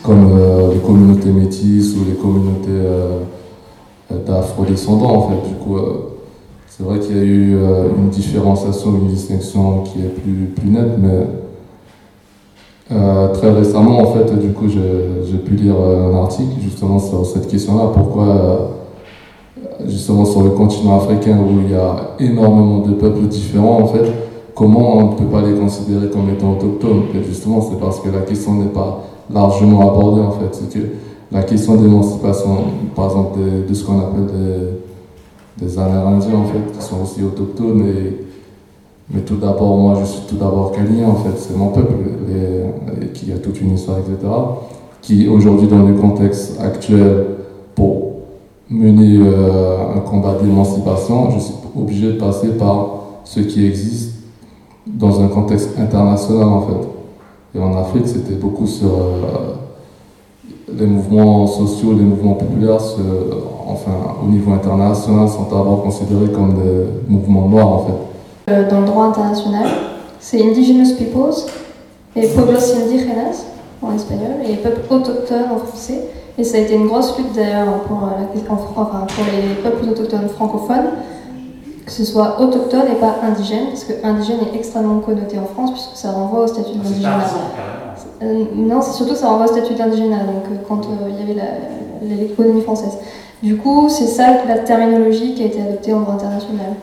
comme 0.02 0.30
les 0.72 0.80
communautés 0.80 1.30
métisses 1.30 1.94
ou 1.96 2.04
les 2.08 2.16
communautés 2.16 2.82
d'afro-descendants 4.26 5.14
en 5.16 5.28
fait. 5.28 5.48
Du 5.48 5.54
coup, 5.56 5.76
euh, 5.76 6.16
c'est 6.68 6.82
vrai 6.82 6.98
qu'il 7.00 7.16
y 7.16 7.20
a 7.20 7.22
eu 7.22 7.56
euh, 7.56 7.88
une 7.96 8.08
différenciation, 8.08 8.90
une 8.96 9.08
distinction 9.08 9.82
qui 9.82 10.00
est 10.00 10.08
plus, 10.08 10.52
plus 10.54 10.68
nette, 10.68 10.98
mais 10.98 11.26
euh, 12.92 13.28
très 13.28 13.50
récemment, 13.50 13.98
en 14.00 14.12
fait, 14.12 14.38
du 14.38 14.52
coup, 14.52 14.68
j'ai 14.68 15.38
pu 15.38 15.54
lire 15.54 15.74
un 15.74 16.14
article 16.16 16.60
justement 16.60 16.98
sur 16.98 17.26
cette 17.26 17.48
question-là. 17.48 17.90
Pourquoi, 17.92 18.70
justement, 19.86 20.24
sur 20.24 20.42
le 20.42 20.50
continent 20.50 20.98
africain 20.98 21.36
où 21.36 21.60
il 21.64 21.72
y 21.72 21.74
a 21.74 22.14
énormément 22.20 22.78
de 22.78 22.92
peuples 22.92 23.26
différents, 23.26 23.80
en 23.80 23.86
fait, 23.86 24.12
comment 24.56 24.96
on 24.96 25.12
ne 25.12 25.16
peut 25.16 25.26
pas 25.26 25.42
les 25.42 25.54
considérer 25.54 26.08
comme 26.08 26.30
étant 26.30 26.52
autochtones 26.52 27.02
justement, 27.28 27.60
c'est 27.60 27.78
parce 27.78 28.00
que 28.00 28.08
la 28.08 28.22
question 28.22 28.54
n'est 28.54 28.70
pas 28.70 29.04
largement 29.32 29.82
abordée, 29.82 30.22
en 30.22 30.32
fait. 30.32 30.48
C'est 30.52 30.72
que 30.72 30.86
la 31.30 31.42
question 31.42 31.76
d'émancipation, 31.76 32.56
par 32.94 33.06
exemple, 33.06 33.38
de, 33.68 33.74
ce 33.74 33.84
qu'on 33.84 33.98
appelle 33.98 34.26
des, 35.58 35.66
des, 35.66 35.78
Amérindiens, 35.78 36.36
en 36.36 36.44
fait, 36.44 36.78
qui 36.78 36.84
sont 36.84 37.02
aussi 37.02 37.22
autochtones. 37.22 37.84
mais 39.12 39.20
tout 39.20 39.36
d'abord, 39.36 39.76
moi, 39.76 39.98
je 40.00 40.06
suis 40.06 40.22
tout 40.26 40.36
d'abord 40.36 40.72
calien, 40.72 41.10
en 41.10 41.16
fait, 41.16 41.36
c'est 41.36 41.56
mon 41.56 41.68
peuple, 41.68 41.94
et, 42.30 43.08
qui 43.08 43.32
a 43.32 43.38
toute 43.38 43.60
une 43.60 43.74
histoire, 43.74 43.98
etc., 43.98 44.16
qui 45.02 45.28
aujourd'hui, 45.28 45.68
dans 45.68 45.82
le 45.82 45.94
contexte 45.94 46.58
actuel, 46.60 47.26
pour 47.74 48.12
mener 48.70 49.18
euh, 49.20 49.96
un 49.96 50.00
combat 50.00 50.36
d'émancipation, 50.40 51.30
je 51.30 51.38
suis 51.40 51.54
obligé 51.78 52.12
de 52.12 52.18
passer 52.18 52.48
par 52.58 52.88
ce 53.24 53.40
qui 53.40 53.66
existe 53.66 54.15
dans 54.86 55.20
un 55.20 55.28
contexte 55.28 55.78
international, 55.78 56.44
en 56.44 56.62
fait. 56.62 57.58
Et 57.58 57.62
en 57.62 57.76
Afrique, 57.76 58.06
c'était 58.06 58.34
beaucoup 58.34 58.66
sur... 58.66 58.88
Euh, 58.88 59.54
les 60.78 60.86
mouvements 60.86 61.46
sociaux, 61.46 61.92
les 61.92 62.02
mouvements 62.02 62.34
populaires, 62.34 62.80
enfin, 63.68 63.92
au 64.22 64.28
niveau 64.28 64.52
international, 64.52 65.28
sont 65.28 65.44
d'abord 65.44 65.82
considérés 65.82 66.32
comme 66.32 66.54
des 66.54 66.86
mouvements 67.08 67.48
noirs, 67.48 67.68
en 67.68 67.78
fait. 67.86 68.52
Euh, 68.52 68.68
dans 68.70 68.80
le 68.80 68.86
droit 68.86 69.04
international, 69.06 69.66
c'est 70.20 70.42
Indigenous 70.42 70.94
Peoples 70.96 71.50
et 72.14 72.26
Pueblos 72.28 72.74
Indígenas 72.76 73.44
en 73.82 73.92
espagnol 73.94 74.32
et 74.48 74.56
peuples 74.56 74.92
autochtones 74.92 75.50
en 75.54 75.58
français. 75.58 76.08
Et 76.38 76.44
ça 76.44 76.58
a 76.58 76.60
été 76.60 76.74
une 76.74 76.86
grosse 76.86 77.16
lutte 77.16 77.34
d'ailleurs 77.34 77.82
pour, 77.88 77.98
euh, 77.98 78.50
enfin, 78.76 79.06
pour 79.08 79.24
les 79.24 79.62
peuples 79.62 79.88
autochtones 79.88 80.28
francophones, 80.28 80.90
que 81.86 81.92
ce 81.92 82.04
soit 82.04 82.40
autochtone 82.40 82.82
et 82.92 82.98
pas 82.98 83.14
indigène, 83.22 83.68
parce 83.68 83.84
que 83.84 83.92
indigène 84.04 84.38
est 84.52 84.56
extrêmement 84.56 84.98
connoté 84.98 85.38
en 85.38 85.46
France 85.46 85.70
puisque 85.70 85.94
ça 85.96 86.10
renvoie 86.10 86.42
au 86.42 86.46
statut 86.48 86.76
d'indigène. 86.76 87.10
Euh, 88.22 88.44
non, 88.56 88.82
c'est 88.82 88.92
surtout 88.92 89.14
ça 89.14 89.28
renvoie 89.28 89.46
au 89.46 89.56
statut 89.56 89.74
d'indigénat, 89.74 90.24
donc 90.24 90.44
euh, 90.50 90.56
quand 90.68 90.80
euh, 90.84 91.08
il 91.08 91.16
y 91.16 91.30
avait 91.30 91.48
l'économie 92.02 92.62
française. 92.62 92.98
Du 93.40 93.56
coup, 93.56 93.88
c'est 93.88 94.06
ça 94.06 94.44
la 94.48 94.58
terminologie 94.58 95.34
qui 95.34 95.44
a 95.44 95.46
été 95.46 95.60
adoptée 95.62 95.92
en 95.92 96.00
droit 96.00 96.14
international. 96.14 96.74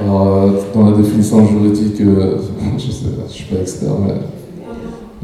Alors, 0.00 0.46
dans 0.74 0.90
la 0.90 0.96
définition 0.96 1.44
juridique, 1.44 1.96
je 1.98 2.04
ne 2.04 3.28
suis 3.28 3.44
pas 3.44 3.60
expert, 3.60 3.90
mais 4.02 4.14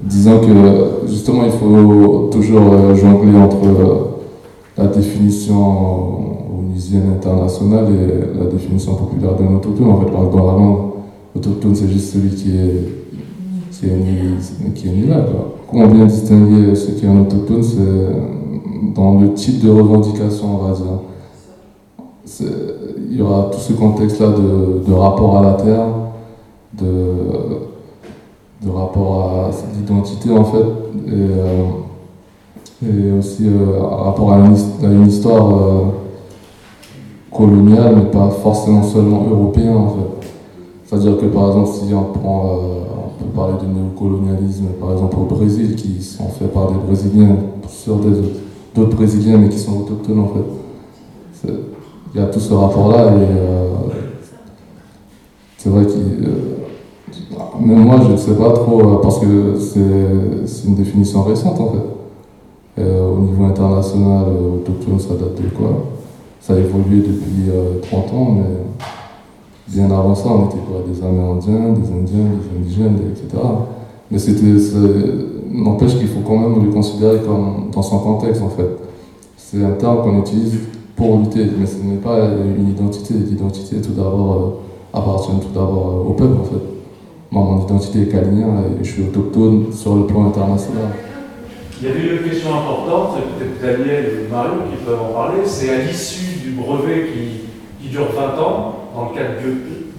disons 0.03 0.41
que 0.41 1.09
justement, 1.09 1.45
il 1.45 1.53
faut 1.53 2.29
toujours 2.31 2.95
jongler 2.95 3.39
entre 3.39 4.11
la 4.77 4.87
définition 4.89 6.36
onusienne 6.87 7.13
internationale 7.17 7.87
et 7.91 8.39
la 8.39 8.47
définition 8.47 8.95
populaire 8.95 9.35
d'un 9.35 9.57
autochtone. 9.57 9.91
En 9.91 10.01
fait, 10.01 10.11
dans 10.11 10.47
la 10.47 10.53
langue, 10.53 10.79
autochtone, 11.35 11.75
c'est 11.75 11.89
juste 11.89 12.13
celui 12.15 12.31
qui 12.31 12.57
est 12.57 12.97
qui 13.73 13.87
est, 13.87 14.73
qui 14.75 14.89
est 14.89 15.07
là. 15.07 15.27
Comment 15.71 15.87
bien 15.89 16.07
distinguer 16.07 16.75
ce 16.75 16.93
qui 16.93 17.05
est 17.05 17.09
un 17.09 17.21
autochtone 17.21 17.63
C'est 17.63 18.95
dans 18.95 19.21
le 19.21 19.35
type 19.35 19.63
de 19.63 19.71
revendication, 19.71 20.47
on 20.55 20.67
va. 20.67 20.75
Il 23.09 23.17
y 23.17 23.23
aura 23.23 23.51
tout 23.53 23.59
ce 23.59 23.73
contexte-là 23.73 24.29
de, 24.87 24.93
rapport 24.93 25.39
à 25.39 25.43
la 25.43 25.53
terre, 25.55 25.87
de, 26.77 26.87
de 28.63 28.71
rapport 28.71 29.21
à 29.23 29.51
l'identité 29.79 30.31
en 30.31 30.45
fait, 30.45 30.67
et, 31.07 31.13
euh, 32.85 33.19
aussi 33.19 33.47
euh, 33.47 33.81
rapport 33.81 34.33
à 34.33 34.39
une, 34.39 35.07
histoire 35.07 35.51
euh, 35.51 35.85
coloniale, 37.37 37.95
mais 37.97 38.11
pas 38.11 38.31
forcément 38.31 38.83
seulement 38.83 39.27
européenne 39.31 39.77
en 39.77 39.89
fait. 39.89 40.29
C'est-à-dire 40.85 41.19
que 41.19 41.27
par 41.27 41.49
exemple, 41.49 41.69
si 41.69 41.93
on 41.93 42.19
prend 42.19 42.59
on 43.07 43.25
peut 43.25 43.31
parler 43.31 43.55
de 43.63 43.67
néocolonialisme, 43.67 44.67
par 44.81 44.93
exemple 44.93 45.17
au 45.19 45.35
Brésil, 45.35 45.75
qui 45.75 46.03
sont 46.03 46.29
faits 46.29 46.53
par 46.53 46.71
des 46.71 46.79
Brésiliens 46.87 47.37
sur 47.69 47.97
d'autres 47.97 48.97
Brésiliens, 48.97 49.39
mais 49.39 49.49
qui 49.49 49.59
sont 49.59 49.81
autochtones 49.81 50.21
en 50.21 50.29
fait. 50.29 51.53
Il 52.15 52.21
y 52.21 52.23
a 52.23 52.29
tout 52.29 52.41
ce 52.41 52.55
rapport-là 52.55 53.09
et 53.09 53.27
euh, 53.37 53.69
c'est 55.59 55.69
vrai 55.69 55.85
que 55.85 55.91
euh, 55.91 56.57
même 57.61 57.81
moi 57.81 58.01
je 58.07 58.13
ne 58.13 58.17
sais 58.17 58.35
pas 58.35 58.53
trop 58.53 58.81
euh, 58.81 59.01
parce 59.03 59.19
que 59.19 59.55
c'est 59.59 60.67
une 60.67 60.77
définition 60.77 61.23
récente 61.25 61.61
en 61.61 61.73
fait. 61.73 62.83
au 62.83 63.19
niveau 63.21 63.45
international, 63.45 64.25
autochtone 64.55 64.99
ça 64.99 65.15
date 65.15 65.43
de 65.43 65.49
quoi? 65.49 65.96
Ça 66.47 66.55
a 66.55 66.59
évolué 66.59 66.99
depuis 66.99 67.51
30 67.83 68.13
ans, 68.13 68.37
mais 68.37 68.45
Bien 69.69 69.91
avant 69.91 70.15
ça, 70.15 70.29
on 70.29 70.47
était 70.47 70.59
quoi? 70.59 70.85
Des 70.87 71.05
Amérindiens, 71.05 71.73
des 71.73 71.91
Indiens, 71.91 72.31
des 72.39 72.57
Indigènes, 72.57 72.99
etc. 73.11 73.43
Mais 74.11 74.19
c'était, 74.19 74.55
n'empêche 75.51 75.99
qu'il 75.99 76.07
faut 76.07 76.21
quand 76.21 76.39
même 76.39 76.65
le 76.65 76.71
considérer 76.71 77.19
dans 77.73 77.83
son 77.83 77.99
contexte 77.99 78.43
en 78.43 78.49
fait. 78.49 78.69
C'est 79.37 79.65
un 79.65 79.73
terme 79.73 80.03
qu'on 80.03 80.21
utilise 80.21 80.61
pour 80.95 81.19
lutter, 81.19 81.47
mais 81.59 81.67
ce 81.67 81.83
n'est 81.83 81.97
pas 81.97 82.29
une 82.57 82.71
identité. 82.71 83.15
L'identité 83.15 83.81
tout 83.81 83.93
d'abord 83.93 84.61
euh, 84.95 84.99
appartient 84.99 85.33
tout 85.43 85.53
d'abord 85.53 86.05
euh, 86.07 86.11
au 86.11 86.13
peuple 86.13 86.41
en 86.41 86.45
fait. 86.45 86.63
Moi, 87.33 87.43
mon 87.43 87.65
identité 87.65 88.03
est 88.03 88.09
calinien 88.09 88.47
et 88.81 88.85
je 88.85 88.93
suis 88.93 89.03
autochtone 89.03 89.73
sur 89.73 89.97
le 89.97 90.07
plan 90.07 90.27
international. 90.27 90.93
Il 91.79 91.89
y 91.89 91.91
avait 91.91 92.17
une 92.17 92.23
question 92.23 92.55
importante, 92.55 93.19
peut-être 93.39 93.61
Daniel 93.61 94.25
ou 94.25 94.33
Mario 94.33 94.53
qui 94.71 94.83
peuvent 94.83 95.03
en 95.03 95.13
parler, 95.13 95.41
c'est 95.45 95.69
à 95.71 95.79
l'issue 95.79 96.39
du 96.41 96.53
brevet 96.53 97.09
qui, 97.13 97.89
dure 97.89 98.09
20 98.13 98.43
ans, 98.43 98.75
dans 98.95 99.11
le 99.11 99.15
cadre 99.15 99.35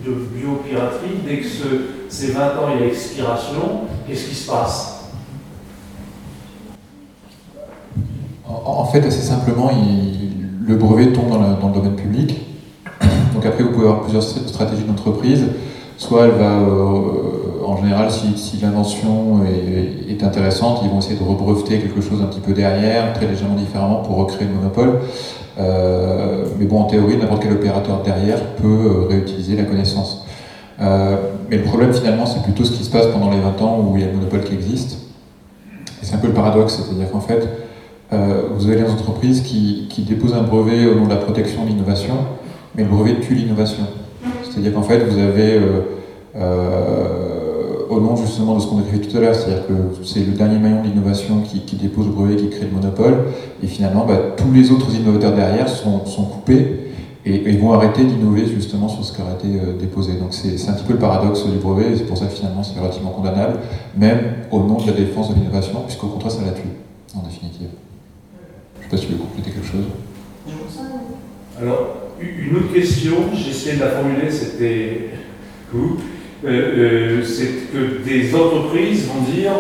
de 0.06 0.12
biopiraterie, 0.12 1.20
dès 1.26 1.38
que 1.38 1.46
ces 2.10 2.32
20 2.32 2.42
ans 2.42 2.70
il 2.74 2.82
y 2.82 2.84
a 2.84 2.88
expiration, 2.88 3.82
qu'est-ce 4.08 4.28
qui 4.28 4.36
se 4.36 4.50
passe? 4.50 4.94
En, 8.48 8.86
fait, 8.86 9.06
assez 9.06 9.22
simplement, 9.22 9.70
le 10.66 10.76
brevet 10.76 11.12
tombe 11.12 11.30
dans, 11.30 11.68
le 11.68 11.74
domaine 11.74 11.96
public. 11.96 12.40
Donc 13.34 13.46
après, 13.46 13.64
vous 13.64 13.72
pouvez 13.72 13.86
avoir 13.86 14.02
plusieurs 14.02 14.24
stratégies 14.24 14.84
d'entreprise. 14.84 15.46
Soit 15.98 16.26
elle 16.26 16.32
va, 16.32 16.60
euh, 16.60 17.47
en 17.68 17.78
général, 17.78 18.10
si, 18.12 18.58
l'invention 18.62 19.42
est, 20.10 20.24
intéressante, 20.24 20.80
ils 20.84 20.90
vont 20.90 21.00
essayer 21.00 21.16
de 21.16 21.24
rebreveter 21.24 21.80
quelque 21.80 22.02
chose 22.02 22.22
un 22.22 22.26
petit 22.26 22.40
peu 22.40 22.54
derrière, 22.54 23.14
très 23.14 23.28
légèrement 23.28 23.56
différemment, 23.56 23.98
pour 23.98 24.16
recréer 24.18 24.48
le 24.48 24.54
monopole. 24.56 25.00
Euh, 25.60 26.46
mais 26.60 26.66
bon, 26.66 26.82
en 26.82 26.86
théorie, 26.86 27.18
n'importe 27.18 27.44
quel 27.44 27.52
opérateur 27.52 28.02
derrière 28.04 28.42
peut 28.56 28.68
euh, 28.68 29.08
réutiliser 29.08 29.56
la 29.56 29.64
connaissance. 29.64 30.26
mais 30.80 31.58
le 31.58 31.64
problème, 31.64 31.94
finalement, 31.94 32.26
c'est 32.26 32.42
plutôt 32.44 32.64
ce 32.64 32.72
qui 32.72 32.84
se 32.84 32.90
passe 32.90 33.08
pendant 33.08 33.30
les 33.30 33.40
20 33.40 33.62
ans 33.62 33.80
où 33.80 33.96
il 33.96 34.02
y 34.02 34.04
a 34.04 34.08
le 34.08 34.14
monopole 34.14 34.44
qui 34.44 34.54
existe. 34.54 34.98
Et 36.02 36.06
c'est 36.06 36.16
un 36.16 36.20
peu 36.20 36.28
le 36.28 36.34
paradoxe, 36.34 36.82
c'est-à-dire 36.82 37.12
qu'en 37.12 37.22
fait, 37.22 37.48
vous 38.12 38.68
avez 38.68 38.82
des 38.82 38.90
entreprises 38.90 39.42
qui, 39.42 40.04
déposent 40.08 40.34
un 40.34 40.44
brevet 40.44 40.86
au 40.86 40.96
nom 40.96 41.06
de 41.06 41.10
la 41.10 41.18
protection 41.18 41.64
de 41.64 41.70
l'innovation, 41.70 42.16
mais 42.76 42.84
le 42.84 42.90
brevet 42.90 43.20
tue 43.20 43.36
l'innovation. 43.36 43.84
C'est-à-dire 44.58 44.74
qu'en 44.74 44.84
fait, 44.84 45.00
vous 45.00 45.20
avez, 45.20 45.54
euh, 45.54 45.82
euh, 46.36 47.37
au 47.90 48.00
nom 48.00 48.16
justement 48.16 48.56
de 48.56 48.62
ce 48.62 48.68
qu'on 48.68 48.80
a 48.80 48.82
décrit 48.82 49.08
tout 49.08 49.18
à 49.18 49.22
l'heure, 49.22 49.36
c'est-à-dire 49.36 49.68
que 49.68 50.06
c'est 50.06 50.20
le 50.20 50.34
dernier 50.34 50.60
maillon 50.60 50.82
de 50.82 50.88
l'innovation 50.88 51.42
qui, 51.42 51.76
dépose 51.76 52.08
le 52.08 52.12
brevet, 52.12 52.36
qui 52.36 52.50
crée 52.50 52.66
le 52.66 52.72
monopole, 52.72 53.26
et 53.64 53.68
finalement, 53.68 54.06
bah, 54.06 54.18
tous 54.36 54.52
les 54.52 54.72
autres 54.72 54.94
innovateurs 54.96 55.34
derrière 55.34 55.70
sont, 55.70 56.00
coupés 56.00 56.92
et, 57.26 57.58
vont 57.58 57.74
arrêter 57.74 58.04
d'innover 58.04 58.46
justement 58.46 58.88
sur 58.88 59.04
ce 59.04 59.14
qui 59.14 59.22
a 59.22 59.34
été 59.34 59.60
euh, 59.60 59.78
déposé. 59.78 60.14
Donc 60.14 60.34
c'est 60.34 60.70
un 60.70 60.74
petit 60.74 60.86
peu 60.86 60.94
le 60.94 61.00
paradoxe 61.00 61.46
du 61.46 61.58
brevet, 61.58 61.92
et 61.92 61.96
c'est 61.98 62.06
pour 62.06 62.18
ça 62.18 62.26
que 62.26 62.34
finalement 62.34 62.64
c'est 62.64 62.80
relativement 62.80 63.12
condamnable, 63.12 63.60
même 63.98 64.20
au 64.52 64.60
nom 64.60 64.78
de 64.78 64.88
la 64.88 64.94
défense 64.94 65.30
de 65.30 65.36
l'innovation, 65.36 65.82
puisqu'au 65.86 66.08
contraire 66.08 66.32
ça 66.32 66.42
la 66.46 66.52
tue, 66.52 66.70
en 67.16 67.24
définitive. 67.24 67.68
Je 68.76 68.80
ne 68.80 68.84
sais 68.84 68.90
pas 68.90 68.98
si 68.98 69.06
tu 69.08 69.12
veux 69.14 69.20
compléter 69.20 69.52
quelque 69.52 69.68
chose. 69.68 69.86
Alors, 71.60 71.88
une 72.20 72.56
autre 72.56 72.74
question, 72.74 73.16
j'essaie 73.34 73.76
de 73.76 73.82
la 73.82 73.90
formuler, 73.90 74.32
c'était 74.32 75.10
euh, 75.74 75.78
euh, 76.48 77.24
c'est 77.24 77.72
que 77.72 78.04
des 78.08 78.34
entreprises 78.34 79.08
vont 79.08 79.22
dire 79.22 79.52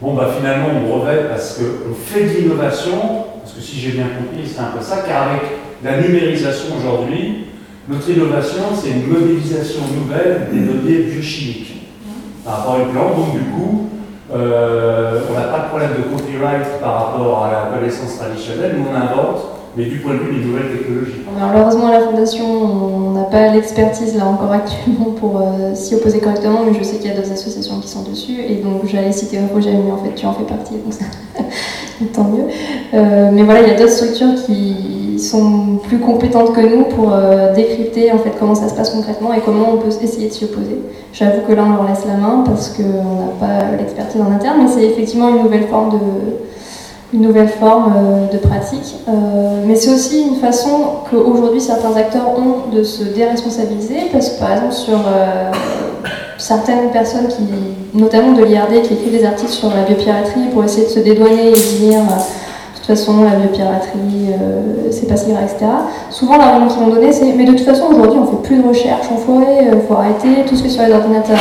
bon 0.00 0.14
bah 0.14 0.30
finalement 0.36 0.68
on 0.76 0.98
brevet 0.98 1.24
parce 1.28 1.58
qu'on 1.58 1.94
fait 1.94 2.24
de 2.24 2.40
l'innovation, 2.40 3.24
parce 3.42 3.54
que 3.54 3.60
si 3.60 3.80
j'ai 3.80 3.92
bien 3.92 4.06
compris 4.18 4.46
c'est 4.46 4.60
un 4.60 4.76
peu 4.76 4.82
ça, 4.82 5.04
car 5.06 5.28
avec 5.30 5.42
la 5.82 6.00
numérisation 6.00 6.76
aujourd'hui, 6.78 7.46
notre 7.88 8.08
innovation 8.10 8.64
c'est 8.74 8.90
une 8.90 9.06
modélisation 9.06 9.80
nouvelle 9.94 10.48
des 10.52 10.60
données 10.60 11.04
biochimiques. 11.04 11.72
Par 12.44 12.58
rapport 12.58 12.74
à 12.74 12.78
une 12.80 12.90
plante, 12.90 13.16
donc 13.16 13.32
du 13.32 13.44
coup 13.50 13.90
euh, 14.34 15.20
on 15.30 15.34
n'a 15.34 15.46
pas 15.46 15.60
de 15.60 15.68
problème 15.68 15.90
de 15.96 16.16
copyright 16.16 16.80
par 16.80 17.12
rapport 17.12 17.44
à 17.44 17.50
la 17.50 17.76
connaissance 17.76 18.18
traditionnelle, 18.18 18.76
mais 18.76 18.84
on 18.90 18.94
invente 18.94 19.55
mais 19.76 19.84
du 19.84 19.98
point 19.98 20.14
de 20.14 20.18
vue 20.20 20.38
des 20.38 20.46
nouvelles 20.46 20.78
technologies. 20.78 21.22
Malheureusement, 21.38 21.90
la 21.90 22.00
Fondation, 22.00 22.46
on 22.46 23.10
n'a 23.10 23.24
pas 23.24 23.52
l'expertise 23.52 24.16
là 24.16 24.26
encore 24.26 24.50
actuellement 24.50 25.10
pour 25.10 25.36
euh, 25.36 25.74
s'y 25.74 25.94
opposer 25.94 26.18
correctement, 26.18 26.60
mais 26.66 26.76
je 26.78 26.82
sais 26.82 26.96
qu'il 26.96 27.10
y 27.10 27.12
a 27.12 27.16
d'autres 27.16 27.32
associations 27.32 27.78
qui 27.80 27.88
sont 27.88 28.02
dessus, 28.02 28.40
et 28.40 28.56
donc 28.56 28.86
j'allais 28.86 29.12
citer 29.12 29.38
projet, 29.50 29.72
mais 29.72 29.90
en 29.90 29.98
fait 29.98 30.14
tu 30.14 30.24
en 30.24 30.32
fais 30.32 30.44
partie, 30.44 30.74
donc 30.74 30.92
ça, 30.92 31.04
tant 32.14 32.24
mieux. 32.24 32.44
Euh, 32.94 33.30
mais 33.32 33.42
voilà, 33.42 33.62
il 33.62 33.68
y 33.68 33.70
a 33.70 33.74
d'autres 33.74 33.92
structures 33.92 34.34
qui 34.46 35.18
sont 35.18 35.78
plus 35.82 35.98
compétentes 35.98 36.54
que 36.54 36.60
nous 36.60 36.84
pour 36.84 37.12
euh, 37.12 37.54
décrypter 37.54 38.12
en 38.12 38.18
fait 38.18 38.32
comment 38.38 38.54
ça 38.54 38.68
se 38.68 38.74
passe 38.74 38.90
concrètement 38.90 39.32
et 39.34 39.40
comment 39.40 39.74
on 39.74 39.76
peut 39.78 39.88
essayer 39.88 40.28
de 40.28 40.32
s'y 40.32 40.44
opposer. 40.44 40.80
J'avoue 41.12 41.42
que 41.46 41.52
là 41.52 41.64
on 41.66 41.72
leur 41.72 41.88
laisse 41.88 42.04
la 42.06 42.16
main 42.16 42.44
parce 42.46 42.70
qu'on 42.70 42.82
n'a 42.82 43.32
pas 43.38 43.76
l'expertise 43.76 44.20
en 44.20 44.30
interne, 44.30 44.58
mais 44.62 44.68
c'est 44.68 44.84
effectivement 44.84 45.28
une 45.28 45.42
nouvelle 45.42 45.66
forme 45.68 45.90
de 45.90 45.98
une 47.12 47.22
nouvelle 47.22 47.48
forme 47.48 47.92
euh, 47.96 48.32
de 48.32 48.38
pratique. 48.38 48.96
Euh, 49.08 49.62
mais 49.66 49.76
c'est 49.76 49.92
aussi 49.92 50.22
une 50.22 50.36
façon 50.36 50.68
qu'aujourd'hui 51.10 51.60
certains 51.60 51.94
acteurs 51.96 52.28
ont 52.36 52.74
de 52.74 52.82
se 52.82 53.04
déresponsabiliser, 53.04 54.08
parce 54.12 54.30
que 54.30 54.40
par 54.40 54.52
exemple 54.52 54.72
sur 54.72 54.98
euh, 54.98 55.50
certaines 56.38 56.90
personnes, 56.90 57.28
qui, 57.28 57.44
notamment 57.94 58.32
de 58.32 58.44
l'IRD, 58.44 58.82
qui 58.82 58.94
écrivent 58.94 59.18
des 59.18 59.24
articles 59.24 59.52
sur 59.52 59.68
la 59.68 59.82
biopiraterie 59.82 60.48
pour 60.52 60.64
essayer 60.64 60.86
de 60.86 60.90
se 60.90 61.00
dédouaner 61.00 61.50
et 61.50 61.78
dire 61.78 62.00
de 62.02 62.76
toute 62.76 62.86
façon 62.86 63.24
la 63.24 63.36
biopiraterie 63.36 64.34
c'est 64.90 65.08
pas 65.08 65.16
si 65.16 65.30
grave, 65.30 65.44
etc. 65.44 65.66
Souvent 66.10 66.36
l'argument 66.36 66.68
qu'ils 66.68 66.82
vont 66.82 66.90
donner 66.90 67.10
c'est 67.10 67.32
mais 67.32 67.44
de 67.44 67.52
toute 67.52 67.64
façon 67.64 67.86
aujourd'hui 67.86 68.18
on 68.20 68.26
fait 68.26 68.48
plus 68.48 68.58
de 68.58 68.68
recherche 68.68 69.06
en 69.10 69.16
forêt, 69.16 69.70
faut 69.88 69.94
arrêter, 69.94 70.44
tout 70.46 70.54
ce 70.54 70.62
qui 70.62 70.68
est 70.68 70.70
sur 70.70 70.82
les 70.82 70.92
ordinateurs. 70.92 71.38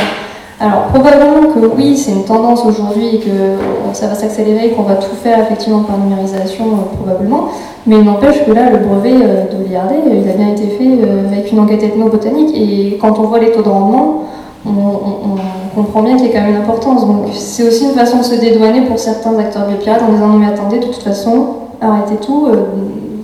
Alors 0.60 0.84
probablement 0.84 1.52
que 1.54 1.60
oui, 1.76 1.98
c'est 1.98 2.12
une 2.12 2.24
tendance 2.24 2.64
aujourd'hui 2.66 3.16
et 3.16 3.20
que 3.20 3.58
ça 3.92 4.08
va 4.08 4.16
s'accélérer, 4.16 4.70
qu'on 4.70 4.84
va 4.84 4.96
tout 4.96 5.16
faire 5.16 5.40
effectivement 5.40 5.84
par 5.84 5.98
numérisation 5.98 6.66
euh, 6.66 6.96
probablement, 6.96 7.50
mais 7.86 7.98
il 7.98 8.04
n'empêche 8.04 8.46
que 8.46 8.52
là, 8.52 8.70
le 8.70 8.78
brevet 8.78 9.16
euh, 9.22 9.44
de 9.52 9.64
l'IRD, 9.68 9.92
euh, 9.92 10.22
il 10.24 10.30
a 10.30 10.34
bien 10.34 10.54
été 10.54 10.68
fait 10.68 10.98
avec 11.30 11.52
une 11.52 11.60
enquête 11.60 11.84
ethnobotanique 11.84 12.56
et 12.56 12.98
quand 13.02 13.20
on 13.20 13.24
voit 13.24 13.40
les 13.40 13.52
taux 13.52 13.64
de 13.64 13.70
rendement, 13.70 14.24
on, 14.66 15.36
comprend 15.76 16.04
bien 16.04 16.16
qu'il 16.16 16.28
y 16.28 16.30
a 16.30 16.40
quand 16.40 16.46
même 16.46 16.56
une 16.56 16.62
importance. 16.62 17.06
Donc 17.06 17.26
c'est 17.34 17.68
aussi 17.68 17.84
une 17.84 17.92
façon 17.92 18.20
de 18.20 18.24
se 18.24 18.36
dédouaner 18.36 18.84
pour 18.84 18.98
certains 18.98 19.38
acteurs 19.38 19.68
biopirates 19.68 20.02
en 20.04 20.14
disant 20.14 20.28
non 20.28 20.38
mais 20.38 20.48
attendez, 20.48 20.80
de 20.80 20.86
toute 20.86 21.04
façon, 21.04 21.48
arrêtez 21.82 22.16
tout, 22.16 22.48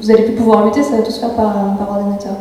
vous 0.02 0.08
n'allez 0.08 0.24
plus 0.24 0.34
pouvoir 0.34 0.66
lutter, 0.66 0.84
ça 0.84 0.98
va 0.98 1.02
tout 1.02 1.12
se 1.12 1.22
faire 1.22 1.30
par, 1.30 1.54
par 1.80 1.96
ordinateur. 1.96 2.34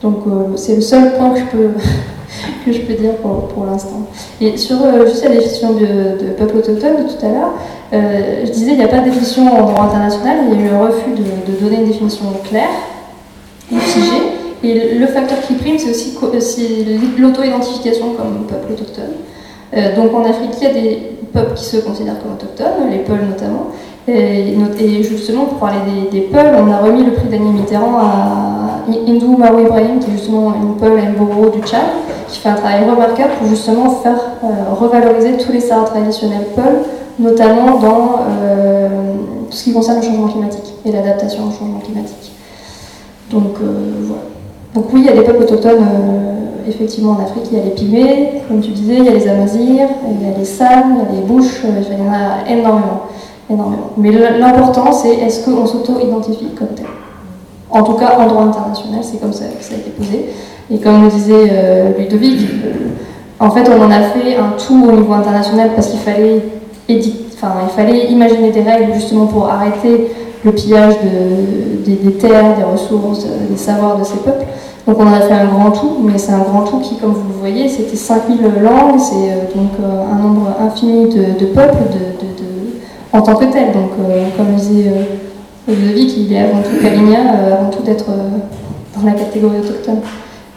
Donc 0.00 0.18
c'est 0.54 0.76
le 0.76 0.80
seul 0.80 1.14
point 1.14 1.30
que 1.30 1.40
je 1.40 1.44
peux 1.46 1.70
que 2.64 2.72
je 2.72 2.80
peux 2.80 2.94
dire 2.94 3.14
pour, 3.16 3.48
pour 3.48 3.66
l'instant. 3.66 4.08
Et 4.40 4.56
sur 4.56 4.82
euh, 4.82 5.06
juste 5.06 5.24
la 5.24 5.30
définition 5.30 5.72
de, 5.72 6.30
peuple 6.38 6.58
autochtone 6.58 7.04
de 7.04 7.08
tout 7.08 7.26
à 7.26 7.28
l'heure, 7.28 7.54
euh, 7.92 8.44
je 8.44 8.50
disais 8.50 8.72
il 8.72 8.78
n'y 8.78 8.84
a 8.84 8.88
pas 8.88 8.98
de 8.98 9.04
définition 9.04 9.52
en 9.52 9.70
droit 9.70 9.84
international, 9.84 10.38
il 10.50 10.60
y 10.60 10.62
a 10.62 10.66
eu 10.66 10.74
un 10.74 10.86
refus 10.86 11.10
de, 11.10 11.62
donner 11.62 11.76
une 11.76 11.86
définition 11.86 12.24
claire 12.48 12.70
et 13.70 13.76
figée. 13.76 14.22
Et 14.64 14.94
le 14.94 15.06
facteur 15.08 15.40
qui 15.40 15.54
prime, 15.54 15.76
c'est 15.78 15.90
aussi 15.90 16.16
l'auto-identification 17.18 18.12
comme 18.16 18.46
peuple 18.46 18.72
autochtone. 18.72 19.12
Euh, 19.76 19.96
donc 19.96 20.14
en 20.14 20.24
Afrique, 20.24 20.50
il 20.60 20.62
y 20.62 20.70
a 20.70 20.72
des 20.72 20.98
peuples 21.32 21.54
qui 21.54 21.64
se 21.64 21.78
considèrent 21.78 22.20
comme 22.22 22.32
autochtones, 22.34 22.90
les 22.90 22.98
Peuls 22.98 23.26
notamment. 23.28 23.68
Et, 24.08 25.02
justement, 25.02 25.44
pour 25.44 25.58
parler 25.58 25.78
des, 25.86 26.10
des 26.10 26.26
Peuls, 26.26 26.54
on 26.58 26.70
a 26.72 26.78
remis 26.78 27.04
le 27.04 27.12
prix 27.12 27.28
Daniel 27.28 27.54
Mitterrand 27.54 27.98
à 27.98 28.71
Hindou 28.88 29.36
Mao 29.36 29.60
Ibrahim, 29.60 29.98
qui 30.00 30.10
est 30.10 30.12
justement 30.14 30.54
une 30.54 30.76
Peul 30.76 31.00
Mboro 31.16 31.50
du 31.50 31.60
Tchad, 31.60 31.80
qui 32.28 32.38
fait 32.38 32.48
un 32.48 32.54
travail 32.54 32.84
remarquable 32.88 33.32
pour 33.38 33.48
justement 33.48 33.90
faire 33.90 34.18
euh, 34.44 34.74
revaloriser 34.74 35.36
tous 35.36 35.52
les 35.52 35.60
savoirs 35.60 35.90
traditionnels 35.90 36.46
Peul, 36.54 36.82
notamment 37.18 37.78
dans 37.78 38.20
euh, 38.42 38.88
tout 39.50 39.56
ce 39.56 39.64
qui 39.64 39.72
concerne 39.72 39.98
le 39.98 40.02
changement 40.02 40.28
climatique 40.28 40.74
et 40.84 40.92
l'adaptation 40.92 41.44
au 41.44 41.50
changement 41.50 41.80
climatique. 41.80 42.32
Donc 43.30 43.56
euh, 43.62 43.66
voilà. 44.02 44.22
Donc 44.74 44.86
oui, 44.92 45.00
il 45.00 45.06
y 45.06 45.08
a 45.10 45.12
des 45.12 45.22
peuples 45.22 45.42
autochtones 45.42 45.84
effectivement 46.68 47.12
en 47.12 47.22
Afrique, 47.22 47.44
il 47.50 47.58
y 47.58 47.60
a 47.60 47.64
les 47.64 47.70
Pygmées, 47.70 48.42
comme 48.48 48.60
tu 48.60 48.70
disais, 48.70 48.96
il 48.98 49.04
y 49.04 49.08
a 49.08 49.12
les 49.12 49.28
Amazirs, 49.28 49.88
il 50.08 50.26
y 50.26 50.32
a 50.32 50.38
les 50.38 50.44
San, 50.44 50.96
il 51.10 51.16
y 51.16 51.18
a 51.18 51.20
les 51.20 51.26
Bouches, 51.26 51.62
il 51.64 51.98
y 51.98 52.08
en 52.08 52.12
a 52.12 52.48
énormément. 52.48 53.02
énormément. 53.50 53.90
Mais 53.96 54.10
l'important, 54.10 54.92
c'est 54.92 55.14
est-ce 55.14 55.44
qu'on 55.44 55.66
s'auto-identifie 55.66 56.50
comme 56.56 56.68
tel? 56.68 56.86
En 57.72 57.82
tout 57.82 57.94
cas, 57.94 58.18
en 58.18 58.26
droit 58.26 58.42
international, 58.42 59.00
c'est 59.02 59.18
comme 59.18 59.32
ça 59.32 59.46
que 59.46 59.64
ça 59.64 59.74
a 59.74 59.78
été 59.78 59.90
posé. 59.90 60.28
Et 60.70 60.78
comme 60.78 61.04
le 61.04 61.08
disait 61.08 61.50
euh, 61.50 61.98
Ludovic, 61.98 62.40
euh, 62.40 62.90
en 63.40 63.50
fait, 63.50 63.66
on 63.68 63.82
en 63.82 63.90
a 63.90 64.00
fait 64.00 64.36
un 64.36 64.52
tout 64.58 64.86
au 64.88 64.92
niveau 64.92 65.14
international 65.14 65.70
parce 65.74 65.88
qu'il 65.88 66.00
fallait, 66.00 66.42
enfin, 67.34 67.54
il 67.64 67.70
fallait 67.74 68.06
imaginer 68.10 68.50
des 68.50 68.60
règles 68.60 68.92
justement 68.92 69.24
pour 69.24 69.48
arrêter 69.48 70.12
le 70.44 70.52
pillage 70.52 70.96
des, 71.86 72.12
terres, 72.12 72.56
des 72.58 72.64
ressources, 72.64 73.24
euh, 73.24 73.50
des 73.50 73.56
savoirs 73.56 73.96
de 73.96 74.04
ces 74.04 74.18
peuples. 74.18 74.44
Donc 74.86 74.98
on 74.98 75.06
en 75.06 75.14
a 75.14 75.20
fait 75.20 75.32
un 75.32 75.46
grand 75.46 75.70
tout, 75.70 75.96
mais 76.02 76.18
c'est 76.18 76.32
un 76.32 76.40
grand 76.40 76.64
tout 76.64 76.80
qui, 76.80 76.96
comme 76.96 77.12
vous 77.12 77.28
le 77.32 77.38
voyez, 77.38 77.68
c'était 77.68 77.96
5000 77.96 78.42
langues, 78.62 78.98
c'est 78.98 79.56
donc 79.56 79.70
un 79.80 80.16
nombre 80.20 80.48
infini 80.60 81.08
de, 81.08 81.46
peuples 81.46 81.84
de, 81.92 83.16
en 83.16 83.22
tant 83.22 83.36
que 83.36 83.44
tel. 83.44 83.66
Donc 83.72 83.90
comme 84.36 84.56
disait 85.74 85.92
Ludovic, 85.92 86.16
il 86.16 86.32
est 86.32 86.40
avant 86.40 86.62
tout 86.62 86.82
caligna, 86.82 87.18
avant 87.54 87.70
tout 87.70 87.82
d'être 87.82 88.06
dans 88.06 89.06
la 89.06 89.12
catégorie 89.12 89.58
autochtone. 89.58 90.00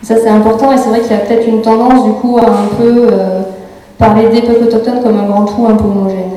Ça, 0.05 0.16
c'est 0.22 0.30
important 0.30 0.72
et 0.72 0.78
c'est 0.78 0.89
vrai 0.89 0.99
qu'il 0.99 1.11
y 1.11 1.16
a 1.16 1.18
peut-être 1.18 1.47
une 1.47 1.63
tendance 1.63 2.03
du 2.03 2.11
coup 2.11 2.38
à 2.38 2.43
un 2.43 2.68
peu 2.78 3.07
euh, 3.11 3.41
parler 3.97 4.30
des 4.30 4.43
peuples 4.43 4.66
autochtones 4.66 5.01
comme 5.01 5.18
un 5.18 5.26
grand 5.26 5.45
tout 5.45 5.66
un 5.68 5.74
peu 5.74 5.86
homogène. 5.86 6.30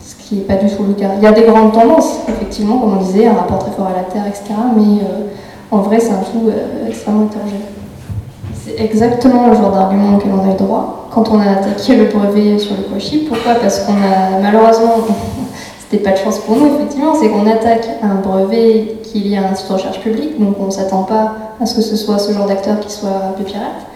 ce 0.00 0.14
qui 0.14 0.36
n'est 0.36 0.42
pas 0.42 0.54
du 0.54 0.70
tout 0.70 0.84
le 0.84 0.94
cas. 0.94 1.08
Il 1.16 1.24
y 1.24 1.26
a 1.26 1.32
des 1.32 1.42
grandes 1.42 1.72
tendances, 1.72 2.20
effectivement, 2.28 2.78
comme 2.78 2.98
on 2.98 3.02
disait, 3.02 3.26
un 3.26 3.32
rapport 3.32 3.58
très 3.58 3.72
fort 3.72 3.88
à 3.88 3.96
la 3.96 4.04
terre, 4.04 4.28
etc. 4.28 4.44
Mais 4.76 5.02
euh, 5.02 5.26
en 5.72 5.78
vrai, 5.78 5.98
c'est 5.98 6.12
un 6.12 6.22
tout 6.22 6.48
euh, 6.48 6.86
extrêmement 6.88 7.26
hétérogène. 7.26 7.66
C'est 8.64 8.80
exactement 8.80 9.48
le 9.48 9.56
genre 9.56 9.72
d'argument 9.72 10.16
auquel 10.16 10.30
on 10.32 10.48
a 10.48 10.54
eu 10.54 10.56
droit 10.56 11.08
quand 11.10 11.28
on 11.32 11.40
a 11.40 11.50
attaqué 11.50 11.96
le 11.96 12.04
brevet 12.04 12.60
sur 12.60 12.76
le 12.76 12.84
Koshi. 12.84 13.26
Pourquoi? 13.28 13.54
Parce 13.60 13.80
qu'on 13.80 13.94
a 13.94 14.38
malheureusement 14.40 14.98
c'était 15.90 16.04
pas 16.04 16.12
de 16.12 16.18
chance 16.18 16.38
pour 16.38 16.56
nous, 16.56 16.66
effectivement, 16.66 17.14
c'est 17.20 17.28
qu'on 17.28 17.46
attaque 17.50 17.88
un 18.00 18.14
brevet 18.16 18.96
qu'il 19.02 19.26
y 19.26 19.36
a 19.36 19.40
un 19.40 19.50
institut 19.50 19.72
de 19.72 19.76
recherche 19.76 20.00
publique, 20.00 20.38
donc 20.38 20.54
on 20.60 20.66
ne 20.66 20.70
s'attend 20.70 21.02
pas 21.02 21.34
à 21.60 21.66
ce 21.66 21.74
que 21.74 21.82
ce 21.82 21.96
soit 21.96 22.18
ce 22.18 22.32
genre 22.32 22.46
d'acteur 22.46 22.78
qui 22.78 22.92
soit 22.92 23.34
biopirate. 23.36 23.86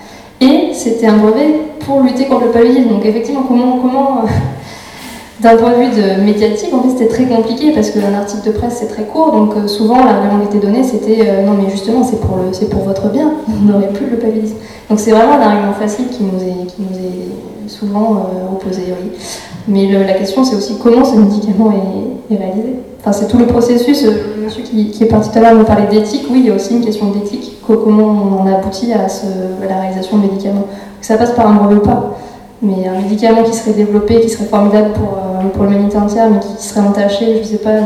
Et 0.41 0.71
c'était 0.75 1.07
un 1.07 1.19
brevet 1.19 1.55
pour 1.81 2.01
lutter 2.01 2.27
contre 2.27 2.47
le 2.47 2.51
paludisme. 2.51 2.89
Donc 2.89 3.05
effectivement, 3.05 3.45
comment, 3.47 3.79
comment 3.79 4.25
euh, 4.25 4.29
d'un 5.39 5.57
point 5.57 5.71
de 5.71 5.77
vue 5.77 6.03
de 6.03 6.21
médiatique, 6.23 6.75
en 6.75 6.83
fait, 6.83 6.91
c'était 6.91 7.07
très 7.09 7.27
compliqué 7.27 7.71
parce 7.71 7.91
qu'un 7.91 8.13
article 8.13 8.49
de 8.49 8.53
presse 8.53 8.79
c'est 8.81 8.89
très 8.89 9.05
court, 9.05 9.31
donc 9.31 9.55
euh, 9.57 9.69
souvent 9.69 10.05
l'argument 10.05 10.41
qui 10.41 10.57
était 10.57 10.67
donné 10.67 10.83
c'était 10.83 11.29
euh, 11.29 11.43
non 11.47 11.53
mais 11.53 11.71
justement 11.71 12.03
c'est 12.03 12.21
pour 12.21 12.39
pour 12.71 12.83
votre 12.83 13.09
bien, 13.11 13.35
on 13.49 13.71
n'aurait 13.71 13.93
plus 13.93 14.11
le 14.11 14.17
paludisme. 14.17 14.57
Donc 14.91 14.99
c'est 14.99 15.13
vraiment 15.13 15.35
un 15.35 15.43
argument 15.43 15.75
facile 15.75 16.09
qui 16.09 16.25
nous 16.25 16.43
est, 16.43 16.67
qui 16.67 16.83
nous 16.83 16.99
est 16.99 17.71
souvent 17.71 18.31
opposé, 18.53 18.83
oui. 19.01 19.13
Mais 19.67 19.87
la 19.91 20.13
question, 20.15 20.45
c'est 20.45 20.57
aussi 20.57 20.77
comment 20.83 21.05
ce 21.05 21.17
médicament 21.17 21.73
est, 22.31 22.37
réalisé. 22.37 22.81
Enfin, 23.01 23.13
c'est 23.13 23.29
tout 23.29 23.39
le 23.39 23.47
processus. 23.47 24.05
Euh, 24.05 24.45
monsieur 24.45 24.63
qui, 24.63 25.03
est 25.03 25.07
parti 25.07 25.31
tout 25.31 25.39
à 25.39 25.43
l'heure 25.43 25.55
me 25.55 25.65
parlait 25.65 25.87
d'éthique. 25.87 26.27
Oui, 26.31 26.41
il 26.41 26.47
y 26.47 26.51
a 26.51 26.55
aussi 26.55 26.75
une 26.75 26.85
question 26.85 27.11
d'éthique. 27.11 27.59
Comment 27.67 28.05
on 28.05 28.43
en 28.43 28.47
aboutit 28.47 28.93
à, 28.93 29.07
la 29.67 29.81
réalisation 29.81 30.19
de 30.19 30.23
médicaments. 30.23 30.67
Que 31.01 31.07
ça 31.07 31.17
passe 31.17 31.33
par 31.33 31.49
un 31.49 31.55
brevet 31.55 31.77
ou 31.77 31.81
pas. 31.81 32.17
Mais 32.63 32.87
un 32.87 33.01
médicament 33.01 33.43
qui 33.43 33.55
serait 33.55 33.73
développé, 33.73 34.21
qui 34.21 34.29
serait 34.29 34.45
formidable 34.45 34.93
pour, 34.93 35.19
euh, 35.19 35.67
l'humanité 35.67 35.97
entière, 35.97 36.29
mais 36.31 36.41
qui 36.41 36.63
serait 36.63 36.81
entaché, 36.81 37.37
je 37.37 37.41
ne 37.41 37.45
sais 37.45 37.59
pas, 37.59 37.81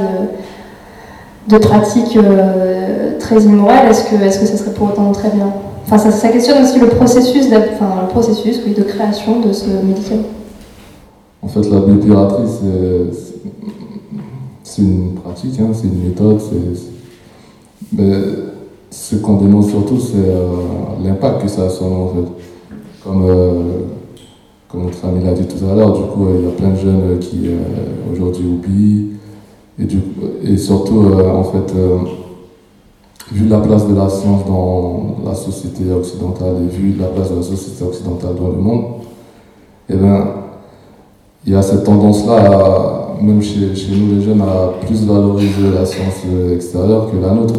de, 1.48 1.58
pratiques 1.58 2.16
euh, 2.16 3.18
très 3.18 3.40
immorales, 3.40 3.88
est-ce 3.90 4.04
que, 4.04 4.16
est 4.16 4.40
que 4.40 4.46
ça 4.46 4.56
serait 4.56 4.72
pour 4.72 4.88
autant 4.88 5.10
très 5.12 5.30
bien? 5.30 5.52
Enfin, 5.90 6.10
ça, 6.10 6.28
questionne 6.28 6.62
aussi 6.62 6.78
le 6.78 6.88
processus, 6.88 7.46
enfin, 7.46 8.02
le 8.02 8.08
processus 8.08 8.60
de 8.64 8.82
création 8.82 9.40
de 9.40 9.52
ce 9.52 9.66
médicament. 9.82 10.24
En 11.42 11.48
fait, 11.48 11.70
la 11.70 11.80
biopiraterie, 11.80 12.48
c'est 14.62 14.82
une 14.82 15.14
pratique, 15.14 15.58
hein, 15.60 15.70
c'est 15.72 15.86
une 15.86 16.08
méthode. 16.08 16.40
Mais 17.92 18.12
ce 18.90 19.16
qu'on 19.16 19.36
dénonce 19.36 19.68
surtout, 19.68 19.98
c'est 19.98 20.16
euh, 20.16 20.46
l'impact 21.04 21.42
que 21.42 21.48
ça 21.48 21.64
a 21.64 21.70
sur 21.70 21.86
nous, 21.86 21.96
en 21.96 22.08
fait. 22.08 22.30
Comme, 23.04 23.24
euh, 23.28 23.62
comme 24.68 24.84
notre 24.84 25.04
ami 25.06 25.24
l'a 25.24 25.32
dit 25.32 25.46
tout 25.46 25.64
à 25.64 25.74
l'heure, 25.74 25.92
du 25.92 26.02
coup, 26.02 26.26
il 26.36 26.44
y 26.44 26.48
a 26.48 26.50
plein 26.50 26.70
de 26.70 26.76
jeunes 26.76 27.18
qui 27.20 27.42
euh, 27.46 28.12
aujourd'hui 28.12 28.46
oublient. 28.46 29.12
Et, 29.80 29.86
et 30.52 30.56
surtout, 30.56 31.04
en 31.32 31.44
fait, 31.44 31.72
vu 33.30 33.46
la 33.46 33.60
place 33.60 33.86
de 33.86 33.94
la 33.94 34.08
science 34.08 34.44
dans 34.44 35.18
la 35.24 35.36
société 35.36 35.90
occidentale 35.92 36.56
et 36.64 36.76
vu 36.76 36.96
la 36.98 37.06
place 37.06 37.30
de 37.30 37.36
la 37.36 37.42
société 37.42 37.84
occidentale 37.84 38.34
dans 38.34 38.48
le 38.48 38.56
monde, 38.56 38.84
eh 39.88 39.94
ben, 39.94 40.26
il 41.48 41.54
y 41.54 41.56
a 41.56 41.62
cette 41.62 41.84
tendance-là, 41.84 43.16
même 43.22 43.42
chez, 43.42 43.72
nous 43.90 44.16
les 44.16 44.22
jeunes, 44.22 44.42
à 44.42 44.84
plus 44.84 45.06
valoriser 45.06 45.70
la 45.74 45.86
science 45.86 46.16
extérieure 46.54 47.10
que 47.10 47.16
la 47.16 47.32
nôtre. 47.32 47.54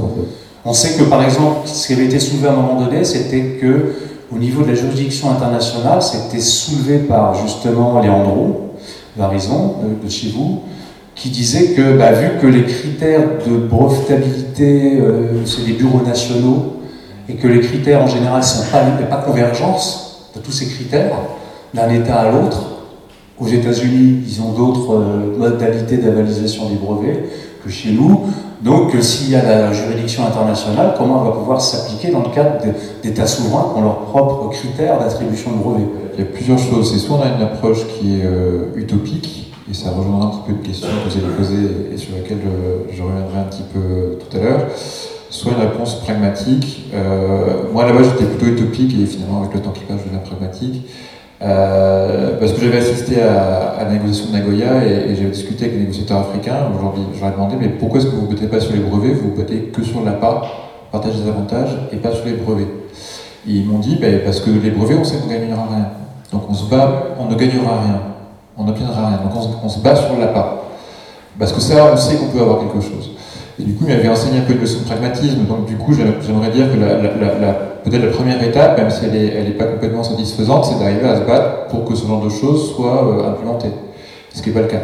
On 0.63 0.73
sait 0.73 0.95
que 0.95 1.09
par 1.09 1.23
exemple, 1.23 1.61
ce 1.65 1.87
qui 1.87 1.93
avait 1.93 2.05
été 2.05 2.19
soulevé 2.19 2.49
à 2.49 2.51
un 2.51 2.55
moment 2.55 2.79
donné, 2.79 3.03
c'était 3.03 3.57
que 3.59 3.95
au 4.31 4.37
niveau 4.37 4.61
de 4.61 4.67
la 4.67 4.75
juridiction 4.75 5.31
internationale, 5.31 6.03
c'était 6.03 6.39
soulevé 6.39 6.99
par 6.99 7.33
justement 7.33 7.99
Léandro 7.99 8.75
Varison 9.17 9.77
de, 9.83 10.05
de 10.05 10.09
chez 10.11 10.29
vous, 10.37 10.59
qui 11.15 11.29
disait 11.29 11.69
que 11.71 11.97
bah, 11.97 12.11
vu 12.11 12.39
que 12.39 12.45
les 12.45 12.65
critères 12.65 13.27
de 13.43 13.57
brevetabilité, 13.57 14.99
euh, 15.01 15.43
c'est 15.47 15.65
des 15.65 15.73
bureaux 15.73 16.05
nationaux, 16.05 16.73
et 17.27 17.33
que 17.33 17.47
les 17.47 17.61
critères 17.61 18.03
en 18.03 18.07
général 18.07 18.37
ne 18.37 18.45
sont 18.45 18.69
pas, 18.71 18.81
pas 19.09 19.23
convergence 19.23 20.29
de 20.35 20.41
tous 20.41 20.51
ces 20.51 20.67
critères 20.67 21.17
d'un 21.73 21.89
État 21.89 22.17
à 22.17 22.31
l'autre, 22.31 22.78
aux 23.39 23.47
États-Unis, 23.47 24.23
ils 24.27 24.41
ont 24.41 24.51
d'autres 24.51 24.95
euh, 24.95 25.37
modalités 25.37 25.97
d'avalisation 25.97 26.69
des 26.69 26.75
brevets 26.75 27.23
que 27.63 27.69
chez 27.69 27.91
nous. 27.91 28.25
Donc, 28.61 28.93
euh, 28.93 29.01
s'il 29.01 29.31
y 29.31 29.35
a 29.35 29.43
la 29.43 29.73
juridiction 29.73 30.25
internationale, 30.25 30.93
comment 30.97 31.21
elle 31.21 31.31
va 31.31 31.37
pouvoir 31.37 31.61
s'appliquer 31.61 32.11
dans 32.11 32.19
le 32.19 32.29
cadre 32.29 32.57
d'États 33.01 33.27
souverains 33.27 33.71
qui 33.71 33.79
ont 33.79 33.83
leurs 33.83 34.01
propres 34.01 34.49
critères 34.49 34.99
d'attribution 34.99 35.51
de 35.51 35.57
brevets? 35.57 35.87
Il 36.15 36.19
y 36.19 36.23
a 36.23 36.25
plusieurs 36.25 36.59
choses. 36.59 36.91
C'est 36.91 36.99
soit 36.99 37.17
on 37.17 37.21
a 37.21 37.35
une 37.35 37.41
approche 37.41 37.87
qui 37.87 38.19
est 38.19 38.25
euh, 38.25 38.75
utopique, 38.75 39.53
et 39.69 39.73
ça 39.73 39.91
rejoindra 39.91 40.27
un 40.27 40.29
petit 40.31 40.41
peu 40.47 40.51
une 40.51 40.61
question 40.61 40.87
que 40.87 41.09
vous 41.09 41.17
avez 41.23 41.33
posée 41.35 41.93
et 41.93 41.97
sur 41.97 42.15
laquelle 42.15 42.39
je, 42.91 43.01
reviendrai 43.01 43.39
un 43.39 43.43
petit 43.43 43.63
peu 43.71 44.17
tout 44.19 44.37
à 44.37 44.41
l'heure, 44.41 44.61
soit 45.29 45.51
une 45.51 45.61
réponse 45.61 46.01
pragmatique. 46.01 46.91
moi, 47.71 47.85
là-bas, 47.85 47.99
j'étais 48.01 48.25
plutôt 48.25 48.47
utopique, 48.47 48.95
et 48.99 49.05
finalement, 49.05 49.41
avec 49.41 49.53
le 49.53 49.61
temps 49.61 49.69
qui 49.69 49.81
passe, 49.81 49.99
je 49.99 50.05
deviens 50.05 50.25
pragmatique. 50.25 50.81
Euh, 51.41 52.37
parce 52.37 52.51
que 52.51 52.59
j'avais 52.59 52.79
assisté 52.79 53.21
à, 53.21 53.79
à, 53.79 53.85
la 53.85 53.91
négociation 53.91 54.27
de 54.27 54.33
Nagoya 54.33 54.83
et, 54.83 55.15
j'avais 55.15 55.29
discuté 55.29 55.65
avec 55.65 55.77
les 55.77 55.81
négociateurs 55.83 56.19
africains. 56.19 56.67
Aujourd'hui, 56.75 57.03
j'aurais 57.17 57.31
demandé 57.31 57.55
mais 57.59 57.69
pourquoi 57.69 57.99
est-ce 57.99 58.07
que 58.07 58.15
vous 58.15 58.23
ne 58.23 58.31
votez 58.31 58.47
pas 58.47 58.59
sur 58.59 58.73
les 58.73 58.79
brevets, 58.79 59.13
vous 59.13 59.33
votez 59.33 59.71
que 59.73 59.81
sur 59.81 60.03
l'APA, 60.03 60.41
partage 60.91 61.15
des 61.15 61.29
avantages, 61.29 61.77
et 61.93 61.97
pas 61.97 62.11
sur 62.11 62.25
les 62.25 62.33
brevets 62.33 62.67
et 63.47 63.51
Ils 63.51 63.65
m'ont 63.65 63.79
dit 63.79 63.97
ben, 64.01 64.21
parce 64.25 64.41
que 64.41 64.49
les 64.49 64.71
brevets, 64.71 64.97
on 64.99 65.03
sait 65.05 65.17
qu'on 65.17 65.27
ne 65.27 65.31
gagnera 65.31 65.63
rien. 65.63 65.87
Donc 66.33 66.43
on 66.49 66.53
se 66.53 66.69
bat, 66.69 67.03
on 67.17 67.25
ne 67.25 67.35
gagnera 67.35 67.81
rien, 67.83 68.01
on 68.57 68.65
n'obtiendra 68.65 69.07
rien. 69.07 69.19
Donc 69.23 69.31
on, 69.63 69.69
se 69.69 69.79
bat 69.79 69.95
sur 69.95 70.17
l'APA. 70.19 70.63
Parce 71.37 71.53
que 71.53 71.61
ça, 71.61 71.89
on 71.93 71.95
sait 71.95 72.17
qu'on 72.17 72.27
peut 72.27 72.41
avoir 72.41 72.59
quelque 72.59 72.81
chose. 72.81 73.11
Et 73.57 73.63
du 73.63 73.73
coup, 73.75 73.85
il 73.87 73.95
m'avait 73.95 74.09
enseigné 74.09 74.39
un 74.39 74.41
peu 74.41 74.55
de 74.55 74.59
leçon 74.59 74.79
de 74.81 74.85
pragmatisme. 74.85 75.45
Donc 75.45 75.67
du 75.67 75.77
coup, 75.77 75.93
j'aimerais 75.93 76.51
dire 76.51 76.69
que 76.69 76.77
la, 76.77 76.97
la, 76.97 77.39
la 77.39 77.68
peut-être 77.84 78.03
la 78.03 78.11
première 78.11 78.41
étape, 78.43 78.77
même 78.77 78.89
si 78.89 79.05
elle 79.05 79.43
n'est 79.43 79.51
pas 79.51 79.65
complètement 79.65 80.03
satisfaisante, 80.03 80.65
c'est 80.65 80.80
d'arriver 80.80 81.07
à 81.07 81.17
se 81.17 81.21
battre 81.25 81.67
pour 81.67 81.86
que 81.86 81.95
ce 81.95 82.05
genre 82.05 82.23
de 82.23 82.30
choses 82.30 82.73
soit 82.75 83.07
euh, 83.07 83.30
implémenté. 83.30 83.67
Ce 84.34 84.41
qui 84.41 84.49
n'est 84.49 84.55
pas 84.55 84.61
le 84.61 84.67
cas. 84.67 84.82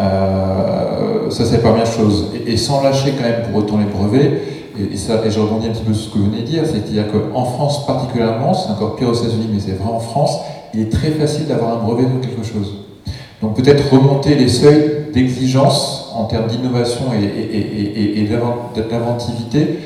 Euh, 0.00 1.30
ça, 1.30 1.44
c'est 1.44 1.56
la 1.62 1.68
première 1.68 1.86
chose. 1.86 2.32
Et, 2.46 2.56
sans 2.56 2.82
lâcher 2.82 3.14
quand 3.16 3.24
même 3.24 3.42
pour 3.50 3.56
autant 3.56 3.78
les 3.78 3.84
brevets, 3.84 4.42
et, 4.92 4.96
ça, 4.96 5.20
et 5.24 5.30
je 5.30 5.40
rebondis 5.40 5.66
un 5.66 5.70
petit 5.70 5.82
peu 5.82 5.92
sur 5.92 6.10
ce 6.10 6.14
que 6.14 6.18
vous 6.18 6.30
venez 6.30 6.42
de 6.42 6.46
dire, 6.46 6.62
c'est-à-dire 6.64 7.04
qu'en 7.10 7.44
France 7.44 7.84
particulièrement, 7.86 8.54
c'est 8.54 8.70
encore 8.70 8.96
pire 8.96 9.08
aux 9.08 9.14
États-Unis, 9.14 9.48
mais 9.52 9.60
c'est 9.60 9.72
vrai 9.72 9.90
en 9.92 9.98
France, 9.98 10.38
il 10.72 10.80
est 10.80 10.92
très 10.92 11.10
facile 11.10 11.46
d'avoir 11.46 11.78
un 11.78 11.82
brevet 11.82 12.04
de 12.04 12.24
quelque 12.24 12.46
chose. 12.46 12.84
Donc 13.42 13.56
peut-être 13.56 13.92
remonter 13.92 14.34
les 14.34 14.48
seuils 14.48 15.06
d'exigence 15.12 16.12
en 16.14 16.24
termes 16.24 16.46
d'innovation 16.46 17.06
et, 17.12 17.24
et, 17.24 18.20
et 18.20 18.28
d'inventivité 18.28 19.78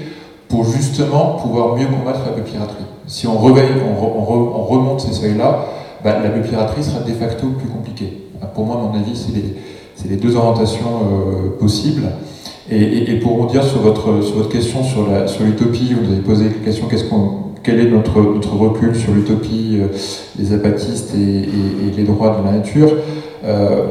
pour 0.53 0.67
justement 0.67 1.39
pouvoir 1.43 1.77
mieux 1.77 1.87
combattre 1.87 2.21
la 2.27 2.33
biopiraterie. 2.33 2.85
Si 3.07 3.27
on, 3.27 3.39
réveille, 3.39 3.71
on, 3.83 4.65
remonte 4.65 5.01
ces 5.01 5.15
seuils-là, 5.15 5.65
bah, 6.05 6.19
la 6.23 6.29
biopiraterie 6.29 6.85
sera 6.85 7.01
de 7.01 7.13
facto 7.13 7.47
plus 7.59 7.69
compliquée. 7.69 8.19
Pour 8.55 8.67
moi, 8.67 8.77
à 8.77 8.81
mon 8.81 9.01
avis, 9.01 9.17
c'est 9.17 10.09
les, 10.09 10.17
deux 10.17 10.37
orientations 10.37 10.85
euh, 10.85 11.59
possibles. 11.59 12.03
Et, 12.71 13.19
pour 13.21 13.47
dire 13.47 13.65
sur 13.65 13.81
votre, 13.81 14.23
sur 14.23 14.37
votre 14.37 14.51
question 14.51 14.85
sur 14.85 15.07
l'utopie, 15.43 15.95
vous 15.95 16.13
avez 16.13 16.21
posé 16.21 16.45
la 16.45 16.51
question 16.51 16.87
quel 17.63 17.81
est 17.81 17.89
notre, 17.89 18.21
recul 18.21 18.95
sur 18.95 19.15
l'utopie, 19.15 19.79
euh, 19.81 19.87
les 20.39 20.53
apatistes 20.53 21.15
et, 21.15 21.97
les 21.97 22.05
droits 22.05 22.37
de 22.39 22.47
la 22.47 22.59
nature 22.59 22.91
euh, 23.47 23.87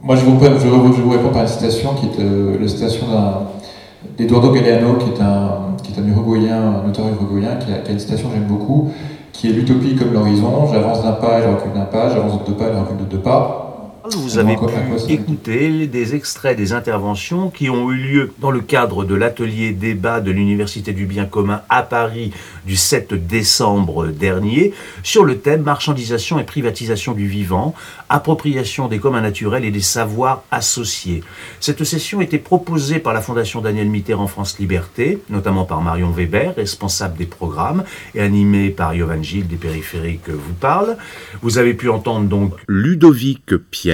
Moi, 0.00 0.14
je 0.14 0.24
vous, 0.24 0.38
vous, 0.38 1.10
réponds 1.10 1.30
par 1.30 1.42
une 1.42 1.48
citation 1.48 1.90
qui 1.94 2.06
est 2.06 2.60
la 2.60 2.68
citation 2.68 3.06
d'un 4.16 4.24
Eduardo 4.24 4.52
Galeano, 4.52 4.94
qui 4.94 5.10
est 5.10 5.22
un, 5.22 5.76
qui 5.82 5.92
est 5.92 6.02
un 6.02 6.06
Uruguayen, 6.06 6.82
auteur 6.86 7.06
uruguayen, 7.08 7.56
qui 7.56 7.72
a, 7.72 7.78
qui 7.78 7.90
a 7.90 7.92
une 7.92 7.98
citation 7.98 8.28
que 8.28 8.34
j'aime 8.34 8.44
beaucoup, 8.44 8.90
qui 9.32 9.48
est 9.48 9.52
l'utopie 9.52 9.96
comme 9.96 10.12
l'horizon, 10.12 10.66
j'avance 10.72 11.02
d'un 11.02 11.12
pas, 11.12 11.42
je 11.42 11.48
recule 11.48 11.72
d'un 11.72 11.86
pas, 11.86 12.08
j'avance 12.08 12.40
de 12.40 12.46
deux 12.46 12.56
pas, 12.56 12.72
je 12.72 12.78
recule 12.78 12.96
de 12.98 13.04
deux 13.04 13.18
pas. 13.18 13.73
Vous 14.12 14.36
avez 14.36 14.56
pu 14.56 15.12
écouter 15.12 15.86
des 15.86 16.14
extraits 16.14 16.58
des 16.58 16.74
interventions 16.74 17.48
qui 17.48 17.70
ont 17.70 17.90
eu 17.90 17.96
lieu 17.96 18.32
dans 18.38 18.50
le 18.50 18.60
cadre 18.60 19.02
de 19.02 19.14
l'atelier 19.14 19.72
débat 19.72 20.20
de 20.20 20.30
l'Université 20.30 20.92
du 20.92 21.06
bien 21.06 21.24
commun 21.24 21.62
à 21.70 21.82
Paris 21.82 22.30
du 22.66 22.76
7 22.76 23.14
décembre 23.14 24.08
dernier 24.08 24.74
sur 25.02 25.24
le 25.24 25.38
thème 25.38 25.62
marchandisation 25.62 26.38
et 26.38 26.44
privatisation 26.44 27.12
du 27.12 27.26
vivant, 27.26 27.74
appropriation 28.10 28.88
des 28.88 28.98
communs 28.98 29.22
naturels 29.22 29.64
et 29.64 29.70
des 29.70 29.80
savoirs 29.80 30.44
associés. 30.50 31.24
Cette 31.58 31.82
session 31.84 32.20
était 32.20 32.36
proposée 32.36 32.98
par 32.98 33.14
la 33.14 33.22
Fondation 33.22 33.62
Daniel 33.62 33.88
Mitterrand 33.88 34.26
France 34.26 34.58
Liberté, 34.58 35.20
notamment 35.30 35.64
par 35.64 35.80
Marion 35.80 36.10
Weber, 36.10 36.54
responsable 36.56 37.16
des 37.16 37.24
programmes, 37.24 37.84
et 38.14 38.20
animée 38.20 38.68
par 38.68 38.94
Yovan 38.94 39.22
Gilles 39.22 39.48
des 39.48 39.56
périphériques 39.56 40.28
vous 40.28 40.54
parle. 40.60 40.98
Vous 41.40 41.56
avez 41.56 41.72
pu 41.72 41.88
entendre 41.88 42.28
donc 42.28 42.52
Ludovic 42.68 43.54
Pierre 43.70 43.93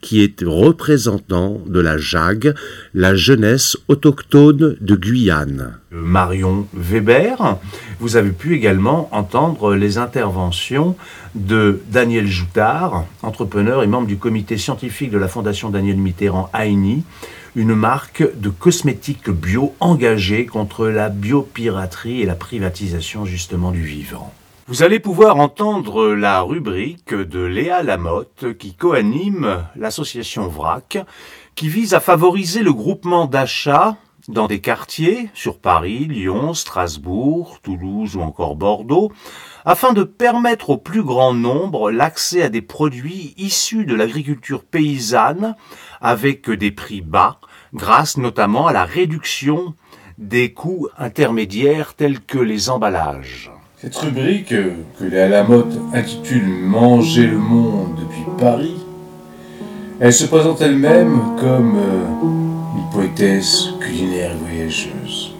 qui 0.00 0.22
est 0.22 0.42
représentant 0.44 1.60
de 1.66 1.80
la 1.80 1.98
JAG, 1.98 2.54
la 2.94 3.14
jeunesse 3.14 3.76
autochtone 3.88 4.76
de 4.80 4.94
Guyane. 4.96 5.78
Marion 5.90 6.66
Weber, 6.74 7.58
vous 8.00 8.16
avez 8.16 8.30
pu 8.30 8.54
également 8.54 9.08
entendre 9.12 9.74
les 9.74 9.98
interventions 9.98 10.96
de 11.34 11.80
Daniel 11.90 12.26
Joutard, 12.26 13.04
entrepreneur 13.22 13.82
et 13.82 13.86
membre 13.86 14.06
du 14.06 14.16
comité 14.16 14.56
scientifique 14.56 15.10
de 15.10 15.18
la 15.18 15.28
Fondation 15.28 15.70
Daniel 15.70 15.96
Mitterrand 15.96 16.50
AINI, 16.52 17.04
une 17.56 17.74
marque 17.74 18.24
de 18.36 18.48
cosmétiques 18.48 19.30
bio 19.30 19.74
engagée 19.80 20.46
contre 20.46 20.88
la 20.88 21.08
biopiraterie 21.08 22.22
et 22.22 22.26
la 22.26 22.34
privatisation 22.34 23.24
justement 23.24 23.70
du 23.70 23.82
vivant. 23.82 24.32
Vous 24.66 24.82
allez 24.82 24.98
pouvoir 24.98 25.36
entendre 25.36 26.14
la 26.14 26.40
rubrique 26.40 27.12
de 27.12 27.40
Léa 27.40 27.82
Lamotte 27.82 28.56
qui 28.56 28.74
coanime 28.74 29.66
l'association 29.76 30.48
VRAC 30.48 31.04
qui 31.54 31.68
vise 31.68 31.92
à 31.92 32.00
favoriser 32.00 32.62
le 32.62 32.72
groupement 32.72 33.26
d'achat 33.26 33.98
dans 34.28 34.46
des 34.46 34.62
quartiers 34.62 35.28
sur 35.34 35.58
Paris, 35.58 36.06
Lyon, 36.06 36.54
Strasbourg, 36.54 37.58
Toulouse 37.62 38.16
ou 38.16 38.22
encore 38.22 38.56
Bordeaux 38.56 39.12
afin 39.66 39.92
de 39.92 40.02
permettre 40.02 40.70
au 40.70 40.78
plus 40.78 41.02
grand 41.02 41.34
nombre 41.34 41.90
l'accès 41.90 42.40
à 42.40 42.48
des 42.48 42.62
produits 42.62 43.34
issus 43.36 43.84
de 43.84 43.94
l'agriculture 43.94 44.64
paysanne 44.64 45.56
avec 46.00 46.48
des 46.48 46.72
prix 46.72 47.02
bas 47.02 47.38
grâce 47.74 48.16
notamment 48.16 48.66
à 48.66 48.72
la 48.72 48.86
réduction 48.86 49.74
des 50.16 50.54
coûts 50.54 50.88
intermédiaires 50.96 51.92
tels 51.92 52.20
que 52.20 52.38
les 52.38 52.70
emballages. 52.70 53.53
Cette 53.84 53.96
rubrique, 53.96 54.48
que 54.48 55.04
Léa 55.04 55.28
Lamotte 55.28 55.78
intitule 55.92 56.48
Manger 56.48 57.26
le 57.26 57.36
monde 57.36 57.90
depuis 58.00 58.24
Paris, 58.38 58.76
elle 60.00 60.12
se 60.14 60.24
présente 60.24 60.62
elle-même 60.62 61.20
comme 61.38 61.76
euh, 61.76 62.78
une 62.78 62.90
poétesse 62.90 63.66
culinaire 63.82 64.34
voyageuse. 64.38 65.34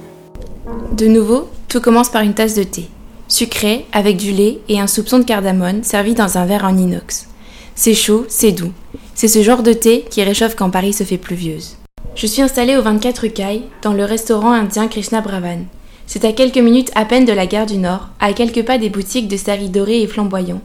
De 0.92 1.06
nouveau, 1.06 1.48
tout 1.68 1.80
commence 1.80 2.10
par 2.10 2.20
une 2.20 2.34
tasse 2.34 2.54
de 2.54 2.64
thé, 2.64 2.90
sucré, 3.28 3.86
avec 3.92 4.18
du 4.18 4.30
lait 4.30 4.58
et 4.68 4.78
un 4.78 4.88
soupçon 4.88 5.20
de 5.20 5.24
cardamone 5.24 5.82
servi 5.82 6.12
dans 6.12 6.36
un 6.36 6.44
verre 6.44 6.66
en 6.66 6.76
inox. 6.76 7.28
C'est 7.74 7.94
chaud, 7.94 8.26
c'est 8.28 8.52
doux. 8.52 8.72
C'est 9.14 9.28
ce 9.28 9.42
genre 9.42 9.62
de 9.62 9.72
thé 9.72 10.04
qui 10.10 10.22
réchauffe 10.22 10.54
quand 10.54 10.68
Paris 10.68 10.92
se 10.92 11.04
fait 11.04 11.16
pluvieuse. 11.16 11.78
Je 12.14 12.26
suis 12.26 12.42
installée 12.42 12.76
au 12.76 12.82
24 12.82 13.26
Caille, 13.28 13.62
dans 13.80 13.94
le 13.94 14.04
restaurant 14.04 14.52
indien 14.52 14.88
Krishna 14.88 15.22
Bravan. 15.22 15.64
C'est 16.06 16.24
à 16.24 16.32
quelques 16.32 16.58
minutes 16.58 16.90
à 16.94 17.04
peine 17.04 17.24
de 17.24 17.32
la 17.32 17.46
gare 17.46 17.66
du 17.66 17.78
Nord, 17.78 18.08
à 18.20 18.32
quelques 18.32 18.64
pas 18.64 18.78
des 18.78 18.90
boutiques 18.90 19.28
de 19.28 19.36
saris 19.36 19.70
dorés 19.70 20.02
et 20.02 20.06
flamboyants, 20.06 20.60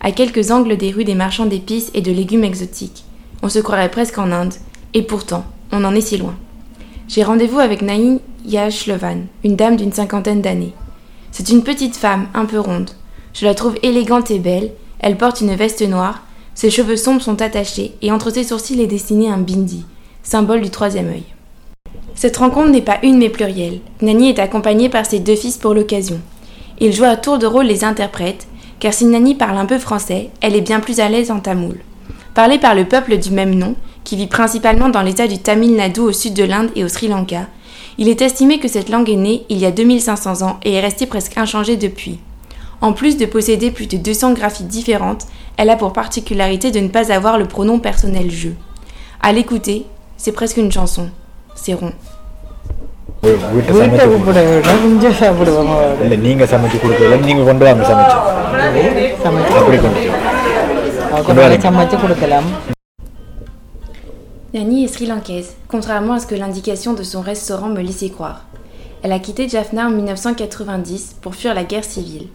à 0.00 0.12
quelques 0.12 0.50
angles 0.50 0.76
des 0.76 0.90
rues 0.90 1.04
des 1.04 1.14
marchands 1.14 1.46
d'épices 1.46 1.90
et 1.94 2.02
de 2.02 2.12
légumes 2.12 2.44
exotiques. 2.44 3.04
On 3.42 3.48
se 3.48 3.58
croirait 3.58 3.90
presque 3.90 4.18
en 4.18 4.30
Inde, 4.30 4.54
et 4.94 5.02
pourtant, 5.02 5.44
on 5.72 5.84
en 5.84 5.94
est 5.94 6.02
si 6.02 6.18
loin. 6.18 6.34
J'ai 7.08 7.24
rendez-vous 7.24 7.58
avec 7.58 7.82
Naïn 7.82 8.20
Yashlovan, 8.44 9.26
une 9.44 9.56
dame 9.56 9.76
d'une 9.76 9.92
cinquantaine 9.92 10.42
d'années. 10.42 10.74
C'est 11.30 11.48
une 11.48 11.64
petite 11.64 11.96
femme, 11.96 12.28
un 12.34 12.44
peu 12.44 12.60
ronde. 12.60 12.90
Je 13.32 13.46
la 13.46 13.54
trouve 13.54 13.76
élégante 13.82 14.30
et 14.30 14.38
belle, 14.38 14.72
elle 15.00 15.16
porte 15.16 15.40
une 15.40 15.54
veste 15.54 15.82
noire, 15.82 16.22
ses 16.54 16.70
cheveux 16.70 16.96
sombres 16.96 17.22
sont 17.22 17.40
attachés, 17.40 17.94
et 18.02 18.12
entre 18.12 18.30
ses 18.30 18.44
sourcils 18.44 18.80
est 18.80 18.86
dessiné 18.86 19.28
un 19.30 19.38
bindi, 19.38 19.84
symbole 20.22 20.60
du 20.60 20.70
troisième 20.70 21.08
œil. 21.08 21.24
Cette 22.14 22.36
rencontre 22.36 22.70
n'est 22.70 22.82
pas 22.82 22.98
une 23.02 23.18
mais 23.18 23.30
plurielle. 23.30 23.80
Nani 24.00 24.30
est 24.30 24.38
accompagnée 24.38 24.88
par 24.88 25.06
ses 25.06 25.18
deux 25.18 25.36
fils 25.36 25.56
pour 25.56 25.74
l'occasion. 25.74 26.20
Ils 26.78 26.92
jouent 26.92 27.04
à 27.04 27.16
tour 27.16 27.38
de 27.38 27.46
rôle 27.46 27.66
les 27.66 27.84
interprètes, 27.84 28.46
car 28.80 28.92
si 28.92 29.04
Nani 29.04 29.34
parle 29.34 29.56
un 29.58 29.66
peu 29.66 29.78
français, 29.78 30.30
elle 30.40 30.56
est 30.56 30.60
bien 30.60 30.80
plus 30.80 31.00
à 31.00 31.08
l'aise 31.08 31.30
en 31.30 31.40
tamoul. 31.40 31.80
Parlée 32.34 32.58
par 32.58 32.74
le 32.74 32.84
peuple 32.84 33.18
du 33.18 33.30
même 33.30 33.54
nom, 33.54 33.74
qui 34.04 34.16
vit 34.16 34.26
principalement 34.26 34.88
dans 34.88 35.02
l'état 35.02 35.28
du 35.28 35.38
Tamil 35.38 35.76
Nadu 35.76 36.00
au 36.00 36.12
sud 36.12 36.34
de 36.34 36.44
l'Inde 36.44 36.70
et 36.74 36.84
au 36.84 36.88
Sri 36.88 37.08
Lanka, 37.08 37.46
il 37.98 38.08
est 38.08 38.22
estimé 38.22 38.58
que 38.58 38.68
cette 38.68 38.88
langue 38.88 39.10
est 39.10 39.16
née 39.16 39.44
il 39.48 39.58
y 39.58 39.66
a 39.66 39.70
2500 39.70 40.42
ans 40.42 40.58
et 40.64 40.74
est 40.74 40.80
restée 40.80 41.06
presque 41.06 41.36
inchangée 41.36 41.76
depuis. 41.76 42.18
En 42.80 42.92
plus 42.92 43.16
de 43.16 43.26
posséder 43.26 43.70
plus 43.70 43.86
de 43.86 43.96
200 43.96 44.32
graphies 44.32 44.64
différentes, 44.64 45.26
elle 45.56 45.70
a 45.70 45.76
pour 45.76 45.92
particularité 45.92 46.70
de 46.70 46.80
ne 46.80 46.88
pas 46.88 47.12
avoir 47.12 47.38
le 47.38 47.46
pronom 47.46 47.78
personnel 47.78 48.30
je. 48.30 48.48
À 49.20 49.32
l'écouter, 49.32 49.84
c'est 50.16 50.32
presque 50.32 50.56
une 50.56 50.72
chanson. 50.72 51.10
C'est 51.54 51.74
rond. 51.74 51.92
Nani 64.54 64.84
est 64.84 64.88
sri-lankaise, 64.88 65.54
contrairement 65.68 66.14
à 66.14 66.18
ce 66.18 66.26
que 66.26 66.34
l'indication 66.34 66.94
de 66.94 67.02
son 67.02 67.20
restaurant 67.20 67.68
me 67.68 67.80
laissait 67.80 68.10
croire. 68.10 68.44
Elle 69.02 69.12
a 69.12 69.18
quitté 69.18 69.48
Jaffna 69.48 69.86
en 69.86 69.90
1990 69.90 71.16
pour 71.20 71.34
fuir 71.34 71.54
la 71.54 71.64
guerre 71.64 71.84
civile. 71.84 72.28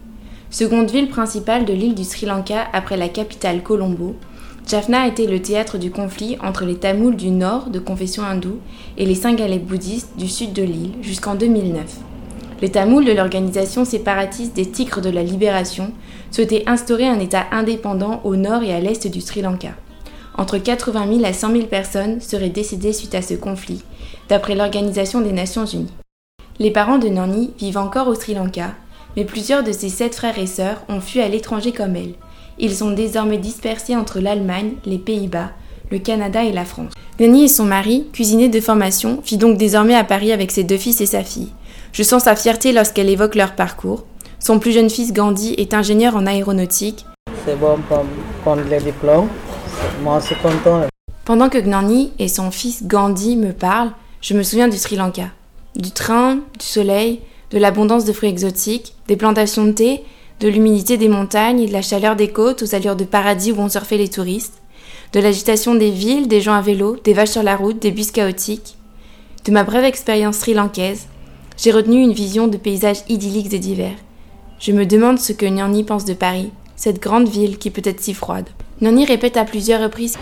Seconde 0.50 0.90
ville 0.90 1.10
principale 1.10 1.64
de 1.64 1.72
l'île 1.74 1.94
du 1.94 2.04
Sri 2.04 2.26
Lanka 2.26 2.66
après 2.72 2.96
la 2.96 3.08
capitale 3.08 3.62
Colombo, 3.62 4.16
Jaffna 4.68 5.04
a 5.04 5.08
été 5.08 5.26
le 5.26 5.40
théâtre 5.40 5.78
du 5.78 5.90
conflit 5.90 6.36
entre 6.42 6.66
les 6.66 6.74
Tamouls 6.74 7.16
du 7.16 7.30
nord 7.30 7.70
de 7.70 7.78
confession 7.78 8.22
hindoue 8.22 8.58
et 8.98 9.06
les 9.06 9.14
Singhalais 9.14 9.58
bouddhistes 9.58 10.18
du 10.18 10.28
sud 10.28 10.52
de 10.52 10.62
l'île 10.62 10.92
jusqu'en 11.00 11.36
2009. 11.36 11.86
Les 12.60 12.70
Tamouls 12.70 13.06
de 13.06 13.12
l'organisation 13.12 13.86
séparatiste 13.86 14.54
des 14.54 14.66
Tigres 14.66 15.00
de 15.00 15.08
la 15.08 15.22
Libération 15.22 15.90
souhaitaient 16.30 16.64
instaurer 16.66 17.08
un 17.08 17.18
État 17.18 17.46
indépendant 17.50 18.20
au 18.24 18.36
nord 18.36 18.62
et 18.62 18.74
à 18.74 18.80
l'est 18.80 19.06
du 19.06 19.22
Sri 19.22 19.40
Lanka. 19.40 19.70
Entre 20.36 20.58
80 20.58 21.14
000 21.14 21.24
à 21.24 21.32
100 21.32 21.52
000 21.52 21.66
personnes 21.68 22.20
seraient 22.20 22.50
décédées 22.50 22.92
suite 22.92 23.14
à 23.14 23.22
ce 23.22 23.34
conflit, 23.34 23.82
d'après 24.28 24.54
l'Organisation 24.54 25.22
des 25.22 25.32
Nations 25.32 25.64
Unies. 25.64 25.94
Les 26.58 26.72
parents 26.72 26.98
de 26.98 27.08
Nani 27.08 27.54
vivent 27.58 27.78
encore 27.78 28.08
au 28.08 28.14
Sri 28.14 28.34
Lanka, 28.34 28.74
mais 29.16 29.24
plusieurs 29.24 29.64
de 29.64 29.72
ses 29.72 29.88
sept 29.88 30.14
frères 30.14 30.38
et 30.38 30.46
sœurs 30.46 30.82
ont 30.90 31.00
fui 31.00 31.22
à 31.22 31.28
l'étranger 31.28 31.72
comme 31.72 31.96
elle, 31.96 32.16
ils 32.58 32.74
sont 32.74 32.90
désormais 32.90 33.38
dispersés 33.38 33.96
entre 33.96 34.20
l'Allemagne, 34.20 34.72
les 34.84 34.98
Pays-Bas, 34.98 35.50
le 35.90 35.98
Canada 35.98 36.44
et 36.44 36.52
la 36.52 36.64
France. 36.64 36.92
Nani 37.20 37.44
et 37.44 37.48
son 37.48 37.64
mari, 37.64 38.06
cuisinier 38.12 38.48
de 38.48 38.60
formation, 38.60 39.20
vit 39.24 39.38
donc 39.38 39.58
désormais 39.58 39.94
à 39.94 40.04
Paris 40.04 40.32
avec 40.32 40.50
ses 40.50 40.64
deux 40.64 40.76
fils 40.76 41.00
et 41.00 41.06
sa 41.06 41.24
fille. 41.24 41.52
Je 41.92 42.02
sens 42.02 42.24
sa 42.24 42.36
fierté 42.36 42.72
lorsqu'elle 42.72 43.08
évoque 43.08 43.34
leur 43.34 43.54
parcours. 43.54 44.04
Son 44.38 44.58
plus 44.58 44.72
jeune 44.72 44.90
fils 44.90 45.12
Gandhi 45.12 45.54
est 45.58 45.74
ingénieur 45.74 46.14
en 46.16 46.26
aéronautique. 46.26 47.06
C'est 47.44 47.58
bon 47.58 47.78
pour 47.88 48.04
prendre 48.42 48.62
les 48.68 48.80
diplômes. 48.80 49.28
Moi, 50.02 50.20
c'est 50.20 50.40
content. 50.40 50.82
Pendant 51.24 51.48
que 51.48 51.58
Gnani 51.58 52.12
et 52.18 52.28
son 52.28 52.50
fils 52.50 52.84
Gandhi 52.84 53.36
me 53.36 53.52
parlent, 53.52 53.92
je 54.20 54.34
me 54.34 54.42
souviens 54.42 54.68
du 54.68 54.76
Sri 54.76 54.96
Lanka. 54.96 55.30
Du 55.76 55.90
train, 55.90 56.36
du 56.58 56.66
soleil, 56.66 57.20
de 57.50 57.58
l'abondance 57.58 58.04
de 58.04 58.12
fruits 58.12 58.28
exotiques, 58.28 58.94
des 59.06 59.16
plantations 59.16 59.64
de 59.64 59.72
thé 59.72 60.04
de 60.40 60.48
l'humidité 60.48 60.96
des 60.96 61.08
montagnes 61.08 61.66
de 61.66 61.72
la 61.72 61.82
chaleur 61.82 62.16
des 62.16 62.28
côtes 62.28 62.62
aux 62.62 62.74
allures 62.74 62.96
de 62.96 63.04
paradis 63.04 63.52
où 63.52 63.60
ont 63.60 63.68
surfé 63.68 63.98
les 63.98 64.08
touristes, 64.08 64.62
de 65.12 65.20
l'agitation 65.20 65.74
des 65.74 65.90
villes, 65.90 66.28
des 66.28 66.40
gens 66.40 66.54
à 66.54 66.60
vélo, 66.60 66.96
des 67.02 67.12
vaches 67.12 67.30
sur 67.30 67.42
la 67.42 67.56
route, 67.56 67.80
des 67.80 67.90
bus 67.90 68.10
chaotiques. 68.10 68.76
De 69.44 69.52
ma 69.52 69.64
brève 69.64 69.84
expérience 69.84 70.36
sri-lankaise, 70.36 71.06
j'ai 71.56 71.72
retenu 71.72 72.00
une 72.02 72.12
vision 72.12 72.46
de 72.46 72.56
paysages 72.56 73.02
idylliques 73.08 73.52
et 73.52 73.58
divers. 73.58 73.96
Je 74.60 74.72
me 74.72 74.86
demande 74.86 75.18
ce 75.18 75.32
que 75.32 75.46
Nyani 75.46 75.84
pense 75.84 76.04
de 76.04 76.14
Paris, 76.14 76.52
cette 76.76 77.00
grande 77.00 77.28
ville 77.28 77.58
qui 77.58 77.70
peut 77.70 77.82
être 77.84 78.00
si 78.00 78.14
froide. 78.14 78.48
Nyani 78.80 79.06
répète 79.06 79.36
à 79.36 79.44
plusieurs 79.44 79.82
reprises 79.82 80.16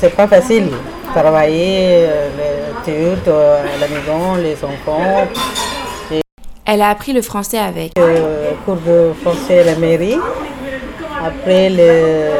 C'est 0.00 0.16
pas 0.16 0.26
facile. 0.26 0.68
Travailler, 1.12 2.06
euh, 2.06 2.28
les 2.86 2.92
euh, 3.28 3.62
la 3.80 3.88
maison, 3.88 4.36
les 4.36 4.54
enfants, 4.64 5.28
elle 6.72 6.82
a 6.82 6.88
appris 6.88 7.12
le 7.12 7.20
français 7.20 7.58
avec. 7.58 7.98
Euh, 7.98 8.52
cours 8.64 8.76
de 8.76 9.12
français 9.20 9.58
à 9.60 9.64
la 9.64 9.74
mairie. 9.74 10.14
Après, 11.20 11.68
le, 11.68 12.30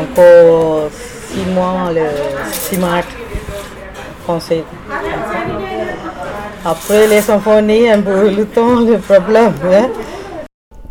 encore 0.00 0.88
six 0.90 1.44
mois, 1.50 1.92
le 1.92 2.06
français. 4.22 4.64
Après, 6.64 7.06
les 7.08 7.62
nés, 7.62 7.90
un 7.90 8.00
peu 8.00 8.30
le 8.30 8.46
temps, 8.46 8.80
le 8.80 8.96
problème. 8.96 9.52
Hein. 9.70 9.88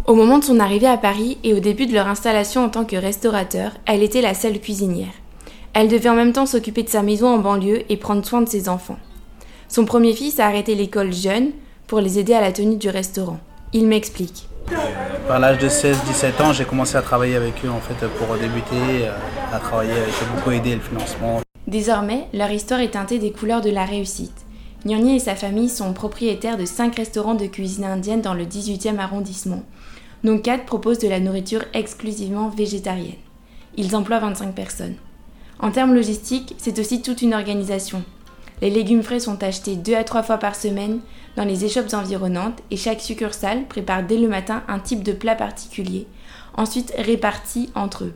Au 0.06 0.14
moment 0.14 0.38
de 0.38 0.44
son 0.44 0.60
arrivée 0.60 0.88
à 0.88 0.98
Paris 0.98 1.40
et 1.44 1.54
au 1.54 1.60
début 1.60 1.88
de 1.88 1.94
leur 1.94 2.08
installation 2.08 2.64
en 2.64 2.70
tant 2.70 2.86
que 2.86 2.96
restaurateur, 2.96 3.72
elle 3.88 4.04
était 4.04 4.22
la 4.22 4.36
seule 4.36 4.60
cuisinière. 4.60 5.14
Elle 5.74 5.88
devait 5.88 6.10
en 6.10 6.16
même 6.16 6.34
temps 6.34 6.46
s'occuper 6.46 6.84
de 6.84 6.90
sa 6.90 7.02
maison 7.02 7.28
en 7.28 7.40
banlieue 7.40 7.84
et 7.90 7.98
prendre 7.98 8.24
soin 8.24 8.42
de 8.42 8.50
ses 8.50 8.70
enfants. 8.70 9.00
Son 9.68 9.86
premier 9.86 10.14
fils 10.14 10.40
a 10.40 10.46
arrêté 10.46 10.76
l'école 10.76 11.14
jeune, 11.14 11.52
pour 11.90 12.00
les 12.02 12.20
aider 12.20 12.36
à 12.36 12.42
la 12.42 12.52
tenue 12.52 12.78
du 12.78 12.88
restaurant. 12.88 13.40
Il 13.74 13.88
m'explique. 13.88 14.48
Par 15.28 15.40
l'âge 15.40 15.58
de 15.58 15.68
16-17 15.68 16.42
ans, 16.42 16.54
j'ai 16.54 16.64
commencé 16.64 16.96
à 16.96 17.02
travailler 17.02 17.36
avec 17.36 17.66
eux 17.66 17.70
en 17.70 17.80
fait 17.80 18.08
pour 18.08 18.38
débuter, 18.38 19.08
euh, 19.08 19.12
à 19.52 19.58
travailler, 19.58 19.94
j'ai 19.96 20.36
beaucoup 20.36 20.52
aidé 20.52 20.76
le 20.76 20.82
financement. 20.82 21.42
Désormais, 21.66 22.28
leur 22.32 22.52
histoire 22.52 22.80
est 22.80 22.92
teintée 22.92 23.18
des 23.18 23.32
couleurs 23.32 23.62
de 23.62 23.72
la 23.72 23.86
réussite. 23.86 24.46
Nyoni 24.86 25.16
et 25.16 25.20
sa 25.20 25.36
famille 25.36 25.68
sont 25.68 25.94
propriétaires 25.94 26.58
de 26.58 26.66
5 26.66 26.96
restaurants 26.96 27.34
de 27.34 27.48
cuisine 27.48 27.86
indienne 27.86 28.22
dans 28.22 28.36
le 28.36 28.46
18e 28.46 29.00
arrondissement, 29.00 29.64
dont 30.24 30.38
4 30.38 30.66
proposent 30.66 31.00
de 31.00 31.10
la 31.10 31.20
nourriture 31.20 31.66
exclusivement 31.74 32.50
végétarienne. 32.50 33.18
Ils 33.78 33.96
emploient 33.96 34.20
25 34.20 34.54
personnes. 34.54 34.96
En 35.60 35.72
termes 35.72 35.96
logistiques, 35.96 36.56
c'est 36.60 36.78
aussi 36.78 37.02
toute 37.02 37.24
une 37.24 37.34
organisation. 37.34 38.04
Les 38.62 38.70
légumes 38.70 39.04
frais 39.04 39.20
sont 39.20 39.42
achetés 39.44 39.76
2 39.76 39.96
à 39.96 40.04
3 40.04 40.24
fois 40.24 40.38
par 40.38 40.56
semaine, 40.56 41.00
dans 41.40 41.46
les 41.46 41.64
échoppes 41.64 41.94
environnantes 41.94 42.60
et 42.70 42.76
chaque 42.76 43.00
succursale 43.00 43.64
prépare 43.70 44.04
dès 44.04 44.18
le 44.18 44.28
matin 44.28 44.62
un 44.68 44.78
type 44.78 45.04
de 45.04 45.14
plat 45.14 45.36
particulier, 45.36 46.06
ensuite 46.58 46.94
réparti 46.98 47.70
entre 47.76 48.04
eux. 48.04 48.14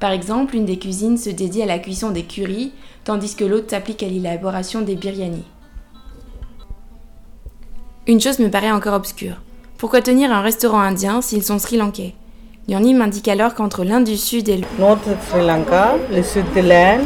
Par 0.00 0.10
exemple, 0.10 0.56
une 0.56 0.64
des 0.64 0.78
cuisines 0.78 1.18
se 1.18 1.28
dédie 1.28 1.60
à 1.60 1.66
la 1.66 1.78
cuisson 1.78 2.12
des 2.12 2.22
curries, 2.22 2.72
tandis 3.04 3.36
que 3.36 3.44
l'autre 3.44 3.66
s'applique 3.68 4.02
à 4.02 4.08
l'élaboration 4.08 4.80
des 4.80 4.94
biryani. 4.94 5.44
Une 8.06 8.22
chose 8.22 8.38
me 8.38 8.48
paraît 8.48 8.72
encore 8.72 8.94
obscure. 8.94 9.36
Pourquoi 9.76 10.00
tenir 10.00 10.32
un 10.32 10.40
restaurant 10.40 10.80
indien 10.80 11.20
s'ils 11.20 11.44
sont 11.44 11.58
sri 11.58 11.76
lankais 11.76 12.14
Yanni 12.68 12.94
m'indique 12.94 13.28
alors 13.28 13.54
qu'entre 13.54 13.84
l'Inde 13.84 14.04
du 14.04 14.16
Sud 14.16 14.48
et 14.48 14.56
le 14.56 14.64
Nord 14.78 14.98
Sri 15.28 15.46
Lanka, 15.46 15.96
le 16.10 16.22
sud 16.22 16.46
de 16.56 16.60
l'Inde, 16.60 17.02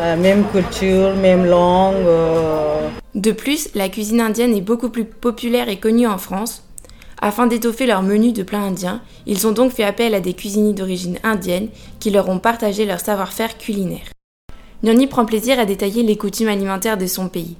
euh, 0.00 0.16
même 0.16 0.44
culture, 0.50 1.14
même 1.14 1.46
langue. 1.46 1.94
euh, 1.94 2.88
De 3.18 3.32
plus, 3.32 3.70
la 3.74 3.88
cuisine 3.88 4.20
indienne 4.20 4.54
est 4.54 4.60
beaucoup 4.60 4.90
plus 4.90 5.04
populaire 5.04 5.68
et 5.68 5.80
connue 5.80 6.06
en 6.06 6.18
France. 6.18 6.62
Afin 7.20 7.48
d'étoffer 7.48 7.84
leur 7.84 8.00
menu 8.00 8.30
de 8.30 8.44
plats 8.44 8.60
indiens, 8.60 9.02
ils 9.26 9.44
ont 9.48 9.50
donc 9.50 9.72
fait 9.72 9.82
appel 9.82 10.14
à 10.14 10.20
des 10.20 10.34
cuisiniers 10.34 10.72
d'origine 10.72 11.18
indienne 11.24 11.68
qui 11.98 12.10
leur 12.10 12.28
ont 12.28 12.38
partagé 12.38 12.86
leur 12.86 13.00
savoir-faire 13.00 13.58
culinaire. 13.58 14.06
Nyani 14.84 15.08
prend 15.08 15.24
plaisir 15.24 15.58
à 15.58 15.64
détailler 15.64 16.04
les 16.04 16.16
coutumes 16.16 16.46
alimentaires 16.46 16.96
de 16.96 17.08
son 17.08 17.28
pays. 17.28 17.56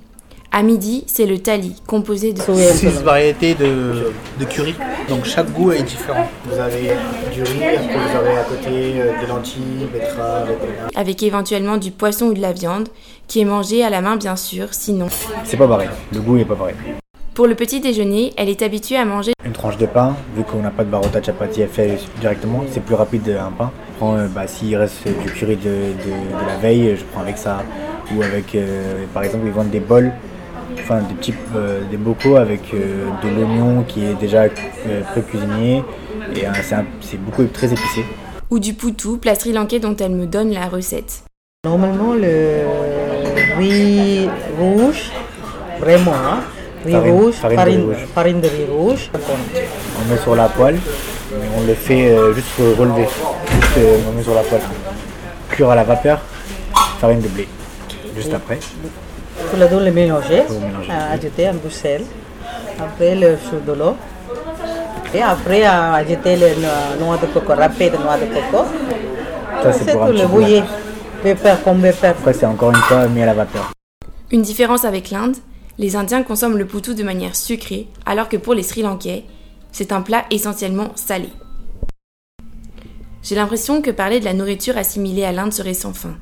À 0.50 0.62
midi, 0.62 1.04
c'est 1.06 1.26
le 1.26 1.38
thali, 1.38 1.74
composé 1.86 2.32
de 2.32 2.40
Six 2.40 2.86
variétés 3.04 3.54
de, 3.54 4.12
de 4.40 4.44
curry, 4.46 4.74
donc 5.08 5.24
chaque 5.26 5.50
goût 5.52 5.72
est 5.72 5.82
différent. 5.82 6.26
Vous 6.46 6.58
avez 6.58 6.90
du 7.34 7.42
riz, 7.42 7.62
après 7.76 7.98
vous 7.98 8.16
avez 8.16 8.38
à 8.38 8.44
côté 8.44 8.68
euh, 8.70 9.20
des 9.20 9.26
lentilles, 9.26 9.86
betteraves, 9.92 10.48
etc. 10.50 10.66
avec 10.96 11.22
éventuellement 11.22 11.76
du 11.76 11.90
poisson 11.90 12.26
ou 12.26 12.34
de 12.34 12.40
la 12.40 12.52
viande, 12.52 12.88
qui 13.26 13.40
est 13.42 13.44
mangé 13.44 13.84
à 13.84 13.90
la 13.90 14.00
main 14.00 14.16
bien 14.16 14.36
sûr, 14.36 14.68
sinon. 14.72 15.08
C'est 15.44 15.58
pas 15.58 15.68
pareil, 15.68 15.90
le 16.14 16.20
goût 16.20 16.38
est 16.38 16.46
pas 16.46 16.56
pareil. 16.56 16.74
Pour 17.34 17.46
le 17.46 17.54
petit 17.54 17.80
déjeuner, 17.80 18.32
elle 18.38 18.48
est 18.48 18.62
habituée 18.62 18.96
à 18.96 19.04
manger 19.04 19.32
Une 19.44 19.52
tranche 19.52 19.76
de 19.76 19.86
pain, 19.86 20.16
vu 20.34 20.44
qu'on 20.44 20.60
n'a 20.62 20.70
pas 20.70 20.82
de 20.82 20.90
barota 20.90 21.22
chapati 21.22 21.62
à 21.62 21.68
faire 21.68 21.98
directement, 22.20 22.64
c'est 22.72 22.82
plus 22.82 22.94
rapide 22.96 23.28
un 23.38 23.52
pain. 23.52 23.70
Je 23.92 23.96
prends, 23.98 24.16
euh, 24.16 24.26
bah, 24.28 24.46
s'il 24.46 24.74
reste 24.76 25.06
du 25.06 25.30
curry 25.30 25.56
de, 25.56 25.62
de- 25.64 26.40
de 26.42 26.46
la 26.48 26.56
veille, 26.56 26.96
je 26.96 27.04
prends 27.04 27.20
avec 27.20 27.36
ça. 27.36 27.58
Ou 28.16 28.22
avec, 28.22 28.54
euh, 28.54 29.04
par 29.12 29.22
exemple, 29.22 29.44
ils 29.46 29.52
vendent 29.52 29.68
des 29.70 29.80
bols, 29.80 30.10
enfin 30.82 31.00
des 31.00 31.14
petits 31.14 31.34
euh, 31.56 31.80
des 31.90 31.96
bocaux 31.96 32.36
avec 32.36 32.72
euh, 32.74 33.06
de 33.22 33.28
l'oignon 33.28 33.84
qui 33.86 34.04
est 34.04 34.14
déjà 34.14 34.42
euh, 34.42 35.02
pré-cuisiné. 35.12 35.82
Et 36.34 36.46
euh, 36.46 36.50
c'est 37.00 37.16
beaucoup 37.20 37.44
très 37.46 37.68
épicé. 37.68 38.04
ou 38.50 38.58
du 38.58 38.74
poutou, 38.74 39.18
plat 39.18 39.34
sri 39.34 39.52
lankais 39.52 39.78
dont 39.78 39.96
elle 39.96 40.12
me 40.12 40.26
donne 40.26 40.52
la 40.52 40.66
recette. 40.66 41.22
Normalement, 41.64 42.14
le 42.14 42.62
riz 43.58 44.28
rouge, 44.58 45.10
vraiment, 45.80 46.12
hein, 46.14 46.40
riz 46.84 46.92
Farine- 46.92 47.12
rouge, 47.12 47.34
farine 47.34 47.56
de 47.56 47.60
farine, 47.60 47.80
riz 47.80 47.82
rouge. 47.86 48.06
farine 48.14 48.40
de 48.40 48.46
riz 48.48 48.66
rouge. 48.70 49.10
On 49.14 50.12
met 50.12 50.18
sur 50.20 50.36
la 50.36 50.48
poêle, 50.48 50.78
mais 51.32 51.46
on 51.56 51.66
le 51.66 51.74
fait 51.74 52.08
euh, 52.10 52.32
juste 52.34 52.48
pour 52.56 52.76
relever. 52.76 53.02
Juste, 53.06 53.78
euh, 53.78 53.98
on 54.08 54.12
met 54.16 54.22
sur 54.22 54.34
la 54.34 54.42
poêle. 54.42 54.60
Cuire 55.50 55.70
à 55.70 55.74
la 55.74 55.84
vapeur, 55.84 56.20
farine 57.00 57.20
de 57.20 57.28
blé. 57.28 57.48
Juste 58.16 58.32
après. 58.34 58.58
Tout 59.50 59.56
le 59.58 59.68
dos 59.68 59.80
le 59.80 59.90
mélanger, 59.92 60.42
euh, 60.42 61.14
ajouter 61.14 61.46
un 61.48 61.54
peu 61.54 61.68
de 61.68 61.72
sel, 61.72 62.02
après 62.78 63.14
le 63.14 63.36
chou 63.36 63.56
de 63.66 63.72
l'eau. 63.72 63.94
Et 65.14 65.22
après, 65.22 65.62
euh, 65.66 65.92
ajouter 65.94 66.36
le 66.36 66.48
no- 66.62 67.04
noix 67.04 67.16
de 67.16 67.26
coco, 67.26 67.54
râpé 67.54 67.88
de 67.90 67.96
noix 67.96 68.18
de 68.18 68.26
coco. 68.26 68.64
Ça, 69.62 69.72
c'est 69.72 69.92
tout, 69.92 70.12
le 70.12 70.26
bouillir. 70.26 70.64
Pepper 71.22 71.54
comme 71.64 71.80
pepper. 71.80 72.08
Après, 72.08 72.32
c'est 72.34 72.46
encore 72.46 72.70
une 72.70 72.76
fois 72.76 73.08
mis 73.08 73.22
à 73.22 73.26
la 73.26 73.34
vapeur. 73.34 73.72
Une 74.30 74.42
différence 74.42 74.84
avec 74.84 75.10
l'Inde, 75.10 75.36
les 75.78 75.96
Indiens 75.96 76.22
consomment 76.22 76.58
le 76.58 76.66
poutou 76.66 76.92
de 76.94 77.02
manière 77.02 77.34
sucrée, 77.34 77.88
alors 78.04 78.28
que 78.28 78.36
pour 78.36 78.52
les 78.54 78.62
Sri 78.62 78.82
Lankais, 78.82 79.24
c'est 79.72 79.92
un 79.92 80.02
plat 80.02 80.24
essentiellement 80.30 80.88
salé. 80.94 81.28
J'ai 83.22 83.34
l'impression 83.34 83.82
que 83.82 83.90
parler 83.90 84.20
de 84.20 84.24
la 84.26 84.34
nourriture 84.34 84.76
assimilée 84.76 85.24
à 85.24 85.32
l'Inde 85.32 85.52
serait 85.52 85.74
sans 85.74 85.92
fin. 85.94 86.14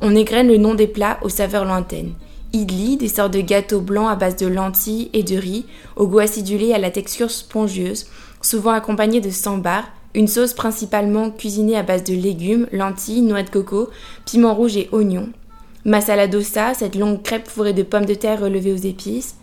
On 0.00 0.16
égrène 0.16 0.48
le 0.48 0.56
nom 0.56 0.74
des 0.74 0.86
plats 0.88 1.18
aux 1.22 1.28
saveurs 1.28 1.64
lointaines. 1.64 2.14
Idli, 2.52 2.96
des 2.96 3.08
sortes 3.08 3.32
de 3.32 3.40
gâteaux 3.40 3.80
blancs 3.80 4.10
à 4.10 4.16
base 4.16 4.36
de 4.36 4.46
lentilles 4.46 5.10
et 5.12 5.22
de 5.22 5.36
riz, 5.36 5.64
au 5.96 6.06
goût 6.06 6.18
acidulé 6.18 6.66
et 6.66 6.74
à 6.74 6.78
la 6.78 6.90
texture 6.90 7.30
spongieuse, 7.30 8.06
souvent 8.40 8.72
accompagnés 8.72 9.20
de 9.20 9.30
sambar, 9.30 9.84
une 10.14 10.28
sauce 10.28 10.52
principalement 10.52 11.30
cuisinée 11.30 11.76
à 11.76 11.82
base 11.82 12.04
de 12.04 12.14
légumes, 12.14 12.66
lentilles, 12.72 13.22
noix 13.22 13.42
de 13.42 13.50
coco, 13.50 13.88
piment 14.26 14.54
rouge 14.54 14.76
et 14.76 14.88
oignons. 14.92 15.30
Masala 15.84 16.28
dosa, 16.28 16.74
cette 16.74 16.94
longue 16.94 17.22
crêpe 17.22 17.48
fourrée 17.48 17.72
de 17.72 17.82
pommes 17.82 18.04
de 18.04 18.14
terre 18.14 18.40
relevées 18.40 18.72
aux 18.72 18.76
épices. 18.76 19.36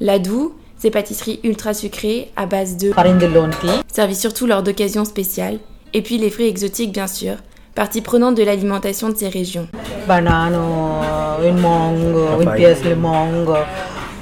Ladou, 0.00 0.54
ces 0.78 0.90
pâtisseries 0.90 1.40
ultra 1.44 1.74
sucrées 1.74 2.30
à 2.36 2.46
base 2.46 2.76
de 2.76 2.92
farine 2.92 3.18
de 3.18 3.26
lentilles, 3.26 3.82
servies 3.92 4.14
surtout 4.14 4.46
lors 4.46 4.62
d'occasions 4.62 5.04
spéciales. 5.04 5.58
Et 5.92 6.02
puis 6.02 6.18
les 6.18 6.30
fruits 6.30 6.46
exotiques, 6.46 6.92
bien 6.92 7.06
sûr, 7.06 7.36
partie 7.74 8.00
prenante 8.00 8.36
de 8.36 8.42
l'alimentation 8.42 9.10
de 9.10 9.16
ces 9.16 9.28
régions. 9.28 9.68
banane, 10.08 10.54
euh, 10.54 11.21
une 11.42 11.58
mangue, 11.58 12.40
une 12.42 12.52
pièce 12.52 12.82
de 12.82 12.94
mangue, 12.94 13.54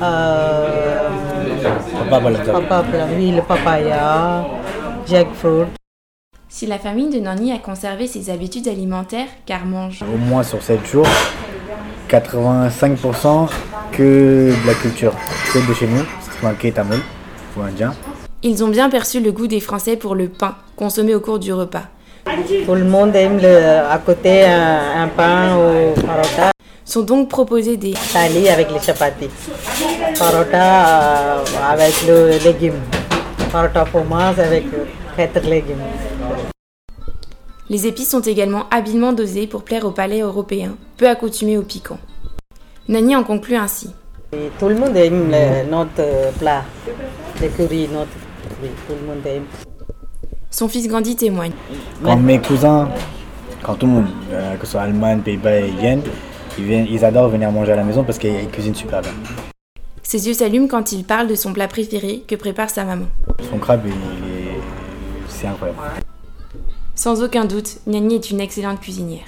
euh, 0.02 1.08
Papa, 2.08 2.30
papa, 2.68 2.84
oui, 3.16 3.32
le 3.32 3.42
papaya, 3.42 4.44
jackfruit. 5.06 5.66
Si 6.48 6.66
la 6.66 6.78
famille 6.78 7.10
de 7.10 7.20
Nani 7.20 7.52
a 7.52 7.58
conservé 7.58 8.06
ses 8.06 8.30
habitudes 8.30 8.66
alimentaires, 8.66 9.28
car 9.46 9.64
mange 9.64 10.02
Au 10.02 10.16
moins 10.16 10.42
sur 10.42 10.62
7 10.62 10.84
jours, 10.86 11.06
85% 12.08 13.48
que 13.92 14.50
de 14.50 14.66
la 14.66 14.74
culture, 14.74 15.12
que 15.52 15.58
de 15.68 15.74
chez 15.74 15.86
nous, 15.86 16.02
Sri 16.22 16.44
Lankais, 16.46 16.72
Tamil 16.72 16.98
ou 17.56 17.62
indien. 17.62 17.92
Ils 18.42 18.64
ont 18.64 18.68
bien 18.68 18.88
perçu 18.90 19.20
le 19.20 19.30
goût 19.32 19.46
des 19.46 19.60
Français 19.60 19.96
pour 19.96 20.14
le 20.14 20.28
pain, 20.28 20.56
consommé 20.76 21.14
au 21.14 21.20
cours 21.20 21.38
du 21.38 21.52
repas. 21.52 21.84
Tout 22.24 22.74
le 22.74 22.84
monde 22.84 23.14
aime 23.14 23.38
le, 23.40 23.78
à 23.90 23.98
côté 23.98 24.44
un, 24.44 25.02
un 25.04 25.08
pain 25.08 25.56
ou 25.56 26.00
parota. 26.00 26.50
Sont 26.90 27.02
donc 27.02 27.28
proposés 27.28 27.76
des 27.76 27.94
thali 28.12 28.48
avec 28.48 28.68
les 28.72 28.80
chapatis. 28.80 29.30
Parota 30.18 31.36
euh, 31.38 31.44
avec 31.70 31.94
le 32.04 32.42
légume. 32.44 32.80
Parota 33.52 33.84
fromage 33.84 34.40
avec 34.40 34.64
quatre 35.16 35.40
légumes. 35.48 35.76
Les 37.68 37.86
épices 37.86 38.10
sont 38.10 38.20
également 38.22 38.64
habilement 38.72 39.12
dosées 39.12 39.46
pour 39.46 39.62
plaire 39.62 39.84
au 39.84 39.92
palais 39.92 40.18
européen, 40.22 40.74
peu 40.96 41.08
accoutumé 41.08 41.56
au 41.56 41.62
piquant. 41.62 41.98
Nani 42.88 43.14
en 43.14 43.22
conclut 43.22 43.54
ainsi. 43.54 43.90
Et 44.32 44.50
tout 44.58 44.68
le 44.68 44.74
monde 44.74 44.96
aime 44.96 45.30
le- 45.30 45.70
notre 45.70 46.32
plat, 46.40 46.64
le 47.40 47.48
curry, 47.50 47.88
notre 47.92 48.10
tout 48.88 48.94
le 49.00 49.06
monde 49.06 49.24
aime. 49.26 49.44
Son 50.50 50.66
fils 50.68 50.88
Gandhi 50.88 51.14
témoigne. 51.14 51.52
Quand 52.02 52.16
mes 52.16 52.40
cousins, 52.40 52.88
quand 53.62 53.74
tout 53.74 53.86
le 53.86 53.92
monde, 53.92 54.06
euh, 54.32 54.56
que 54.56 54.66
ce 54.66 54.72
soit 54.72 54.80
Allemagne, 54.80 55.20
Pays-Bas, 55.20 55.60
viennent, 55.78 56.02
ils, 56.60 56.66
viennent, 56.66 56.86
ils 56.90 57.04
adorent 57.04 57.28
venir 57.28 57.50
manger 57.50 57.72
à 57.72 57.76
la 57.76 57.84
maison 57.84 58.04
parce 58.04 58.18
qu'ils 58.18 58.48
cuisinent 58.52 58.74
super 58.74 59.00
bien. 59.00 59.12
Ses 60.02 60.26
yeux 60.26 60.34
s'allument 60.34 60.68
quand 60.68 60.92
il 60.92 61.04
parle 61.04 61.28
de 61.28 61.34
son 61.34 61.52
plat 61.52 61.68
préféré 61.68 62.24
que 62.26 62.34
prépare 62.34 62.70
sa 62.70 62.84
maman. 62.84 63.06
Son 63.50 63.58
crabe, 63.58 63.82
il 63.86 63.92
est... 63.92 64.60
c'est 65.28 65.46
incroyable. 65.46 65.78
Sans 66.94 67.22
aucun 67.22 67.44
doute, 67.44 67.78
Niani 67.86 68.16
est 68.16 68.30
une 68.30 68.40
excellente 68.40 68.80
cuisinière. 68.80 69.26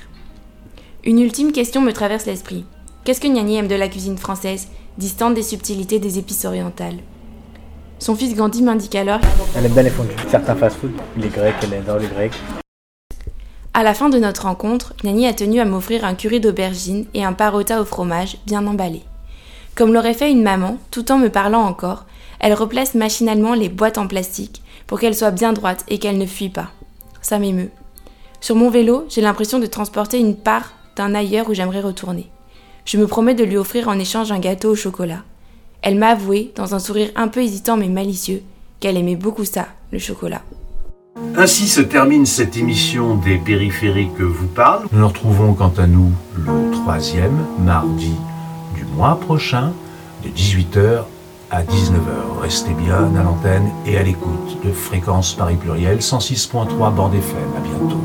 Une 1.05 1.21
ultime 1.21 1.53
question 1.53 1.81
me 1.81 1.93
traverse 1.93 2.27
l'esprit. 2.27 2.65
Qu'est-ce 3.05 3.21
que 3.21 3.29
Niani 3.29 3.57
aime 3.57 3.69
de 3.69 3.75
la 3.75 3.89
cuisine 3.89 4.19
française, 4.19 4.69
distante 4.99 5.35
des 5.35 5.43
subtilités 5.43 5.99
des 5.99 6.19
épices 6.19 6.45
orientales? 6.45 6.99
Son 7.99 8.17
fils 8.17 8.35
Gandhi 8.35 8.63
m'indique 8.63 8.97
alors 8.97 9.21
Elle 9.57 9.67
aime 9.67 9.73
bien 9.73 9.83
les 9.83 9.91
fondus. 9.91 10.11
Certains 10.29 10.57
fast-food, 10.57 10.93
les 11.17 11.29
grecs, 11.29 11.55
elle 11.63 11.75
adore 11.75 11.99
les 11.99 12.09
grecs. 12.09 12.35
À 13.75 13.83
la 13.83 13.95
fin 13.95 14.11
de 14.11 14.19
notre 14.19 14.43
rencontre, 14.43 14.93
Niani 15.03 15.27
a 15.27 15.33
tenu 15.33 15.59
à 15.59 15.65
m'offrir 15.65 16.05
un 16.05 16.15
curry 16.15 16.41
d'aubergine 16.41 17.07
et 17.15 17.25
un 17.25 17.33
parota 17.33 17.81
au 17.81 17.87
fromage 17.87 18.37
bien 18.47 18.67
emballé. 18.67 19.03
Comme 19.75 19.95
l'aurait 19.95 20.13
fait 20.13 20.31
une 20.31 20.43
maman, 20.43 20.77
tout 20.91 21.11
en 21.11 21.17
me 21.17 21.31
parlant 21.31 21.63
encore, 21.63 22.05
elle 22.39 22.53
replace 22.53 22.95
machinalement 22.95 23.55
les 23.55 23.71
boîtes 23.71 23.97
en 23.97 24.07
plastique 24.07 24.63
pour 24.87 25.01
qu'elles 25.01 25.17
soient 25.17 25.31
bien 25.31 25.55
droites 25.55 25.87
et 25.89 25.99
qu'elles 25.99 26.19
ne 26.19 26.27
fuient 26.27 26.51
pas. 26.51 26.69
Ça 27.23 27.39
m'émeut. 27.39 27.71
Sur 28.43 28.57
mon 28.57 28.69
vélo, 28.69 29.07
j'ai 29.09 29.23
l'impression 29.23 29.59
de 29.59 29.67
transporter 29.67 30.19
une 30.19 30.37
part 30.37 30.75
d'un 30.97 31.15
ailleurs 31.15 31.49
où 31.49 31.55
j'aimerais 31.55 31.81
retourner. 31.81 32.29
Je 32.85 32.99
me 32.99 33.07
promets 33.07 33.35
de 33.35 33.45
lui 33.45 33.57
offrir 33.57 33.89
en 33.89 33.99
échange 33.99 34.33
un 34.33 34.39
gâteau 34.39 34.73
au 34.73 34.77
chocolat. 34.77 35.23
Elle 35.81 35.97
m'a 35.97 36.09
avoué, 36.09 36.53
dans 36.57 36.75
un 36.75 36.79
sourire 36.79 37.11
un 37.17 37.29
peu 37.29 37.41
hésitant 37.41 37.79
mais 37.79 37.89
malicieux, 37.89 38.43
qu'elle 38.81 38.99
aimait 38.99 39.17
beaucoup 39.17 39.47
ça, 39.47 39.69
le 39.93 39.99
chocolat. 39.99 40.43
Ainsi 41.37 41.69
se 41.69 41.81
termine 41.81 42.27
cette 42.27 42.57
émission 42.57 43.17
des 43.17 43.37
périphériques 43.37 44.15
que 44.15 44.23
vous 44.23 44.47
parle. 44.47 44.87
Nous 44.93 45.01
nous 45.01 45.09
retrouvons 45.09 45.55
quant 45.55 45.73
à 45.77 45.87
nous 45.87 46.13
le 46.37 46.71
troisième 46.73 47.37
mardi 47.59 48.15
du 48.75 48.85
mois 48.85 49.19
prochain 49.21 49.73
de 50.25 50.29
18h 50.29 51.05
à 51.51 51.63
19h. 51.63 52.41
Restez 52.41 52.75
bien 52.75 53.15
à 53.17 53.23
l'antenne 53.23 53.71
et 53.87 53.99
à 53.99 54.03
l'écoute 54.03 54.59
de 54.65 54.73
Fréquence 54.73 55.35
Paris 55.35 55.57
Pluriel 55.57 55.99
106.3 55.99 56.95
bande 56.95 57.15
FM. 57.15 57.39
À 57.57 57.61
bientôt. 57.61 58.01